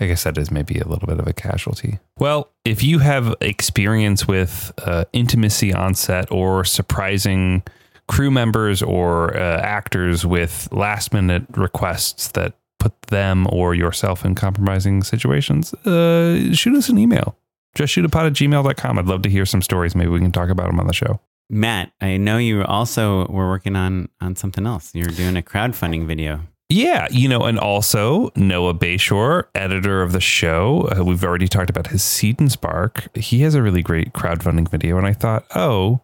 I 0.01 0.07
guess 0.07 0.23
that 0.23 0.37
is 0.37 0.49
maybe 0.51 0.79
a 0.79 0.87
little 0.87 1.07
bit 1.07 1.19
of 1.19 1.27
a 1.27 1.33
casualty. 1.33 1.99
Well, 2.17 2.49
if 2.65 2.83
you 2.83 2.99
have 2.99 3.35
experience 3.39 4.27
with 4.27 4.71
uh, 4.79 5.05
intimacy 5.13 5.73
on 5.73 5.93
set 5.93 6.31
or 6.31 6.65
surprising 6.65 7.63
crew 8.07 8.31
members 8.31 8.81
or 8.81 9.37
uh, 9.37 9.61
actors 9.61 10.25
with 10.25 10.67
last 10.71 11.13
minute 11.13 11.43
requests 11.55 12.29
that 12.29 12.55
put 12.79 12.99
them 13.03 13.47
or 13.51 13.75
yourself 13.75 14.25
in 14.25 14.33
compromising 14.33 15.03
situations, 15.03 15.73
uh, 15.85 16.51
shoot 16.53 16.75
us 16.75 16.89
an 16.89 16.97
email. 16.97 17.37
just 17.75 17.93
shoot 17.93 18.03
a 18.03 18.09
pot 18.09 18.25
at 18.25 18.33
gmail.com. 18.33 18.97
I'd 18.99 19.05
love 19.05 19.21
to 19.21 19.29
hear 19.29 19.45
some 19.45 19.61
stories. 19.61 19.95
Maybe 19.95 20.09
we 20.09 20.19
can 20.19 20.31
talk 20.31 20.49
about 20.49 20.67
them 20.67 20.79
on 20.79 20.87
the 20.87 20.93
show. 20.93 21.19
Matt, 21.49 21.91
I 22.01 22.17
know 22.17 22.37
you 22.37 22.63
also 22.63 23.27
were 23.27 23.47
working 23.49 23.75
on 23.75 24.09
on 24.19 24.35
something 24.35 24.65
else. 24.65 24.95
You're 24.95 25.07
doing 25.07 25.37
a 25.37 25.41
crowdfunding 25.41 26.07
video. 26.07 26.47
Yeah, 26.71 27.09
you 27.11 27.27
know, 27.27 27.43
and 27.43 27.59
also 27.59 28.31
Noah 28.37 28.73
Bayshore, 28.73 29.43
editor 29.53 30.01
of 30.01 30.13
the 30.13 30.21
show. 30.21 30.87
Uh, 30.89 31.03
we've 31.03 31.21
already 31.21 31.49
talked 31.49 31.69
about 31.69 31.87
his 31.87 32.01
Seed 32.01 32.39
and 32.39 32.49
Spark. 32.49 33.13
He 33.13 33.41
has 33.41 33.55
a 33.55 33.61
really 33.61 33.81
great 33.81 34.13
crowdfunding 34.13 34.69
video, 34.69 34.97
and 34.97 35.05
I 35.05 35.11
thought, 35.11 35.45
oh, 35.53 35.99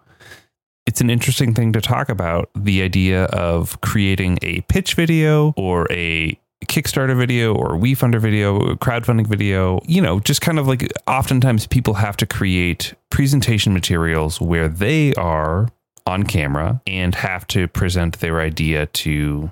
it's 0.85 0.99
an 0.99 1.09
interesting 1.09 1.53
thing 1.53 1.71
to 1.71 1.79
talk 1.79 2.09
about 2.09 2.49
the 2.53 2.81
idea 2.81 3.25
of 3.25 3.79
creating 3.79 4.39
a 4.41 4.59
pitch 4.61 4.95
video 4.95 5.53
or 5.55 5.87
a 5.89 6.37
Kickstarter 6.65 7.17
video 7.17 7.55
or 7.55 7.77
WeFunder 7.77 8.19
video, 8.19 8.75
crowdfunding 8.75 9.27
video, 9.27 9.79
you 9.85 10.01
know, 10.01 10.19
just 10.19 10.41
kind 10.41 10.59
of 10.59 10.67
like 10.67 10.91
oftentimes 11.07 11.65
people 11.65 11.93
have 11.93 12.17
to 12.17 12.25
create 12.25 12.93
presentation 13.09 13.73
materials 13.73 14.41
where 14.41 14.67
they 14.67 15.13
are 15.13 15.69
on 16.05 16.23
camera 16.23 16.81
and 16.85 17.15
have 17.15 17.47
to 17.47 17.69
present 17.69 18.19
their 18.19 18.41
idea 18.41 18.85
to 18.87 19.51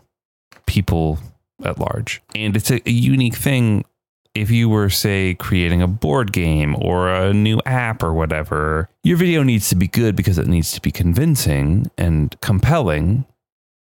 people 0.65 1.19
at 1.63 1.79
large. 1.79 2.21
And 2.35 2.55
it's 2.55 2.69
a, 2.71 2.81
a 2.87 2.91
unique 2.91 3.35
thing 3.35 3.85
if 4.33 4.51
you 4.51 4.67
were, 4.67 4.89
say, 4.89 5.33
creating 5.35 5.81
a 5.81 5.87
board 5.87 6.33
game 6.33 6.75
or 6.81 7.07
a 7.09 7.33
new 7.33 7.61
app 7.65 8.03
or 8.03 8.13
whatever, 8.13 8.89
your 9.03 9.15
video 9.15 9.43
needs 9.43 9.69
to 9.69 9.75
be 9.75 9.87
good 9.87 10.15
because 10.15 10.37
it 10.37 10.47
needs 10.47 10.73
to 10.73 10.81
be 10.81 10.91
convincing 10.91 11.89
and 11.97 12.35
compelling. 12.41 13.25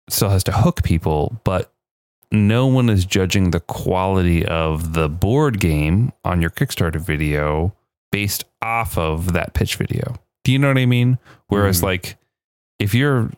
It 0.09 0.13
still 0.13 0.29
has 0.29 0.43
to 0.45 0.51
hook 0.51 0.83
people, 0.83 1.39
but 1.45 1.71
no 2.29 2.67
one 2.67 2.89
is 2.89 3.05
judging 3.05 3.51
the 3.51 3.61
quality 3.61 4.45
of 4.45 4.91
the 4.93 5.07
board 5.07 5.61
game 5.61 6.11
on 6.25 6.41
your 6.41 6.49
Kickstarter 6.49 6.99
video 6.99 7.73
based 8.11 8.43
off 8.61 8.97
of 8.97 9.31
that 9.31 9.53
pitch 9.53 9.77
video. 9.77 10.15
Do 10.43 10.51
you 10.51 10.59
know 10.59 10.67
what 10.67 10.77
I 10.77 10.85
mean? 10.85 11.19
Whereas, 11.47 11.79
Mhm. 11.79 11.83
like, 11.83 12.17
if 12.79 12.93
you're 12.93 13.31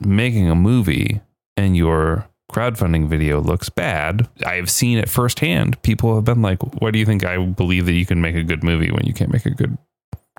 making 0.00 0.48
a 0.48 0.54
movie 0.54 1.20
and 1.58 1.76
your 1.76 2.28
crowdfunding 2.56 3.06
video 3.06 3.40
looks 3.40 3.68
bad, 3.68 4.28
I've 4.46 4.70
seen 4.70 4.96
it 4.96 5.10
firsthand. 5.10 5.80
People 5.82 6.14
have 6.14 6.24
been 6.24 6.40
like, 6.40 6.62
Why 6.80 6.90
do 6.90 6.98
you 6.98 7.04
think 7.04 7.22
I 7.24 7.36
believe 7.44 7.84
that 7.86 7.92
you 7.92 8.06
can 8.06 8.20
make 8.22 8.34
a 8.34 8.42
good 8.42 8.64
movie 8.64 8.90
when 8.90 9.04
you 9.04 9.12
can't 9.12 9.30
make 9.30 9.44
a 9.44 9.50
good 9.50 9.76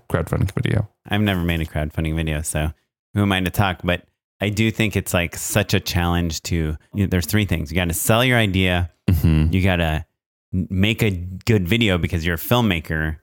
crowdfunding 0.10 0.52
video? 0.54 0.90
I've 1.08 1.22
never 1.22 1.42
made 1.44 1.62
a 1.62 1.66
crowdfunding 1.66 2.16
video, 2.16 2.42
so 2.42 2.72
who 3.14 3.22
am 3.22 3.32
I 3.32 3.40
to 3.42 3.52
talk? 3.52 3.82
But 3.84 4.08
I 4.42 4.50
do 4.50 4.72
think 4.72 4.96
it's 4.96 5.14
like 5.14 5.36
such 5.36 5.74
a 5.76 5.80
challenge 5.80 6.42
to. 6.44 6.56
You 6.94 7.04
know, 7.04 7.06
there's 7.08 7.28
three 7.28 7.46
things: 7.46 7.72
you 7.72 7.76
got 7.76 7.88
to 7.90 7.94
sell 7.94 8.24
your 8.26 8.38
idea, 8.38 8.92
Mm-hmm. 9.10 9.54
you 9.54 9.64
got 9.64 9.78
to 9.78 10.06
make 10.52 11.02
a 11.04 11.12
good 11.12 11.68
video 11.68 11.98
because 11.98 12.26
you're 12.26 12.36
a 12.36 12.40
filmmaker, 12.40 13.18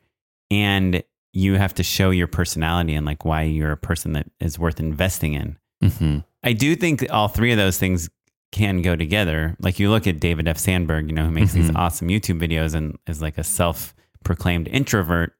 and 0.51 1.03
you 1.33 1.55
have 1.55 1.75
to 1.75 1.83
show 1.83 2.11
your 2.11 2.29
personality 2.29 2.95
and 2.95 3.05
like 3.05 3.25
why 3.25 3.43
you're 3.43 3.73
a 3.73 3.77
person 3.77 4.13
that 4.13 4.31
is 4.41 4.57
worth 4.57 4.79
investing 4.79 5.35
in. 5.35 5.57
Mm-hmm. 5.83 6.19
I 6.45 6.53
do 6.53 6.77
think 6.77 7.05
all 7.11 7.27
three 7.29 7.51
of 7.51 7.59
those 7.59 7.77
things 7.77 8.09
can 8.55 8.81
go 8.81 8.97
together. 8.97 9.57
Like 9.61 9.79
you 9.79 9.91
look 9.91 10.07
at 10.07 10.21
David 10.21 10.49
F. 10.49 10.57
Sandberg, 10.59 11.09
you 11.09 11.15
know, 11.15 11.25
who 11.27 11.31
makes 11.31 11.53
these 11.53 11.71
Mhm. 11.71 11.77
awesome 11.77 12.09
YouTube 12.09 12.41
videos 12.41 12.75
and 12.75 12.97
is 13.07 13.21
like 13.21 13.37
a 13.37 13.45
self-proclaimed 13.45 14.69
introvert, 14.69 15.35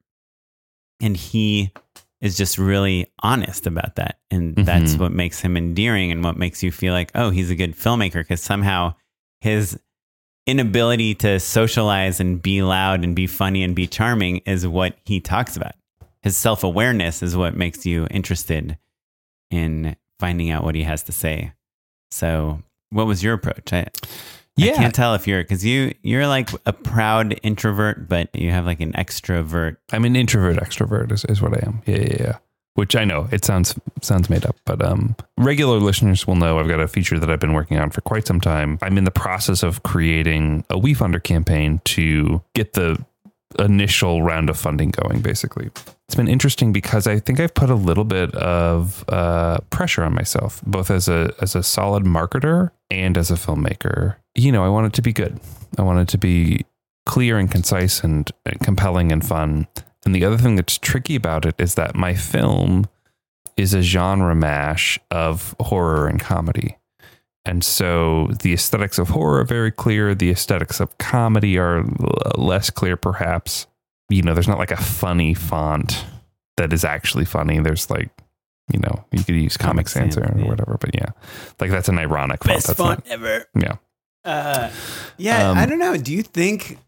and 1.01 1.17
he 1.17 1.71
is 2.21 2.37
just 2.37 2.57
really 2.57 3.07
honest 3.23 3.65
about 3.67 3.95
that, 3.95 4.19
and 4.29 4.55
that's 4.55 4.95
Mhm. 4.95 4.99
what 4.99 5.11
makes 5.11 5.39
him 5.41 5.55
endearing 5.57 6.11
and 6.11 6.23
what 6.23 6.37
makes 6.37 6.61
you 6.61 6.71
feel 6.71 6.93
like, 6.93 7.11
oh, 7.15 7.29
he's 7.29 7.49
a 7.49 7.55
good 7.55 7.75
filmmaker 7.75 8.21
because 8.21 8.41
somehow 8.41 8.93
his 9.41 9.79
inability 10.47 11.15
to 11.15 11.39
socialize 11.39 12.19
and 12.19 12.41
be 12.41 12.61
loud 12.61 13.03
and 13.03 13.15
be 13.15 13.27
funny 13.27 13.63
and 13.63 13.75
be 13.75 13.87
charming 13.87 14.37
is 14.45 14.67
what 14.67 14.97
he 15.05 15.19
talks 15.19 15.57
about. 15.57 15.73
His 16.21 16.37
self 16.37 16.63
awareness 16.63 17.23
is 17.23 17.35
what 17.35 17.55
makes 17.55 17.85
you 17.85 18.07
interested 18.11 18.77
in 19.51 19.95
finding 20.19 20.49
out 20.51 20.63
what 20.63 20.75
he 20.75 20.83
has 20.83 21.03
to 21.03 21.11
say. 21.11 21.53
So, 22.11 22.61
what 22.89 23.07
was 23.07 23.23
your 23.23 23.33
approach? 23.33 23.73
I, 23.73 23.87
I 24.57 24.69
can't 24.69 24.95
tell 24.95 25.15
if 25.15 25.27
you're 25.27 25.43
because 25.43 25.65
you 25.65 25.93
you're 26.01 26.27
like 26.27 26.49
a 26.65 26.73
proud 26.73 27.37
introvert, 27.43 28.07
but 28.07 28.33
you 28.33 28.51
have 28.51 28.65
like 28.65 28.79
an 28.79 28.93
extrovert. 28.93 29.77
I'm 29.91 30.05
an 30.05 30.15
introvert 30.15 30.57
extrovert 30.57 31.11
is, 31.11 31.25
is 31.25 31.41
what 31.41 31.53
I 31.53 31.65
am. 31.65 31.81
Yeah, 31.85 31.97
yeah, 31.97 32.17
yeah. 32.19 32.37
Which 32.75 32.95
I 32.95 33.05
know 33.05 33.27
it 33.31 33.45
sounds 33.45 33.75
sounds 34.01 34.29
made 34.29 34.45
up, 34.45 34.57
but 34.65 34.83
um, 34.83 35.15
regular 35.37 35.77
listeners 35.77 36.27
will 36.27 36.35
know 36.35 36.59
I've 36.59 36.67
got 36.67 36.79
a 36.79 36.87
feature 36.87 37.19
that 37.19 37.29
I've 37.29 37.39
been 37.39 37.53
working 37.53 37.77
on 37.79 37.89
for 37.89 38.01
quite 38.01 38.27
some 38.27 38.41
time. 38.41 38.77
I'm 38.81 38.97
in 38.97 39.05
the 39.05 39.11
process 39.11 39.63
of 39.63 39.83
creating 39.83 40.65
a 40.69 40.75
WeFunder 40.75 41.23
campaign 41.23 41.79
to 41.85 42.41
get 42.53 42.73
the 42.73 43.03
initial 43.59 44.21
round 44.21 44.49
of 44.49 44.57
funding 44.57 44.91
going. 44.91 45.21
Basically, 45.21 45.69
it's 46.07 46.15
been 46.15 46.27
interesting 46.27 46.71
because 46.71 47.07
I 47.07 47.19
think 47.19 47.39
I've 47.39 47.53
put 47.53 47.69
a 47.69 47.75
little 47.75 48.03
bit 48.03 48.33
of 48.35 49.03
uh, 49.09 49.59
pressure 49.69 50.03
on 50.03 50.13
myself, 50.13 50.61
both 50.65 50.91
as 50.91 51.07
a 51.07 51.33
as 51.41 51.55
a 51.55 51.63
solid 51.63 52.03
marketer 52.03 52.71
and 52.91 53.17
as 53.17 53.31
a 53.31 53.35
filmmaker. 53.35 54.15
You 54.35 54.51
know, 54.51 54.63
I 54.63 54.69
want 54.69 54.87
it 54.87 54.93
to 54.93 55.01
be 55.01 55.13
good. 55.13 55.39
I 55.77 55.81
want 55.81 55.99
it 55.99 56.07
to 56.09 56.17
be 56.17 56.65
clear 57.05 57.37
and 57.37 57.49
concise 57.49 58.03
and, 58.03 58.29
and 58.45 58.59
compelling 58.59 59.11
and 59.11 59.25
fun. 59.25 59.67
And 60.05 60.13
the 60.13 60.25
other 60.25 60.37
thing 60.37 60.55
that's 60.55 60.77
tricky 60.77 61.15
about 61.15 61.45
it 61.45 61.55
is 61.57 61.75
that 61.75 61.95
my 61.95 62.15
film 62.15 62.87
is 63.57 63.73
a 63.73 63.81
genre 63.81 64.35
mash 64.35 64.99
of 65.11 65.55
horror 65.59 66.07
and 66.07 66.19
comedy. 66.19 66.77
And 67.45 67.63
so 67.63 68.29
the 68.41 68.53
aesthetics 68.53 68.97
of 68.97 69.09
horror 69.09 69.39
are 69.41 69.45
very 69.45 69.71
clear. 69.71 70.15
The 70.15 70.31
aesthetics 70.31 70.79
of 70.79 70.97
comedy 70.97 71.57
are 71.59 71.79
l- 71.79 71.85
less 72.43 72.69
clear, 72.69 72.97
perhaps. 72.97 73.67
You 74.09 74.21
know, 74.23 74.33
there's 74.33 74.47
not 74.47 74.57
like 74.57 74.71
a 74.71 74.77
funny 74.77 75.33
font 75.33 76.05
that 76.57 76.73
is 76.73 76.83
actually 76.83 77.25
funny. 77.25 77.59
There's 77.59 77.89
like, 77.89 78.09
you 78.73 78.79
know, 78.79 79.05
you 79.11 79.23
could 79.23 79.35
use 79.35 79.57
Comic 79.57 79.87
Comic 79.87 79.87
Sans 79.89 80.13
Sans, 80.15 80.25
or 80.27 80.39
yeah. 80.39 80.47
whatever, 80.47 80.77
but 80.79 80.89
yeah, 80.95 81.09
like 81.59 81.69
that's 81.69 81.87
an 81.89 81.99
ironic 81.99 82.43
font. 82.43 82.55
Best 82.55 82.67
That's 82.67 82.79
font 82.79 83.05
not, 83.05 83.13
ever. 83.13 83.45
yeah. 83.59 83.75
Uh, 84.23 84.71
yeah, 85.17 85.51
Um, 85.51 85.57
I 85.59 85.67
don't 85.67 85.77
know. 85.77 85.97
Do 85.97 86.11
you 86.13 86.23
think 86.23 86.79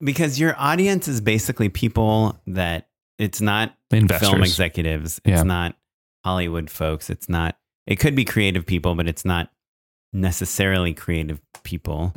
because 0.00 0.38
your 0.38 0.54
audience 0.58 1.08
is 1.08 1.22
basically 1.22 1.70
people 1.70 2.38
that 2.48 2.88
it's 3.18 3.40
not 3.40 3.74
Investors. 3.90 4.28
film 4.28 4.42
executives, 4.42 5.18
it's 5.24 5.38
Yeah. 5.38 5.42
not 5.42 5.74
Hollywood 6.22 6.68
folks, 6.68 7.08
it's 7.08 7.30
not. 7.30 7.56
It 7.86 7.96
could 7.96 8.14
be 8.14 8.26
creative 8.26 8.66
people, 8.66 8.94
but 8.94 9.08
it's 9.08 9.24
not 9.24 9.50
necessarily 10.16 10.94
creative 10.94 11.40
people 11.62 12.14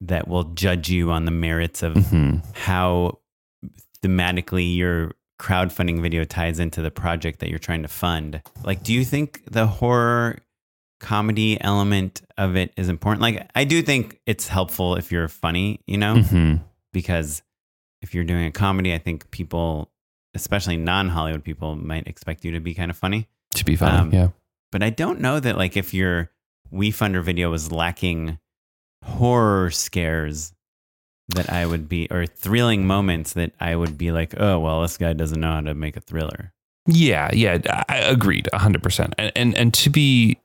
that 0.00 0.28
will 0.28 0.44
judge 0.44 0.88
you 0.88 1.10
on 1.10 1.24
the 1.24 1.30
merits 1.30 1.82
of 1.82 1.94
Mhm. 1.94 2.42
how 2.54 3.18
thematically 4.02 4.74
your 4.76 5.12
crowdfunding 5.40 6.00
video 6.00 6.24
ties 6.24 6.58
into 6.58 6.82
the 6.82 6.90
project 6.90 7.40
that 7.40 7.48
you're 7.50 7.58
trying 7.58 7.82
to 7.82 7.88
fund. 7.88 8.42
Like, 8.64 8.82
do 8.82 8.92
you 8.92 9.04
think 9.04 9.42
the 9.50 9.66
horror 9.66 10.38
comedy 11.00 11.60
element 11.60 12.22
of 12.36 12.56
it 12.56 12.72
is 12.76 12.88
important? 12.88 13.22
Like, 13.22 13.48
I 13.54 13.64
do 13.64 13.82
think 13.82 14.18
it's 14.26 14.48
helpful 14.48 14.96
if 14.96 15.12
you're 15.12 15.28
funny, 15.28 15.80
you 15.86 15.96
know, 15.98 16.16
Mhm. 16.16 16.60
because 16.92 17.42
if 18.02 18.14
you're 18.14 18.24
doing 18.24 18.46
a 18.46 18.50
comedy, 18.52 18.94
I 18.94 18.98
think 18.98 19.30
people, 19.30 19.90
especially 20.34 20.76
non 20.76 21.08
Hollywood 21.08 21.44
people, 21.44 21.76
might 21.76 22.06
expect 22.08 22.44
you 22.44 22.52
to 22.52 22.60
be 22.60 22.74
kind 22.74 22.90
of 22.90 22.96
funny. 22.96 23.28
To 23.54 23.64
be 23.64 23.76
funny, 23.76 23.98
Um, 23.98 24.12
yeah. 24.12 24.28
But 24.70 24.82
I 24.82 24.90
don't 24.90 25.20
know 25.20 25.40
that, 25.40 25.56
like, 25.56 25.76
if 25.76 25.94
your 26.70 26.80
WeFunder 26.80 27.22
video 27.22 27.50
was 27.50 27.72
lacking 27.72 28.38
horror 29.04 29.70
scares, 29.70 30.52
that 31.28 31.52
I 31.52 31.66
would 31.66 31.88
be, 31.88 32.08
or 32.10 32.24
thrilling 32.26 32.86
moments 32.86 33.34
that 33.34 33.52
I 33.60 33.76
would 33.76 33.98
be 33.98 34.12
like, 34.12 34.34
oh, 34.40 34.58
well, 34.58 34.80
this 34.80 34.96
guy 34.96 35.12
doesn't 35.12 35.40
know 35.40 35.52
how 35.52 35.60
to 35.60 35.74
make 35.74 35.96
a 35.96 36.00
thriller. 36.00 36.54
Yeah, 36.86 37.30
yeah, 37.34 37.84
I 37.88 37.98
agreed, 37.98 38.48
hundred 38.52 38.82
percent. 38.82 39.14
And 39.18 39.30
and 39.36 39.54
and 39.54 39.74
to 39.74 39.90
be 39.90 40.38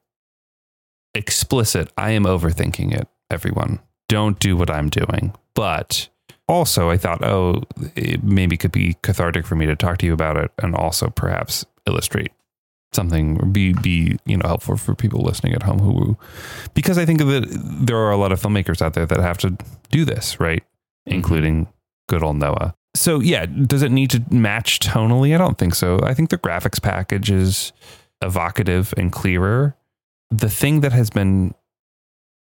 explicit, 1.16 1.90
I 1.98 2.12
am 2.12 2.26
overthinking 2.26 2.94
it. 2.94 3.08
Everyone, 3.32 3.80
don't 4.10 4.38
do 4.40 4.58
what 4.58 4.70
I'm 4.70 4.90
doing. 4.90 5.34
But 5.56 6.10
also, 6.50 6.90
I 6.90 6.98
thought, 6.98 7.24
oh, 7.24 7.64
it 7.96 8.22
maybe 8.26 8.58
could 8.58 8.74
be 8.74 8.97
cathartic 9.04 9.45
for 9.45 9.56
me 9.56 9.66
to 9.68 9.76
talk 9.78 10.00
to 10.00 10.06
you 10.06 10.12
about 10.12 10.36
it, 10.36 10.52
and 10.62 10.76
also 10.76 11.10
perhaps 11.10 11.66
illustrate 11.88 12.33
something 12.96 13.39
or 13.41 13.46
be 13.46 13.74
be 13.74 14.18
you 14.26 14.38
know 14.38 14.48
helpful 14.48 14.78
for 14.78 14.96
people 14.96 15.22
listening 15.22 15.54
at 15.54 15.64
home 15.64 15.80
who 15.80 16.18
because 16.74 16.98
I 16.98 17.06
think 17.06 17.20
that 17.20 17.46
there 17.86 17.98
are 17.98 18.12
a 18.12 18.18
lot 18.18 18.32
of 18.32 18.41
filmmakers 18.41 18.82
out 18.82 18.94
there 18.94 19.06
that 19.06 19.20
have 19.20 19.38
to 19.39 19.58
do 19.91 20.06
this 20.06 20.39
right? 20.39 20.64
Mm-hmm. 21.08 21.16
Including 21.16 21.68
good 22.08 22.24
old 22.24 22.38
Noah. 22.38 22.76
So 22.96 23.20
yeah 23.20 23.46
does 23.46 23.82
it 23.82 23.91
need 23.91 24.12
to 24.12 24.24
match 24.30 24.80
tonally? 24.80 25.34
I 25.34 25.38
don't 25.38 25.58
think 25.58 25.76
so. 25.76 26.00
I 26.04 26.14
think 26.14 26.30
the 26.30 26.38
graphics 26.38 26.82
package 26.82 27.32
is 27.32 27.74
evocative 28.22 28.94
and 28.98 29.12
clearer. 29.12 29.76
The 30.32 30.50
thing 30.50 30.82
that 30.82 30.94
has 30.94 31.10
been 31.10 31.54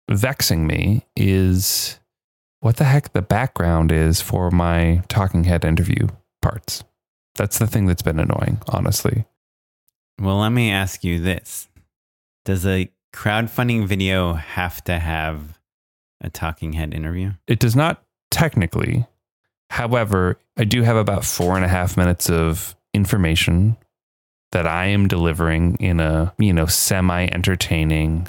vexing 0.09 0.65
me 0.67 1.05
is 1.15 1.99
what 2.59 2.77
the 2.77 2.85
heck 2.85 3.13
the 3.13 3.21
background 3.21 3.91
is 3.91 4.21
for 4.21 4.49
my 4.49 5.03
talking 5.09 5.43
head 5.43 5.65
interview 5.65 6.07
parts. 6.41 6.83
That's 7.35 7.59
the 7.59 7.67
thing 7.67 7.85
that's 7.87 8.01
been 8.01 8.19
annoying 8.19 8.61
honestly 8.69 9.25
Well, 10.19 10.39
let 10.39 10.49
me 10.49 10.71
ask 10.71 11.03
you 11.03 11.19
this 11.19 11.67
Does 12.45 12.65
a 12.65 12.89
crowdfunding 13.13 13.87
video 13.87 14.33
have 14.33 14.83
to 14.85 14.99
have 14.99 15.59
a 16.21 16.29
talking 16.29 16.73
head 16.73 16.93
interview? 16.93 17.31
it 17.47 17.59
does 17.59 17.75
not 17.75 18.03
technically. 18.31 19.05
However, 19.69 20.37
I 20.57 20.63
do 20.65 20.83
have 20.83 20.95
about 20.95 21.25
four 21.25 21.55
and 21.55 21.65
a 21.65 21.67
half 21.67 21.97
minutes 21.97 22.29
of 22.29 22.75
information 22.93 23.75
that 24.51 24.67
I 24.67 24.85
am 24.85 25.07
delivering 25.07 25.75
in 25.79 25.99
a, 25.99 26.33
you 26.37 26.53
know, 26.53 26.67
semi 26.67 27.25
entertaining, 27.25 28.27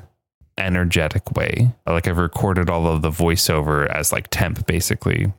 energetic 0.56 1.32
way. 1.32 1.74
Like 1.86 2.08
I've 2.08 2.16
recorded 2.18 2.70
all 2.70 2.86
of 2.86 3.02
the 3.02 3.10
voiceover 3.10 3.86
as 3.88 4.10
like 4.10 4.28
temp 4.30 4.66
basically 4.66 5.32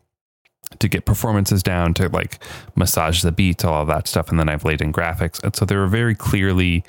to 0.79 0.87
get 0.87 1.05
performances 1.05 1.63
down, 1.63 1.93
to 1.95 2.09
like 2.09 2.39
massage 2.75 3.21
the 3.21 3.31
beats, 3.31 3.63
all 3.63 3.81
of 3.81 3.87
that 3.87 4.07
stuff. 4.07 4.29
And 4.29 4.39
then 4.39 4.49
I've 4.49 4.65
laid 4.65 4.81
in 4.81 4.91
graphics. 4.91 5.43
And 5.43 5.55
so 5.55 5.65
there 5.65 5.81
are 5.83 5.87
very 5.87 6.15
clearly 6.15 6.83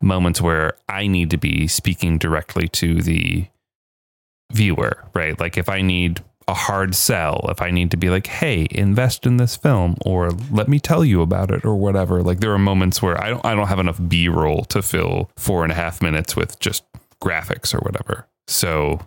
moments 0.00 0.40
where 0.40 0.74
I 0.88 1.06
need 1.06 1.30
to 1.30 1.38
be 1.38 1.66
speaking 1.66 2.18
directly 2.18 2.68
to 2.68 3.02
the 3.02 3.46
viewer, 4.52 5.04
right? 5.14 5.38
Like 5.38 5.56
if 5.56 5.68
I 5.68 5.82
need 5.82 6.22
a 6.48 6.54
hard 6.54 6.94
sell, 6.94 7.46
if 7.48 7.62
I 7.62 7.70
need 7.70 7.90
to 7.92 7.96
be 7.96 8.10
like, 8.10 8.26
hey, 8.26 8.66
invest 8.70 9.26
in 9.26 9.36
this 9.36 9.56
film 9.56 9.96
or 10.04 10.30
let 10.50 10.68
me 10.68 10.78
tell 10.78 11.04
you 11.04 11.22
about 11.22 11.50
it 11.50 11.64
or 11.64 11.76
whatever. 11.76 12.22
Like 12.22 12.40
there 12.40 12.52
are 12.52 12.58
moments 12.58 13.00
where 13.00 13.22
I 13.22 13.30
don't 13.30 13.44
I 13.44 13.54
don't 13.54 13.68
have 13.68 13.78
enough 13.78 14.00
B 14.08 14.28
roll 14.28 14.64
to 14.66 14.82
fill 14.82 15.30
four 15.36 15.62
and 15.62 15.72
a 15.72 15.76
half 15.76 16.02
minutes 16.02 16.36
with 16.36 16.58
just 16.58 16.84
graphics 17.22 17.74
or 17.74 17.78
whatever. 17.78 18.26
So 18.48 19.00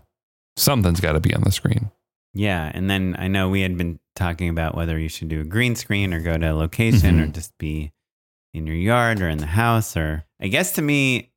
something's 0.55 1.01
gotta 1.01 1.19
be 1.19 1.33
on 1.33 1.43
the 1.43 1.51
screen. 1.51 1.91
Yeah, 2.35 2.69
and 2.73 2.89
then 2.89 3.15
I 3.17 3.27
know 3.29 3.49
we 3.49 3.61
had 3.61 3.77
been 3.77 3.99
talking 4.15 4.49
about 4.49 4.75
whether 4.75 4.99
you 4.99 5.09
should 5.09 5.29
do 5.29 5.41
a 5.41 5.45
green 5.45 5.75
screen 5.75 6.13
or 6.13 6.19
go 6.21 6.37
to 6.37 6.51
a 6.51 6.53
location 6.53 7.19
or 7.19 7.27
Mhm. 7.27 7.33
just 7.33 7.57
be 7.57 7.91
in 8.53 8.67
your 8.67 8.75
yard 8.75 9.21
or 9.21 9.29
in 9.29 9.37
the 9.39 9.45
house 9.47 9.97
or 9.97 10.25
I 10.39 10.47
guess 10.49 10.73
to 10.73 10.81
me 10.81 11.31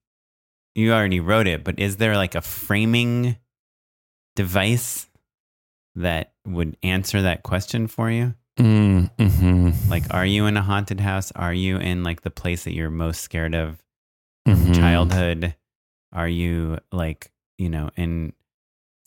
you 0.75 0.93
already 0.93 1.21
wrote 1.21 1.47
it, 1.47 1.65
but 1.65 1.79
is 1.79 1.97
there 1.97 2.17
like 2.17 2.35
a 2.35 2.41
framing 2.41 3.37
device 4.37 5.07
that 5.95 6.33
would 6.47 6.77
answer 6.83 7.23
that 7.23 7.43
question 7.43 7.87
for 7.87 8.11
you? 8.11 8.35
Mm, 8.59 9.11
hmm 9.19 9.71
Like 9.91 10.05
are 10.13 10.27
you 10.27 10.47
in 10.47 10.57
a 10.57 10.63
haunted 10.63 11.01
house? 11.01 11.33
Are 11.33 11.55
you 11.55 11.79
in 11.79 12.03
like 12.03 12.23
the 12.23 12.31
place 12.31 12.65
that 12.65 12.75
you're 12.75 12.91
most 12.91 13.21
scared 13.21 13.55
of 13.55 13.83
Mhm. 14.47 14.75
childhood? 14.75 15.55
Are 16.13 16.29
you 16.29 16.79
like, 16.93 17.31
you 17.59 17.69
know, 17.69 17.91
in 17.97 18.33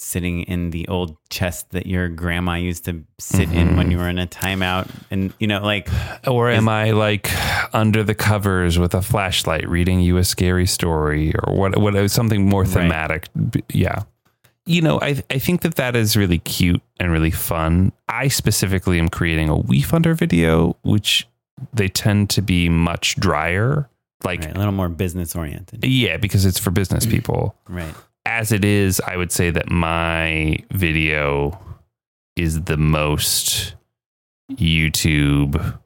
sitting 0.01 0.41
in 0.43 0.71
the 0.71 0.87
old 0.87 1.15
chest 1.29 1.69
that 1.71 1.85
your 1.85 2.09
grandma 2.09 2.55
used 2.55 2.85
to 2.85 3.03
sit 3.19 3.51
in 3.51 3.75
when 3.77 3.87
Mhm. 3.87 3.91
you 3.91 3.97
were 3.97 4.09
in 4.09 4.17
a 4.17 4.27
timeout? 4.27 4.89
And, 5.11 5.31
you 5.39 5.47
know, 5.47 5.61
like, 5.63 5.87
Or 6.27 6.49
Is- 6.49 6.57
am 6.57 6.67
I 6.69 6.91
like 6.91 7.29
under 7.73 8.03
the 8.03 8.15
covers 8.15 8.77
with 8.79 8.93
a 8.93 9.01
flashlight 9.01 9.67
reading 9.69 9.99
you 10.01 10.17
a 10.17 10.23
scary 10.23 10.65
story 10.65 11.33
or 11.35 11.53
what? 11.53 11.77
What 11.79 12.09
something 12.11 12.47
more 12.49 12.65
thematic? 12.65 13.27
B- 13.51 13.63
Yeah, 13.73 14.03
you 14.65 14.81
know, 14.81 14.99
I 15.01 15.23
I 15.29 15.39
think 15.39 15.61
that 15.61 15.75
that 15.75 15.95
is 15.95 16.15
really 16.17 16.39
cute 16.39 16.81
and 16.99 17.11
really 17.11 17.31
fun. 17.31 17.91
I 18.09 18.27
specifically 18.27 18.99
am 18.99 19.09
creating 19.09 19.49
a 19.49 19.55
WeFunder 19.57 20.15
video, 20.15 20.75
which 20.83 21.27
they 21.73 21.87
tend 21.87 22.29
to 22.31 22.41
be 22.41 22.69
much 22.69 23.15
drier. 23.17 23.87
Like, 24.23 24.41
right, 24.41 24.55
a 24.55 24.57
little 24.59 24.73
more 24.73 24.89
business 24.89 25.35
oriented. 25.35 25.83
yeah, 25.85 26.17
because 26.17 26.45
it's 26.45 26.59
for 26.59 26.69
business 26.71 27.05
people. 27.07 27.55
Right. 27.67 27.93
As 28.25 28.51
it 28.51 28.63
is, 28.63 29.01
I 29.01 29.17
would 29.17 29.31
say 29.31 29.49
that 29.51 29.69
my 29.69 30.57
video 30.71 31.59
is 32.35 32.61
the 32.61 32.77
most 32.77 33.75
YouTube 34.51 35.79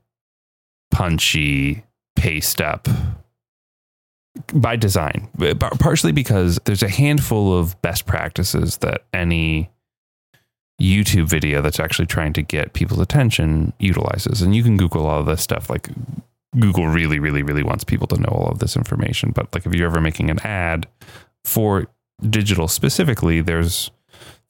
punchy, 0.91 1.83
paced 2.15 2.61
up 2.61 2.87
by 4.53 4.75
design, 4.75 5.29
partially 5.79 6.11
because 6.11 6.59
there's 6.65 6.83
a 6.83 6.89
handful 6.89 7.57
of 7.57 7.81
best 7.81 8.05
practices 8.05 8.77
that 8.77 9.05
any 9.13 9.69
YouTube 10.81 11.29
video 11.29 11.61
that's 11.61 11.79
actually 11.79 12.05
trying 12.05 12.33
to 12.33 12.41
get 12.41 12.73
people's 12.73 12.99
attention 12.99 13.71
utilizes. 13.79 14.41
And 14.41 14.55
you 14.55 14.63
can 14.63 14.77
Google 14.77 15.05
all 15.05 15.21
of 15.21 15.25
this 15.25 15.41
stuff. 15.41 15.69
Like 15.69 15.89
Google 16.59 16.87
really, 16.87 17.19
really, 17.19 17.43
really 17.43 17.63
wants 17.63 17.83
people 17.83 18.07
to 18.07 18.19
know 18.19 18.29
all 18.29 18.49
of 18.49 18.59
this 18.59 18.75
information. 18.75 19.31
But 19.31 19.53
like 19.53 19.65
if 19.65 19.73
you're 19.73 19.87
ever 19.87 20.01
making 20.01 20.29
an 20.29 20.39
ad 20.39 20.87
for 21.45 21.87
digital 22.21 22.67
specifically, 22.67 23.41
there's 23.41 23.91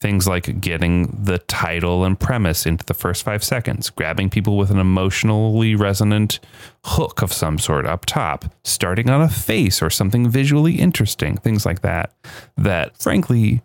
things 0.00 0.26
like 0.28 0.60
getting 0.60 1.06
the 1.24 1.38
title 1.38 2.04
and 2.04 2.20
premise 2.20 2.66
into 2.66 2.84
the 2.84 2.94
first 2.94 3.22
five 3.22 3.42
seconds, 3.42 3.88
grabbing 3.90 4.28
people 4.28 4.56
with 4.56 4.70
an 4.70 4.78
emotionally 4.78 5.74
resonant 5.74 6.38
hook 6.84 7.22
of 7.22 7.32
some 7.32 7.58
sort 7.58 7.86
up 7.86 8.04
top, 8.04 8.44
starting 8.62 9.08
on 9.08 9.22
a 9.22 9.28
face 9.28 9.80
or 9.82 9.88
something 9.88 10.28
visually 10.28 10.74
interesting, 10.76 11.36
things 11.36 11.64
like 11.64 11.80
that, 11.80 12.12
that 12.56 12.96
frankly, 12.98 13.62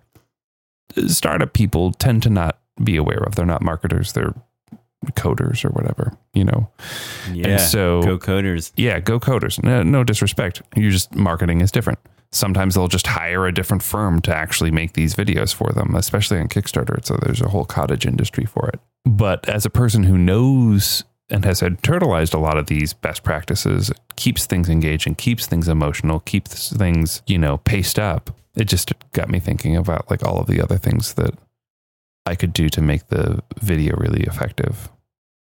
startup 1.08 1.54
people 1.54 1.91
tend 1.91 2.24
to 2.24 2.30
not 2.30 2.58
be 2.82 2.95
aware 2.95 3.24
of. 3.24 3.36
They're 3.36 3.45
not 3.45 3.62
marketers, 3.62 4.14
they're 4.14 4.34
coders 5.14 5.66
or 5.66 5.70
whatever, 5.70 6.14
you 6.34 6.45
know? 6.45 6.70
Yeah. 7.34 7.58
so- 7.58 8.02
go 8.04 8.18
coders. 8.18 8.72
Yeah, 8.78 8.99
go 8.99 9.20
coders. 9.20 9.62
No, 9.64 9.84
no 9.84 10.04
disrespect. 10.04 10.62
You're 10.76 10.91
just 10.91 11.14
marketing 11.16 11.62
is 11.62 11.72
different. 11.72 11.99
Sometimes 12.32 12.75
they'll 12.75 12.88
just 12.88 13.07
hire 13.07 13.45
a 13.45 13.53
different 13.53 13.84
firm 13.84 14.21
to 14.21 14.36
actually 14.36 14.71
make 14.71 14.93
these 14.93 15.15
videos 15.15 15.53
for 15.53 15.71
them, 15.73 15.95
especially 15.95 16.39
on 16.39 16.47
Kickstarter. 16.47 17.03
So 17.05 17.17
there's 17.21 17.41
a 17.41 17.49
whole 17.49 17.65
cottage 17.65 18.05
industry 18.05 18.45
for 18.45 18.69
it. 18.69 18.79
But 19.05 19.47
as 19.49 19.65
a 19.65 19.69
person 19.69 20.03
who 20.03 20.17
knows 20.17 21.03
and 21.29 21.43
has 21.45 21.61
internalized 21.61 22.34
a 22.34 22.39
lot 22.39 22.57
of 22.57 22.67
these 22.67 22.93
best 22.93 23.23
practices, 23.23 23.91
keeps 24.15 24.45
things 24.45 24.69
engaging, 24.69 25.15
keeps 25.15 25.47
things 25.47 25.67
emotional, 25.67 26.19
keeps 26.21 26.71
things, 26.75 27.21
you 27.27 27.38
know, 27.38 27.57
paced 27.57 27.99
up. 27.99 28.29
It 28.55 28.65
just 28.65 28.93
got 29.13 29.29
me 29.29 29.39
thinking 29.39 29.75
about 29.75 30.09
like 30.09 30.23
all 30.25 30.39
of 30.39 30.47
the 30.47 30.61
other 30.61 30.77
things 30.77 31.13
that 31.15 31.34
I 32.25 32.36
could 32.36 32.53
do 32.53 32.69
to 32.69 32.82
make 32.82 33.07
the 33.07 33.41
video 33.59 33.95
really 33.97 34.23
effective. 34.23 34.89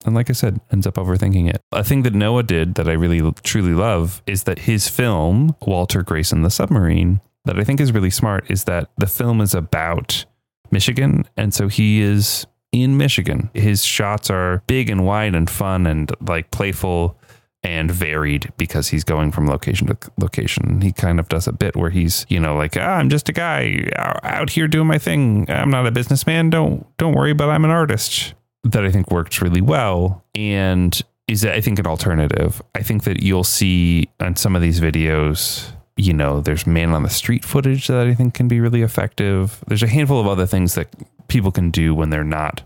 And 0.04 0.14
like 0.14 0.30
I 0.30 0.32
said, 0.32 0.60
ends 0.70 0.86
up 0.86 0.94
overthinking 0.94 1.48
it. 1.48 1.60
A 1.72 1.84
thing 1.84 2.02
that 2.02 2.14
Noah 2.14 2.42
did 2.42 2.74
that 2.74 2.88
I 2.88 2.92
really 2.92 3.32
truly 3.42 3.74
love 3.74 4.22
is 4.26 4.44
that 4.44 4.60
his 4.60 4.88
film, 4.88 5.56
Walter 5.62 6.02
Grayson 6.02 6.42
the 6.42 6.50
Submarine, 6.50 7.20
that 7.44 7.58
I 7.58 7.64
think 7.64 7.80
is 7.80 7.92
really 7.92 8.10
smart 8.10 8.50
is 8.50 8.64
that 8.64 8.90
the 8.98 9.06
film 9.06 9.40
is 9.40 9.54
about 9.54 10.24
Michigan. 10.70 11.24
And 11.36 11.52
so 11.52 11.68
he 11.68 12.00
is 12.00 12.46
in 12.72 12.96
Michigan. 12.96 13.50
His 13.54 13.84
shots 13.84 14.30
are 14.30 14.62
big 14.66 14.90
and 14.90 15.04
wide 15.04 15.34
and 15.34 15.48
fun 15.48 15.86
and 15.86 16.10
like 16.20 16.50
playful 16.50 17.18
and 17.64 17.90
varied 17.90 18.52
because 18.56 18.88
he's 18.88 19.04
going 19.04 19.30
from 19.30 19.46
location 19.46 19.86
to 19.86 19.96
location. 20.18 20.80
He 20.80 20.92
kind 20.92 21.20
of 21.20 21.28
does 21.28 21.46
a 21.46 21.52
bit 21.52 21.76
where 21.76 21.90
he's, 21.90 22.26
you 22.28 22.40
know, 22.40 22.56
like, 22.56 22.76
ah, 22.76 22.96
I'm 22.96 23.08
just 23.08 23.28
a 23.28 23.32
guy 23.32 23.88
out 23.96 24.50
here 24.50 24.66
doing 24.66 24.88
my 24.88 24.98
thing. 24.98 25.48
I'm 25.48 25.70
not 25.70 25.86
a 25.86 25.92
businessman. 25.92 26.50
Don't 26.50 26.84
don't 26.96 27.14
worry, 27.14 27.34
but 27.34 27.50
I'm 27.50 27.64
an 27.64 27.70
artist. 27.70 28.34
That 28.64 28.84
I 28.84 28.90
think 28.92 29.10
works 29.10 29.42
really 29.42 29.60
well 29.60 30.24
and 30.34 31.00
is 31.28 31.44
I 31.44 31.60
think 31.60 31.78
an 31.78 31.86
alternative. 31.86 32.62
I 32.74 32.82
think 32.82 33.04
that 33.04 33.22
you'll 33.22 33.42
see 33.44 34.08
on 34.20 34.36
some 34.36 34.54
of 34.54 34.62
these 34.62 34.80
videos, 34.80 35.68
you 35.96 36.12
know, 36.12 36.40
there's 36.40 36.66
man 36.66 36.90
on 36.92 37.02
the 37.02 37.10
street 37.10 37.44
footage 37.44 37.88
that 37.88 38.06
I 38.06 38.14
think 38.14 38.34
can 38.34 38.46
be 38.48 38.60
really 38.60 38.82
effective. 38.82 39.62
There's 39.66 39.82
a 39.82 39.88
handful 39.88 40.20
of 40.20 40.26
other 40.28 40.46
things 40.46 40.74
that 40.74 40.88
people 41.28 41.50
can 41.50 41.70
do 41.70 41.94
when 41.94 42.10
they're 42.10 42.22
not 42.24 42.62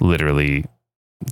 literally 0.00 0.64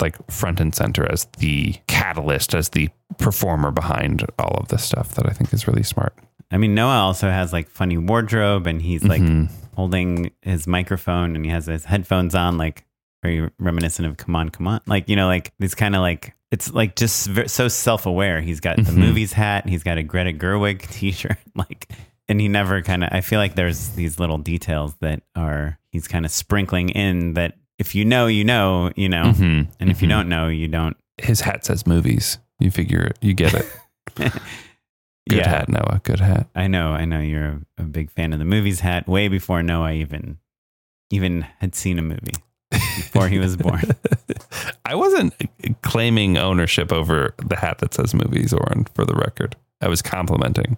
like 0.00 0.16
front 0.30 0.61
and 0.61 0.74
center 0.74 1.11
as 1.11 1.26
the 1.38 1.74
catalyst, 1.86 2.55
as 2.55 2.70
the 2.70 2.88
performer 3.18 3.70
behind 3.70 4.24
all 4.38 4.57
of 4.61 4.68
this 4.68 4.82
stuff 4.84 5.14
that 5.14 5.26
I 5.26 5.32
think 5.32 5.52
is 5.52 5.66
really 5.68 5.82
smart. 5.82 6.14
I 6.50 6.57
mean, 6.59 6.74
Noah 6.74 7.00
also 7.00 7.28
has 7.30 7.52
like 7.52 7.68
funny 7.68 7.96
wardrobe 7.98 8.66
and 8.66 8.80
he's 8.82 9.05
like 9.05 9.22
Mhm. 9.22 9.50
holding 9.76 10.30
his 10.42 10.66
microphone 10.66 11.36
and 11.36 11.44
he 11.44 11.50
has 11.50 11.66
his 11.66 11.84
headphones 11.86 12.34
on, 12.34 12.57
like 12.59 12.84
very 13.24 13.50
reminiscent 13.58 14.06
of 14.06 14.16
Come 14.18 14.36
On, 14.36 14.50
Come 14.50 14.68
On. 14.68 14.80
Like, 14.86 15.08
you 15.08 15.16
know, 15.16 15.26
like 15.26 15.52
it's 15.58 15.74
kind 15.74 15.96
of 15.96 16.02
like, 16.02 16.34
it's 16.50 16.72
like 16.72 16.94
just 16.94 17.28
so 17.50 17.68
self 17.68 18.06
aware. 18.06 18.40
He's 18.40 18.60
got 18.60 18.76
the 18.76 18.82
Mhm. 18.82 18.96
movies 18.96 19.32
hat, 19.32 19.68
he's 19.68 19.82
got 19.82 19.98
a 19.98 20.02
Greta 20.02 20.32
Gerwig 20.32 20.82
t 20.90 21.10
shirt. 21.10 21.38
Like, 21.56 21.90
and 22.28 22.40
he 22.40 22.48
never 22.48 22.82
kind 22.82 23.02
of, 23.02 23.10
I 23.12 23.20
feel 23.22 23.38
like 23.40 23.54
there's 23.54 23.90
these 23.90 24.18
little 24.20 24.38
details 24.38 24.94
that 25.00 25.22
are, 25.34 25.78
he's 25.90 26.06
kind 26.06 26.24
of 26.24 26.30
sprinkling 26.30 26.90
in 26.90 27.34
that 27.34 27.54
if 27.78 27.94
you 27.94 28.04
know, 28.04 28.26
you 28.28 28.44
know, 28.44 28.90
you 28.94 29.08
know. 29.08 29.24
Mhm. 29.32 29.68
And 29.80 29.90
if 29.90 30.00
you 30.02 30.06
Mhm. 30.06 30.10
don't 30.10 30.28
know, 30.28 30.48
you 30.48 30.68
don't. 30.68 30.96
his 31.18 31.40
hat 31.40 31.64
says 31.64 31.86
movies. 31.86 32.38
You 32.60 32.70
figure 32.72 33.02
it, 33.02 33.18
you 33.22 33.34
get 33.34 33.54
it. 33.54 33.66
Good 34.16 35.38
Yeah. 35.38 35.48
hat, 35.48 35.68
Noah. 35.68 36.00
Good 36.04 36.20
hat. 36.20 36.48
I 36.54 36.66
know, 36.66 36.90
I 36.90 37.04
know 37.04 37.20
you're 37.20 37.62
a, 37.78 37.82
a 37.82 37.82
big 37.84 38.10
fan 38.10 38.32
of 38.32 38.38
the 38.38 38.44
movies 38.44 38.80
hat 38.80 39.08
way 39.08 39.28
before 39.28 39.62
Noah 39.62 39.92
even 39.92 40.38
even 41.10 41.42
had 41.60 41.74
seen 41.74 41.98
a 41.98 42.02
movie 42.02 42.34
before 42.96 43.28
he 43.28 43.38
was 43.38 43.56
born. 43.56 43.82
I 44.84 44.94
wasn't 44.94 45.34
claiming 45.82 46.36
ownership 46.38 46.92
over 46.92 47.34
the 47.44 47.56
hat 47.56 47.78
that 47.78 47.94
says 47.94 48.14
movies, 48.14 48.52
Oren, 48.52 48.86
for 48.94 49.04
the 49.04 49.14
record. 49.14 49.56
I 49.80 49.88
was 49.88 50.02
complimenting. 50.02 50.76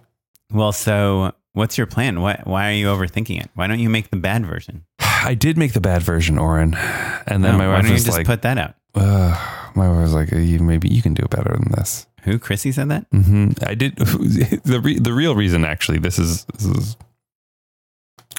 Well, 0.51 0.71
so 0.71 1.33
what's 1.53 1.77
your 1.77 1.87
plan? 1.87 2.21
Why 2.21 2.41
why 2.45 2.69
are 2.69 2.73
you 2.73 2.87
overthinking 2.87 3.41
it? 3.41 3.49
Why 3.55 3.67
don't 3.67 3.79
you 3.79 3.89
make 3.89 4.09
the 4.09 4.17
bad 4.17 4.45
version? 4.45 4.85
I 4.99 5.33
did 5.33 5.57
make 5.57 5.73
the 5.73 5.81
bad 5.81 6.01
version, 6.03 6.37
Oren. 6.37 6.73
And 6.75 7.43
then 7.43 7.53
No, 7.53 7.57
my 7.57 7.67
why 7.67 7.73
wife 7.73 7.81
don't 7.83 7.89
you 7.89 7.93
was 7.93 8.05
just 8.05 8.17
like, 8.17 8.27
put 8.27 8.41
that 8.43 8.57
out? 8.57 8.75
uh, 8.95 9.69
my 9.75 9.89
wife 9.89 10.01
was 10.01 10.13
like, 10.13 10.31
you, 10.31 10.59
maybe 10.59 10.87
you 10.89 11.01
can 11.01 11.13
do 11.13 11.25
better 11.29 11.51
than 11.53 11.71
this. 11.71 12.07
Who? 12.23 12.39
Chrissy 12.39 12.71
said 12.73 12.89
that? 12.89 13.09
Mm-hmm. 13.11 13.51
I 13.65 13.73
did 13.73 13.95
the 14.65 14.79
re, 14.83 14.99
the 14.99 15.13
real 15.13 15.35
reason 15.35 15.63
actually. 15.63 15.99
This 15.99 16.19
is 16.19 16.45
this 16.45 16.65
is 16.65 16.97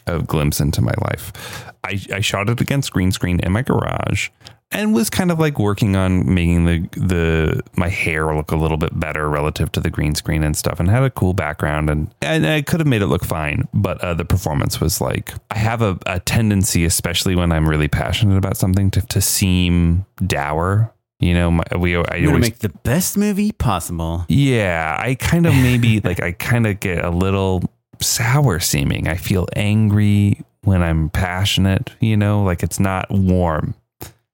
a 0.09 0.23
glimpse 0.23 0.61
into 0.61 0.83
my 0.83 0.95
life. 1.03 1.65
I 1.85 2.01
I 2.13 2.21
shot 2.21 2.49
it 2.49 2.61
against 2.61 2.93
green 2.93 3.13
screen 3.13 3.41
in 3.41 3.53
my 3.53 3.63
garage. 3.63 4.31
and 4.71 4.93
was 4.93 5.09
kind 5.09 5.31
of 5.31 5.39
like 5.39 5.59
working 5.59 5.97
on 5.97 6.35
making 6.35 6.67
the 6.67 6.79
the 6.93 7.63
my 7.77 7.89
hair 7.89 8.35
look 8.37 8.51
a 8.51 8.57
little 8.57 8.77
bit 8.77 8.99
better 9.01 9.29
relative 9.31 9.73
to 9.73 9.81
the 9.81 9.89
green 9.89 10.15
screen 10.15 10.43
and 10.45 10.57
stuff 10.57 10.79
and 10.79 10.91
had 10.91 11.03
a 11.03 11.09
cool 11.11 11.33
background 11.33 11.89
and, 11.89 12.13
and 12.21 12.47
I 12.47 12.61
could 12.61 12.81
have 12.81 12.87
made 12.87 13.01
it 13.01 13.07
look 13.07 13.25
fine 13.25 13.67
but 13.73 13.99
uh, 14.03 14.13
the 14.13 14.27
performance 14.27 14.79
was 14.79 15.01
like 15.01 15.33
I 15.51 15.57
have 15.57 15.81
a, 15.81 15.99
a 16.05 16.21
tendency 16.21 16.85
especially 16.85 17.35
when 17.35 17.51
I'm 17.51 17.67
really 17.67 17.89
passionate 17.89 18.37
about 18.37 18.59
something 18.59 18.91
to, 18.91 19.01
to 19.01 19.23
seem 19.23 20.05
dour 20.27 20.93
you 21.21 21.35
know 21.35 21.51
my, 21.51 21.65
we 21.77 21.97
I 21.97 22.27
always 22.27 22.41
make 22.43 22.59
the 22.59 22.69
best 22.69 23.17
movie 23.17 23.53
possible. 23.53 24.25
yeah, 24.29 24.97
I 25.01 25.15
kind 25.17 25.47
of 25.47 25.55
maybe 25.55 26.01
like 26.05 26.23
I 26.23 26.33
kind 26.33 26.67
of 26.67 26.79
get 26.79 27.05
a 27.05 27.11
little 27.11 27.63
sour 28.01 28.61
seeming. 28.61 29.09
I 29.09 29.17
feel 29.17 29.47
angry 29.57 30.43
when 30.63 30.83
I'm 30.83 31.09
passionate, 31.11 31.91
you 32.01 32.17
know, 32.17 32.43
like 32.43 32.63
it's 32.63 32.81
not 32.81 33.11
warm. 33.11 33.75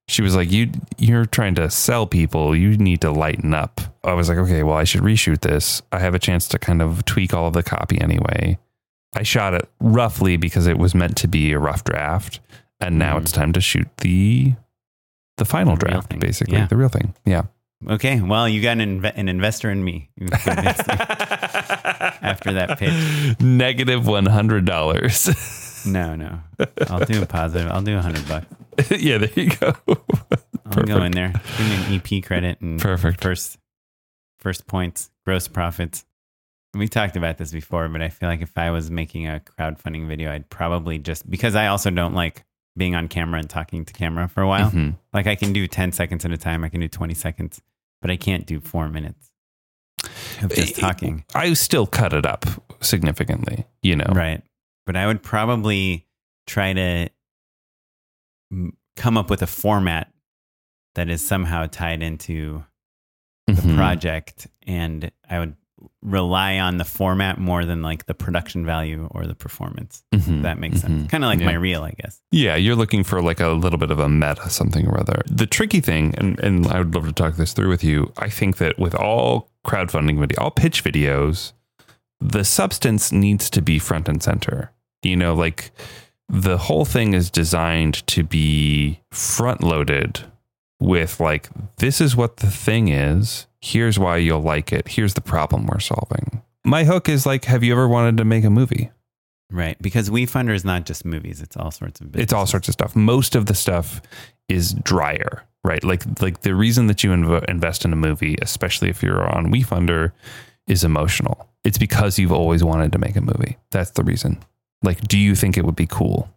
She 0.06 0.20
was 0.22 0.36
like, 0.36 0.52
"You 0.52 0.70
you're 0.98 1.24
trying 1.24 1.54
to 1.54 1.70
sell 1.70 2.06
people. 2.06 2.54
You 2.54 2.76
need 2.76 3.00
to 3.02 3.10
lighten 3.10 3.54
up." 3.54 3.80
I 4.02 4.12
was 4.12 4.28
like, 4.28 4.36
"Okay, 4.38 4.62
well, 4.62 4.76
I 4.76 4.84
should 4.84 5.00
reshoot 5.00 5.40
this. 5.40 5.80
I 5.92 5.98
have 6.00 6.14
a 6.14 6.18
chance 6.18 6.46
to 6.48 6.58
kind 6.58 6.82
of 6.82 7.04
tweak 7.06 7.32
all 7.32 7.46
of 7.46 7.54
the 7.54 7.62
copy 7.62 7.98
anyway." 8.00 8.58
I 9.16 9.22
shot 9.22 9.54
it 9.54 9.66
roughly 9.80 10.36
because 10.36 10.66
it 10.66 10.76
was 10.76 10.94
meant 10.94 11.16
to 11.18 11.28
be 11.28 11.52
a 11.52 11.58
rough 11.58 11.84
draft, 11.84 12.40
and 12.80 12.98
now 12.98 13.16
Mhm. 13.16 13.22
it's 13.22 13.32
time 13.32 13.52
to 13.54 13.60
shoot 13.62 13.88
the 13.98 14.54
the 15.38 15.44
final 15.44 15.76
The 15.76 15.86
draft, 15.86 16.18
basically 16.18 16.58
Yeah. 16.58 16.66
the 16.66 16.76
real 16.76 16.88
thing. 16.90 17.14
Yeah. 17.24 17.42
Okay, 17.88 18.20
well, 18.20 18.48
you 18.48 18.62
got 18.62 18.78
an, 18.78 19.00
inve- 19.00 19.12
an 19.16 19.28
investor 19.28 19.70
in 19.70 19.82
me. 19.84 20.10
You 21.70 21.76
convinced 21.76 22.22
me 22.22 22.28
after 22.28 22.52
that 22.54 22.78
pitch. 22.78 23.40
Negative 23.40 24.06
one 24.06 24.26
hundred 24.26 24.64
dollars. 24.64 25.28
No, 25.86 26.14
no, 26.16 26.40
I'll 26.88 27.04
do 27.04 27.22
a 27.22 27.26
positive. 27.26 27.70
I'll 27.70 27.82
do 27.82 27.98
a 27.98 28.00
hundred 28.00 28.26
bucks. 28.26 28.46
yeah, 28.90 29.18
there 29.18 29.30
you 29.36 29.50
go. 29.50 29.74
I'll 30.66 30.82
go 30.84 31.02
in 31.02 31.12
there. 31.12 31.32
Give 31.58 31.66
me 31.66 31.74
an 31.96 32.02
EP 32.18 32.24
credit 32.24 32.58
and 32.62 32.80
Perfect. 32.80 33.22
first 33.22 33.58
first 34.38 34.66
points, 34.66 35.10
gross 35.26 35.46
profits. 35.46 36.04
We 36.74 36.88
talked 36.88 37.16
about 37.16 37.36
this 37.38 37.52
before, 37.52 37.88
but 37.88 38.00
I 38.02 38.08
feel 38.08 38.28
like 38.28 38.40
if 38.40 38.56
I 38.56 38.70
was 38.70 38.90
making 38.90 39.26
a 39.28 39.40
crowdfunding 39.58 40.08
video, 40.08 40.32
I'd 40.32 40.48
probably 40.50 40.98
just 40.98 41.28
because 41.30 41.54
I 41.54 41.66
also 41.68 41.90
don't 41.90 42.14
like 42.14 42.44
being 42.76 42.94
on 42.96 43.06
camera 43.08 43.38
and 43.40 43.48
talking 43.48 43.84
to 43.84 43.92
camera 43.92 44.26
for 44.26 44.40
a 44.42 44.48
while. 44.48 44.70
Mhm. 44.70 44.96
Like 45.12 45.26
I 45.26 45.36
can 45.36 45.52
do 45.52 45.66
10 45.68 45.92
seconds 45.92 46.24
at 46.24 46.32
a 46.32 46.36
time, 46.38 46.64
I 46.64 46.68
can 46.70 46.80
do 46.80 46.88
20 46.88 47.14
seconds, 47.14 47.60
but 48.02 48.10
I 48.10 48.16
can't 48.16 48.44
do 48.46 48.58
4 48.58 48.88
minutes 48.88 49.30
of 50.42 50.54
just 50.54 50.76
talking. 50.76 51.24
I 51.34 51.52
still 51.54 51.86
cut 51.86 52.12
it 52.12 52.26
up 52.26 52.44
significantly, 52.80 53.64
you 53.82 53.96
know. 53.96 54.10
Right. 54.12 54.42
But 54.86 54.96
I 54.96 55.06
would 55.06 55.22
probably 55.22 56.06
try 56.46 56.72
to 56.72 57.08
come 58.96 59.16
up 59.18 59.30
with 59.30 59.42
a 59.42 59.46
format 59.46 60.12
that 60.94 61.08
is 61.08 61.26
somehow 61.26 61.66
tied 61.66 62.02
into 62.02 62.64
the 63.46 63.54
Mhm. 63.54 63.76
project 63.76 64.46
and 64.66 65.10
I 65.28 65.38
would 65.40 65.56
rely 66.00 66.58
on 66.58 66.76
the 66.78 66.84
format 66.84 67.38
more 67.38 67.64
than 67.64 67.82
like 67.82 68.06
the 68.06 68.14
production 68.14 68.64
value 68.64 69.06
or 69.10 69.26
the 69.26 69.34
performance. 69.34 70.02
Mhm. 70.14 70.36
If 70.38 70.42
that 70.42 70.58
makes 70.58 70.80
sense. 70.80 71.06
Mhm. 71.06 71.10
Kind 71.10 71.24
of 71.24 71.28
like 71.28 71.40
Yeah. 71.40 71.46
my 71.46 71.54
reel, 71.54 71.82
I 71.82 71.90
guess. 71.90 72.20
Yeah, 72.30 72.54
you're 72.56 72.76
looking 72.76 73.04
for 73.04 73.20
like 73.20 73.40
a 73.40 73.48
little 73.48 73.78
bit 73.78 73.90
of 73.90 73.98
a 73.98 74.08
meta 74.08 74.48
something 74.48 74.86
or 74.86 74.98
other. 74.98 75.22
The 75.26 75.46
tricky 75.46 75.80
thing, 75.80 76.14
and, 76.16 76.38
and 76.40 76.66
I 76.68 76.78
would 76.78 76.94
love 76.94 77.04
to 77.06 77.12
talk 77.12 77.36
this 77.36 77.52
through 77.52 77.68
with 77.68 77.82
you. 77.84 78.12
I 78.16 78.28
think 78.30 78.56
that 78.58 78.78
with 78.78 78.94
all 78.94 79.50
crowdfunding 79.64 80.18
video, 80.20 80.40
all 80.40 80.50
pitch 80.50 80.84
videos, 80.84 81.52
the 82.20 82.44
substance 82.44 83.12
needs 83.12 83.50
to 83.50 83.62
be 83.62 83.78
front 83.78 84.08
and 84.08 84.22
center. 84.22 84.70
You 85.02 85.16
know, 85.16 85.34
like 85.34 85.72
the 86.28 86.56
whole 86.56 86.84
thing 86.84 87.14
is 87.14 87.30
designed 87.30 88.06
to 88.08 88.22
be 88.22 89.00
front 89.10 89.62
loaded 89.62 90.20
with 90.80 91.20
like, 91.20 91.48
this 91.76 92.00
is 92.00 92.16
what 92.16 92.38
the 92.38 92.50
thing 92.50 92.88
is. 92.88 93.46
Here's 93.60 93.98
why 93.98 94.18
you'll 94.18 94.42
like 94.42 94.72
it. 94.72 94.88
Here's 94.88 95.14
the 95.14 95.20
problem 95.20 95.66
we're 95.66 95.80
solving. 95.80 96.42
My 96.64 96.84
hook 96.84 97.08
is 97.08 97.26
like, 97.26 97.44
have 97.44 97.62
you 97.62 97.72
ever 97.72 97.88
wanted 97.88 98.16
to 98.18 98.24
make 98.24 98.44
a 98.44 98.50
movie? 98.50 98.90
Right. 99.50 99.80
Because 99.80 100.10
WeFunder 100.10 100.54
is 100.54 100.64
not 100.64 100.86
just 100.86 101.04
movies, 101.04 101.40
it's 101.40 101.56
all 101.56 101.70
sorts 101.70 102.00
of 102.00 102.16
it's 102.16 102.32
all 102.32 102.46
sorts 102.46 102.68
of 102.68 102.72
stuff. 102.72 102.96
Most 102.96 103.36
of 103.36 103.46
the 103.46 103.54
stuff 103.54 104.00
is 104.48 104.74
drier, 104.74 105.44
right? 105.62 105.82
Like 105.82 106.02
like 106.20 106.42
the 106.42 106.54
reason 106.54 106.86
that 106.88 107.02
you 107.02 107.10
inv- 107.10 107.44
invest 107.44 107.84
in 107.84 107.92
a 107.92 107.96
movie, 107.96 108.36
especially 108.42 108.88
if 108.88 109.02
you're 109.02 109.24
on 109.24 109.52
WeFunder, 109.52 110.12
is 110.66 110.84
emotional. 110.84 111.48
It's 111.64 111.78
because 111.78 112.18
you've 112.18 112.32
always 112.32 112.62
wanted 112.62 112.92
to 112.92 112.98
make 112.98 113.16
a 113.16 113.20
movie. 113.20 113.56
That's 113.70 113.90
the 113.90 114.04
reason. 114.04 114.38
Like, 114.82 115.00
do 115.08 115.18
you 115.18 115.34
think 115.34 115.56
it 115.56 115.64
would 115.64 115.76
be 115.76 115.86
cool? 115.86 116.28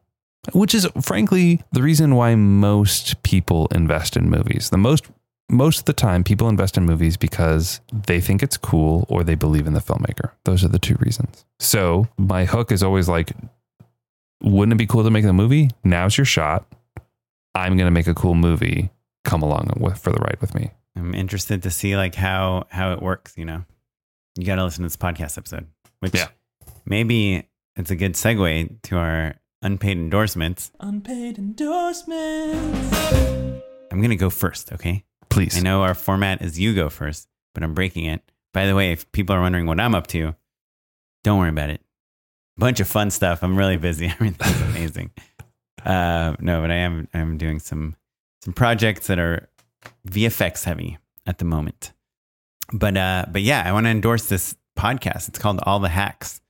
Which 0.53 0.73
is 0.73 0.87
frankly 1.01 1.61
the 1.73 1.83
reason 1.83 2.15
why 2.15 2.35
most 2.35 3.21
people 3.23 3.67
invest 3.71 4.15
in 4.15 4.29
movies. 4.29 4.69
The 4.69 4.77
most 4.77 5.05
most 5.49 5.79
of 5.79 5.85
the 5.85 5.93
time 5.93 6.23
people 6.23 6.49
invest 6.49 6.77
in 6.77 6.85
movies 6.85 7.15
because 7.15 7.79
they 7.91 8.19
think 8.19 8.43
it's 8.43 8.57
cool 8.57 9.05
or 9.09 9.23
they 9.23 9.35
believe 9.35 9.65
in 9.65 9.73
the 9.73 9.79
filmmaker. 9.79 10.31
Those 10.43 10.63
are 10.63 10.67
the 10.67 10.79
two 10.79 10.95
reasons. 10.99 11.45
So, 11.59 12.07
my 12.17 12.45
hook 12.45 12.71
is 12.71 12.83
always 12.83 13.07
like 13.09 13.31
wouldn't 14.41 14.73
it 14.73 14.77
be 14.77 14.85
cool 14.87 15.03
to 15.03 15.09
make 15.09 15.25
the 15.25 15.33
movie? 15.33 15.69
Now's 15.83 16.17
your 16.17 16.25
shot. 16.25 16.65
I'm 17.57 17.77
going 17.77 17.87
to 17.87 17.91
make 17.91 18.07
a 18.07 18.13
cool 18.13 18.35
movie. 18.35 18.89
Come 19.23 19.41
along 19.41 19.73
with, 19.79 19.97
for 19.99 20.11
the 20.11 20.19
ride 20.19 20.37
with 20.39 20.55
me. 20.55 20.71
I'm 20.95 21.13
interested 21.13 21.63
to 21.63 21.71
see 21.71 21.97
like 21.97 22.15
how 22.15 22.65
how 22.69 22.93
it 22.93 23.01
works, 23.01 23.33
you 23.37 23.45
know. 23.45 23.65
You 24.37 24.45
got 24.45 24.55
to 24.55 24.63
listen 24.63 24.83
to 24.83 24.87
this 24.87 24.95
podcast 24.95 25.37
episode, 25.37 25.67
which 25.99 26.13
Yeah. 26.15 26.27
maybe 26.85 27.47
it's 27.75 27.91
a 27.91 27.95
good 27.95 28.13
segue 28.13 28.81
to 28.83 28.97
our 28.97 29.35
unpaid 29.61 29.97
endorsements. 29.97 30.71
Unpaid 30.79 31.37
endorsements. 31.37 32.93
I'm 33.91 33.99
going 33.99 34.09
to 34.11 34.15
go 34.15 34.29
first, 34.29 34.71
okay? 34.73 35.03
Please. 35.29 35.57
I 35.57 35.61
know 35.61 35.83
our 35.83 35.95
format 35.95 36.41
is 36.41 36.59
you 36.59 36.75
go 36.75 36.89
first, 36.89 37.27
but 37.53 37.63
I'm 37.63 37.73
breaking 37.73 38.05
it. 38.05 38.21
By 38.53 38.65
the 38.65 38.75
way, 38.75 38.91
if 38.91 39.11
people 39.11 39.35
are 39.35 39.41
wondering 39.41 39.65
what 39.65 39.79
I'm 39.79 39.95
up 39.95 40.07
to, 40.07 40.35
don't 41.23 41.39
worry 41.39 41.49
about 41.49 41.69
it. 41.69 41.81
Bunch 42.57 42.79
of 42.79 42.87
fun 42.87 43.11
stuff. 43.11 43.43
I'm 43.43 43.57
really 43.57 43.77
busy. 43.77 44.05
Everything's 44.07 44.61
amazing. 44.61 45.11
Uh, 45.87 46.35
no, 46.41 46.59
but 46.61 46.69
I 46.69 46.75
am 46.75 47.07
I'm 47.13 47.37
doing 47.37 47.59
some 47.59 47.95
some 48.43 48.53
projects 48.53 49.07
that 49.07 49.19
are 49.19 49.47
VFX 50.07 50.65
heavy 50.65 50.97
at 51.25 51.37
the 51.37 51.45
moment. 51.45 51.93
But 52.73 52.97
uh, 52.97 53.25
but 53.31 53.41
yeah, 53.41 53.63
I 53.65 53.71
want 53.71 53.85
to 53.85 53.89
endorse 53.89 54.25
this 54.25 54.55
podcast. 54.77 55.29
It's 55.29 55.39
called 55.39 55.61
All 55.63 55.79
the 55.79 55.87
Hacks, 55.89 56.41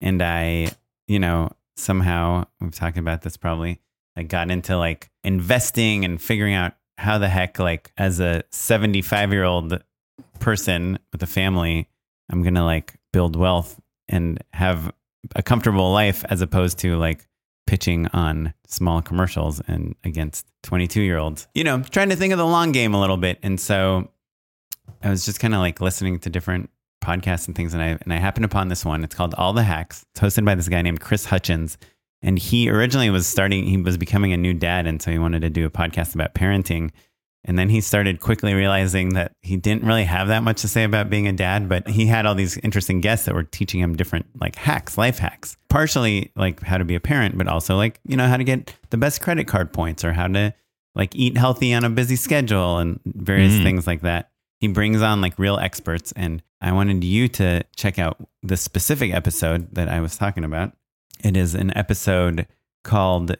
and 0.00 0.20
I, 0.20 0.72
you 1.06 1.20
know, 1.20 1.52
somehow 1.76 2.46
we've 2.60 2.74
talked 2.74 2.98
about 2.98 3.22
this 3.22 3.36
probably. 3.36 3.80
I 4.16 4.24
got 4.24 4.50
into 4.50 4.76
like 4.76 5.08
investing 5.22 6.04
and 6.04 6.20
figuring 6.20 6.54
out 6.54 6.74
how 6.98 7.18
the 7.18 7.28
heck, 7.28 7.58
like, 7.58 7.92
as 7.96 8.20
a 8.20 8.42
75 8.50 9.32
year 9.32 9.44
old 9.44 9.82
person 10.40 10.98
with 11.12 11.22
a 11.22 11.28
family, 11.28 11.88
I'm 12.28 12.42
gonna 12.42 12.64
like 12.64 12.94
build 13.12 13.36
wealth 13.36 13.80
and 14.08 14.42
have 14.52 14.92
a 15.36 15.44
comfortable 15.44 15.92
life 15.92 16.24
as 16.28 16.40
opposed 16.40 16.78
to 16.80 16.96
like 16.96 17.28
pitching 17.70 18.08
on 18.08 18.52
small 18.66 19.00
commercials 19.00 19.60
and 19.68 19.94
against 20.02 20.44
22 20.64 21.02
year 21.02 21.18
olds. 21.18 21.46
You 21.54 21.62
know, 21.62 21.80
trying 21.82 22.08
to 22.08 22.16
think 22.16 22.32
of 22.32 22.38
the 22.38 22.44
long 22.44 22.72
game 22.72 22.94
a 22.94 23.00
little 23.00 23.16
bit. 23.16 23.38
And 23.44 23.60
so 23.60 24.10
I 25.04 25.08
was 25.08 25.24
just 25.24 25.38
kind 25.38 25.54
of 25.54 25.60
like 25.60 25.80
listening 25.80 26.18
to 26.18 26.30
different 26.30 26.68
podcasts 27.00 27.46
and 27.46 27.54
things 27.54 27.72
and 27.72 27.80
I 27.80 27.96
and 28.02 28.12
I 28.12 28.16
happened 28.16 28.44
upon 28.44 28.66
this 28.66 28.84
one. 28.84 29.04
It's 29.04 29.14
called 29.14 29.34
All 29.34 29.52
the 29.52 29.62
Hacks. 29.62 30.04
It's 30.10 30.20
hosted 30.20 30.44
by 30.44 30.56
this 30.56 30.68
guy 30.68 30.82
named 30.82 31.00
Chris 31.00 31.24
Hutchins. 31.24 31.78
And 32.22 32.40
he 32.40 32.68
originally 32.68 33.08
was 33.08 33.28
starting 33.28 33.64
he 33.64 33.76
was 33.76 33.96
becoming 33.96 34.32
a 34.32 34.36
new 34.36 34.52
dad 34.52 34.88
and 34.88 35.00
so 35.00 35.12
he 35.12 35.20
wanted 35.20 35.42
to 35.42 35.48
do 35.48 35.64
a 35.64 35.70
podcast 35.70 36.16
about 36.16 36.34
parenting. 36.34 36.90
And 37.44 37.58
then 37.58 37.70
he 37.70 37.80
started 37.80 38.20
quickly 38.20 38.52
realizing 38.52 39.14
that 39.14 39.32
he 39.40 39.56
didn't 39.56 39.84
really 39.84 40.04
have 40.04 40.28
that 40.28 40.42
much 40.42 40.60
to 40.60 40.68
say 40.68 40.84
about 40.84 41.08
being 41.08 41.26
a 41.26 41.32
dad, 41.32 41.68
but 41.70 41.88
he 41.88 42.04
had 42.06 42.26
all 42.26 42.34
these 42.34 42.58
interesting 42.58 43.00
guests 43.00 43.24
that 43.26 43.34
were 43.34 43.44
teaching 43.44 43.80
him 43.80 43.96
different 43.96 44.26
like 44.38 44.56
hacks, 44.56 44.98
life 44.98 45.18
hacks. 45.18 45.56
Partially 45.70 46.32
like 46.36 46.60
how 46.62 46.76
to 46.76 46.84
be 46.84 46.94
a 46.94 47.00
parent, 47.00 47.38
but 47.38 47.48
also 47.48 47.76
like, 47.76 47.98
you 48.06 48.16
know, 48.16 48.28
how 48.28 48.36
to 48.36 48.44
get 48.44 48.74
the 48.90 48.98
best 48.98 49.22
credit 49.22 49.46
card 49.46 49.72
points 49.72 50.04
or 50.04 50.12
how 50.12 50.26
to 50.26 50.52
like 50.94 51.16
eat 51.16 51.38
healthy 51.38 51.72
on 51.72 51.84
a 51.84 51.88
busy 51.90 52.16
schedule 52.16 52.78
and 52.78 53.00
various 53.06 53.54
Mm. 53.54 53.62
things 53.62 53.86
like 53.86 54.02
that. 54.02 54.30
He 54.58 54.68
brings 54.68 55.00
on 55.00 55.22
like 55.22 55.38
real 55.38 55.56
experts 55.56 56.12
and 56.16 56.42
I 56.60 56.72
wanted 56.72 57.02
you 57.04 57.26
to 57.28 57.62
check 57.74 57.98
out 57.98 58.18
the 58.42 58.58
specific 58.58 59.14
episode 59.14 59.74
that 59.76 59.88
I 59.88 60.00
was 60.00 60.18
talking 60.18 60.44
about. 60.44 60.72
It 61.24 61.38
is 61.38 61.54
an 61.54 61.74
episode 61.74 62.46
called 62.84 63.36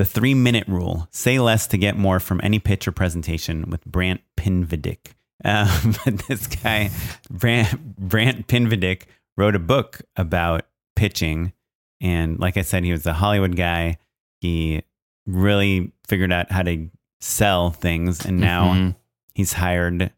the 0.00 0.06
three 0.06 0.32
minute 0.32 0.66
rule 0.66 1.06
say 1.10 1.38
less 1.38 1.66
to 1.66 1.76
get 1.76 1.94
more 1.94 2.18
from 2.20 2.40
any 2.42 2.58
pitch 2.58 2.88
or 2.88 2.92
presentation 2.92 3.68
with 3.68 3.84
Brant 3.84 4.22
Pinvidic. 4.34 5.12
Um, 5.44 5.94
but 6.06 6.20
this 6.26 6.46
guy, 6.46 6.88
Brant, 7.30 7.98
Brant 7.98 8.46
Pinvidic, 8.46 9.02
wrote 9.36 9.54
a 9.54 9.58
book 9.58 10.00
about 10.16 10.62
pitching. 10.96 11.52
And 12.00 12.38
like 12.40 12.56
I 12.56 12.62
said, 12.62 12.82
he 12.82 12.92
was 12.92 13.04
a 13.04 13.12
Hollywood 13.12 13.56
guy. 13.56 13.98
He 14.40 14.80
really 15.26 15.92
figured 16.08 16.32
out 16.32 16.50
how 16.50 16.62
to 16.62 16.88
sell 17.20 17.68
things. 17.70 18.24
And 18.24 18.40
now 18.40 18.72
Mhm. 18.72 18.96
he's 19.34 19.52
hired 19.52 20.10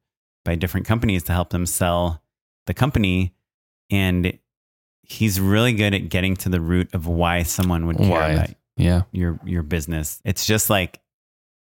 by 0.44 0.54
different 0.54 0.86
companies 0.86 1.24
to 1.24 1.32
help 1.32 1.50
them 1.50 1.66
sell 1.66 2.22
the 2.66 2.74
company. 2.74 3.34
And 3.90 4.38
he's 5.02 5.40
really 5.40 5.72
good 5.72 5.92
at 5.92 6.08
getting 6.08 6.36
to 6.36 6.48
the 6.48 6.60
root 6.60 6.94
of 6.94 7.08
why 7.08 7.42
someone 7.42 7.86
would 7.86 7.98
care 7.98 8.08
Why? 8.08 8.28
about 8.30 8.50
Yeah. 8.82 9.02
your 9.12 9.38
your 9.44 9.62
business. 9.62 10.20
It's 10.24 10.44
just 10.46 10.68
like 10.70 11.00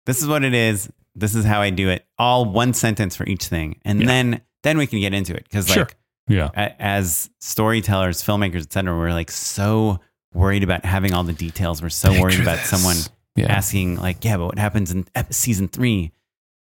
this 0.06 0.22
is 0.22 0.28
what 0.28 0.44
it 0.44 0.54
is. 0.54 0.90
this 1.14 1.34
is 1.34 1.44
how 1.44 1.60
I 1.60 1.68
do 1.68 1.90
it. 1.90 2.06
All 2.18 2.46
one 2.46 2.72
sentence 2.72 3.14
for 3.16 3.26
each 3.26 3.44
thing, 3.46 3.78
and 3.84 4.00
Yeah. 4.00 4.06
then 4.06 4.40
then 4.62 4.78
we 4.78 4.86
can 4.86 4.98
get 5.00 5.12
into 5.12 5.34
it 5.34 5.44
because 5.44 5.68
Sure. 5.68 5.82
like 5.84 5.96
Yeah. 6.28 6.48
a- 6.54 6.80
as 6.82 7.28
storytellers, 7.40 8.22
filmmakers, 8.22 8.62
etc., 8.62 8.96
we're 8.96 9.12
like 9.12 9.30
so 9.30 10.00
worried 10.32 10.62
about 10.62 10.84
having 10.86 11.12
all 11.12 11.22
the 11.24 11.32
details. 11.34 11.82
We're 11.82 11.90
so 11.90 12.18
worried 12.18 12.40
about 12.40 12.58
this. 12.60 12.70
someone 12.70 12.96
Yeah. 13.36 13.52
asking 13.52 13.96
like, 13.96 14.24
yeah, 14.24 14.38
but 14.38 14.46
what 14.46 14.58
happens 14.58 14.90
in 14.90 15.04
season 15.30 15.68
three? 15.68 16.12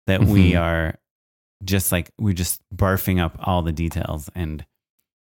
That 0.07 0.23
we 0.23 0.53
Mhm. 0.53 0.61
are 0.61 0.99
just 1.63 1.91
like 1.91 2.09
we're 2.17 2.33
just 2.33 2.61
barfing 2.75 3.19
up 3.21 3.37
all 3.47 3.61
the 3.61 3.71
details, 3.71 4.29
and 4.33 4.65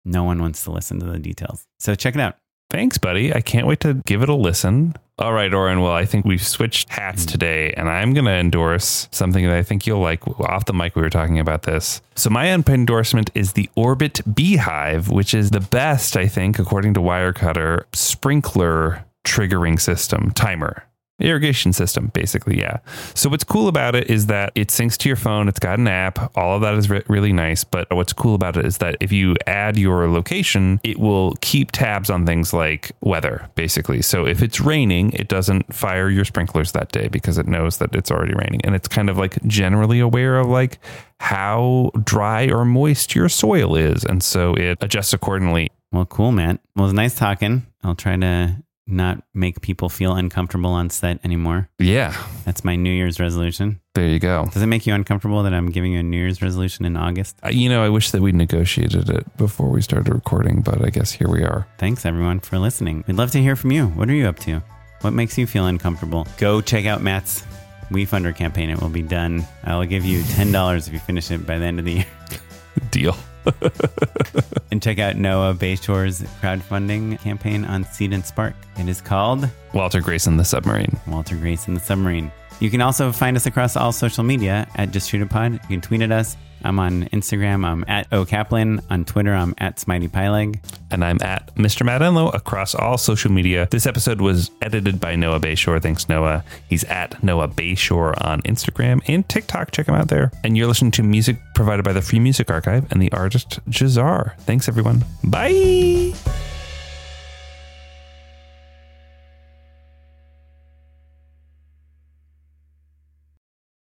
no 0.03 0.25
one 0.25 0.41
wants 0.41 0.63
to 0.65 0.71
listen 0.71 0.99
to 0.99 1.05
the 1.05 1.19
details. 1.19 1.65
So 1.79 1.95
check 1.95 2.15
it 2.15 2.19
out. 2.21 2.35
Thanks, 2.69 2.97
buddy. 2.97 3.33
I 3.33 3.41
can't 3.41 3.67
wait 3.67 3.79
to 3.81 4.01
give 4.05 4.21
it 4.21 4.29
a 4.29 4.35
listen. 4.35 4.95
All 5.17 5.31
right, 5.31 5.53
Oren. 5.53 5.79
Well, 5.79 5.93
I 5.93 6.05
think 6.05 6.25
we've 6.25 6.45
switched 6.45 6.89
hats 6.89 7.25
mm. 7.25 7.31
today, 7.31 7.73
and 7.73 7.89
I'm 7.89 8.13
going 8.13 8.25
to 8.25 8.31
endorse 8.31 9.07
something 9.11 9.45
that 9.45 9.55
I 9.55 9.63
think 9.63 9.87
you'll 9.87 10.01
like. 10.01 10.27
Off 10.41 10.65
the 10.65 10.73
mic, 10.73 10.95
we 10.95 11.01
were 11.01 11.09
talking 11.09 11.39
about 11.39 11.63
this. 11.63 12.01
So, 12.15 12.29
my 12.29 12.51
endorsement 12.51 13.29
is 13.33 13.53
the 13.53 13.69
Orbit 13.75 14.21
B-hyve, 14.33 15.09
which 15.09 15.33
is 15.33 15.51
the 15.51 15.61
best, 15.61 16.17
I 16.17 16.27
think, 16.27 16.59
according 16.59 16.95
to 16.95 16.99
Wirecutter, 16.99 17.85
sprinkler 17.93 19.05
triggering 19.23 19.79
system 19.79 20.31
timer. 20.31 20.84
Irrigation 21.17 21.71
system, 21.71 22.11
basically, 22.13 22.59
yeah. 22.59 22.79
So 23.13 23.29
what's 23.29 23.45
cool 23.45 23.69
about 23.69 23.95
it 23.95 24.09
is 24.09 24.25
that 24.25 24.51
it 24.53 24.67
syncs 24.67 24.97
to 24.97 25.09
your 25.09 25.15
phone. 25.15 25.47
It's 25.47 25.59
got 25.59 25.79
an 25.79 25.87
app. 25.87 26.35
All 26.35 26.55
of 26.55 26.61
that 26.61 26.73
is 26.73 26.89
re- 26.89 27.03
really 27.07 27.31
nice. 27.31 27.63
But 27.63 27.87
what's 27.89 28.11
cool 28.11 28.35
about 28.35 28.57
it 28.57 28.65
is 28.65 28.79
that 28.79 28.97
if 28.99 29.13
you 29.13 29.35
add 29.47 29.77
your 29.77 30.09
location, 30.09 30.81
it 30.83 30.99
will 30.99 31.35
keep 31.39 31.71
tabs 31.71 32.09
on 32.09 32.25
things 32.25 32.53
like 32.53 32.91
weather, 32.99 33.49
basically. 33.55 34.01
So 34.01 34.25
if 34.25 34.43
it's 34.43 34.59
raining, 34.59 35.13
it 35.13 35.29
doesn't 35.29 35.73
fire 35.73 36.09
your 36.09 36.25
sprinklers 36.25 36.73
that 36.73 36.91
day 36.91 37.07
because 37.07 37.37
it 37.37 37.47
knows 37.47 37.77
that 37.77 37.95
it's 37.95 38.11
already 38.11 38.33
raining, 38.33 38.59
and 38.65 38.75
it's 38.75 38.89
kind 38.89 39.09
of 39.09 39.17
like 39.17 39.41
generally 39.47 40.01
aware 40.01 40.37
of 40.37 40.47
like 40.47 40.79
how 41.21 41.91
dry 42.03 42.47
or 42.47 42.65
moist 42.65 43.15
your 43.15 43.29
soil 43.29 43.77
is, 43.77 44.03
and 44.03 44.21
so 44.21 44.53
it 44.55 44.77
adjusts 44.81 45.13
accordingly. 45.13 45.71
Well, 45.93 46.05
cool, 46.05 46.33
man 46.33 46.59
Well, 46.75 46.83
it 46.83 46.87
was 46.87 46.93
nice 46.93 47.15
talking. 47.15 47.65
I'll 47.83 47.95
try 47.95 48.17
to 48.17 48.57
not 48.87 49.23
make 49.33 49.61
people 49.61 49.89
feel 49.89 50.13
uncomfortable 50.13 50.69
on 50.71 50.89
set 50.89 51.19
anymore. 51.25 51.69
Yeah, 51.79 52.15
That's 52.45 52.63
my 52.63 52.75
New 52.75 52.91
Year's 52.91 53.19
resolution. 53.19 53.79
there 53.95 54.07
you 54.07 54.19
go. 54.19 54.45
Does 54.53 54.61
it 54.61 54.67
make 54.67 54.85
you 54.85 54.93
uncomfortable 54.93 55.41
that 55.43 55.53
I'm 55.53 55.71
giving 55.71 55.93
you 55.93 55.99
a 55.99 56.03
New 56.03 56.17
Year's 56.17 56.41
resolution 56.41 56.85
in 56.85 56.95
August? 56.95 57.35
Uh, 57.43 57.49
You 57.49 57.67
know, 57.69 57.83
I 57.83 57.89
wish 57.89 58.11
that 58.11 58.21
we 58.21 58.31
negotiated 58.31 59.09
it 59.09 59.37
before 59.37 59.69
we 59.69 59.81
started 59.81 60.13
recording, 60.13 60.61
but 60.61 60.85
I 60.85 60.89
guess 60.89 61.11
here 61.11 61.27
we 61.29 61.43
are. 61.43 61.65
Thanks, 61.79 62.05
everyone, 62.05 62.39
for 62.41 62.59
listening. 62.59 63.03
We'd 63.07 63.17
love 63.17 63.31
to 63.31 63.41
hear 63.41 63.55
from 63.55 63.71
you. 63.71 63.87
What 63.87 64.09
are 64.09 64.13
you 64.13 64.27
up 64.27 64.37
to? 64.39 64.61
What 65.01 65.13
makes 65.13 65.37
you 65.37 65.47
feel 65.47 65.65
uncomfortable? 65.65 66.27
Go 66.37 66.61
check 66.61 66.85
out 66.85 67.01
Matt's 67.01 67.43
We 67.91 68.05
WeFunder 68.05 68.35
campaign. 68.35 68.69
It 68.69 68.81
will 68.81 68.89
be 68.89 69.01
done. 69.03 69.45
I'll 69.63 69.85
give 69.85 70.05
you 70.05 70.21
$10 70.21 70.87
if 70.87 70.93
you 70.93 70.99
finish 70.99 71.31
it 71.31 71.45
by 71.45 71.57
the 71.59 71.65
end 71.65 71.79
of 71.79 71.85
the 71.85 71.93
year. 71.93 72.05
Deal. 72.91 73.15
And 74.71 74.83
check 74.83 74.99
out 74.99 75.15
Noah 75.15 75.53
Bayshore's 75.53 76.21
crowdfunding 76.41 77.17
campaign 77.21 77.63
on 77.63 77.85
Seed 77.85 78.11
and 78.11 78.25
Spark. 78.25 78.55
It 78.77 78.89
is 78.89 78.99
called 78.99 79.49
Walter 79.73 80.01
Grayson, 80.01 80.35
the 80.35 80.43
submarine. 80.43 80.99
Walter 81.07 81.37
Grayson 81.37 81.75
the 81.75 81.79
Submarine. 81.79 82.29
You 82.59 82.69
can 82.69 82.81
also 82.81 83.11
find 83.11 83.35
us 83.35 83.45
across 83.45 83.75
all 83.75 83.91
social 83.91 84.23
media 84.23 84.67
at 84.75 84.91
Just 84.91 85.09
Shoot 85.09 85.21
a 85.21 85.25
Pod. 85.25 85.53
You 85.53 85.59
can 85.59 85.81
tweet 85.81 86.01
at 86.01 86.11
us. 86.11 86.37
I'm 86.63 86.79
on 86.79 87.03
Instagram. 87.09 87.63
I'm 87.63 87.85
at 87.87 88.07
O 88.11 88.25
Kaplan. 88.25 88.81
On 88.89 89.05
Twitter, 89.05 89.33
I'm 89.33 89.53
at 89.59 89.77
Smitey 89.77 90.09
Pyleg. 90.09 90.59
And 90.89 91.05
I'm 91.05 91.21
at 91.21 91.53
Mr. 91.55 91.85
Matt 91.85 92.01
Enloe 92.01 92.33
across 92.33 92.73
all 92.73 92.97
social 92.97 93.31
media. 93.31 93.67
This 93.69 93.85
episode 93.85 94.19
was 94.19 94.49
edited 94.61 94.99
by 94.99 95.15
Noah 95.15 95.39
Bayshore. 95.39 95.81
Thanks, 95.81 96.09
Noah. 96.09 96.43
He's 96.67 96.83
at 96.85 97.21
Noah 97.23 97.49
Bayshore 97.49 98.15
on 98.25 98.41
Instagram 98.43 99.01
and 99.07 99.27
TikTok. 99.29 99.71
Check 99.71 99.87
him 99.87 99.95
out 99.95 100.07
there. 100.07 100.31
And 100.43 100.57
you're 100.57 100.67
listening 100.67 100.91
to 100.91 101.03
music 101.03 101.37
provided 101.53 101.85
by 101.85 101.93
the 101.93 102.01
Free 102.01 102.19
Music 102.19 102.49
Archive 102.49 102.91
and 102.91 103.01
the 103.01 103.11
artist 103.11 103.59
Jahzzar. 103.69 104.35
Thanks, 104.41 104.67
everyone. 104.67 105.05
Bye. 105.23 106.13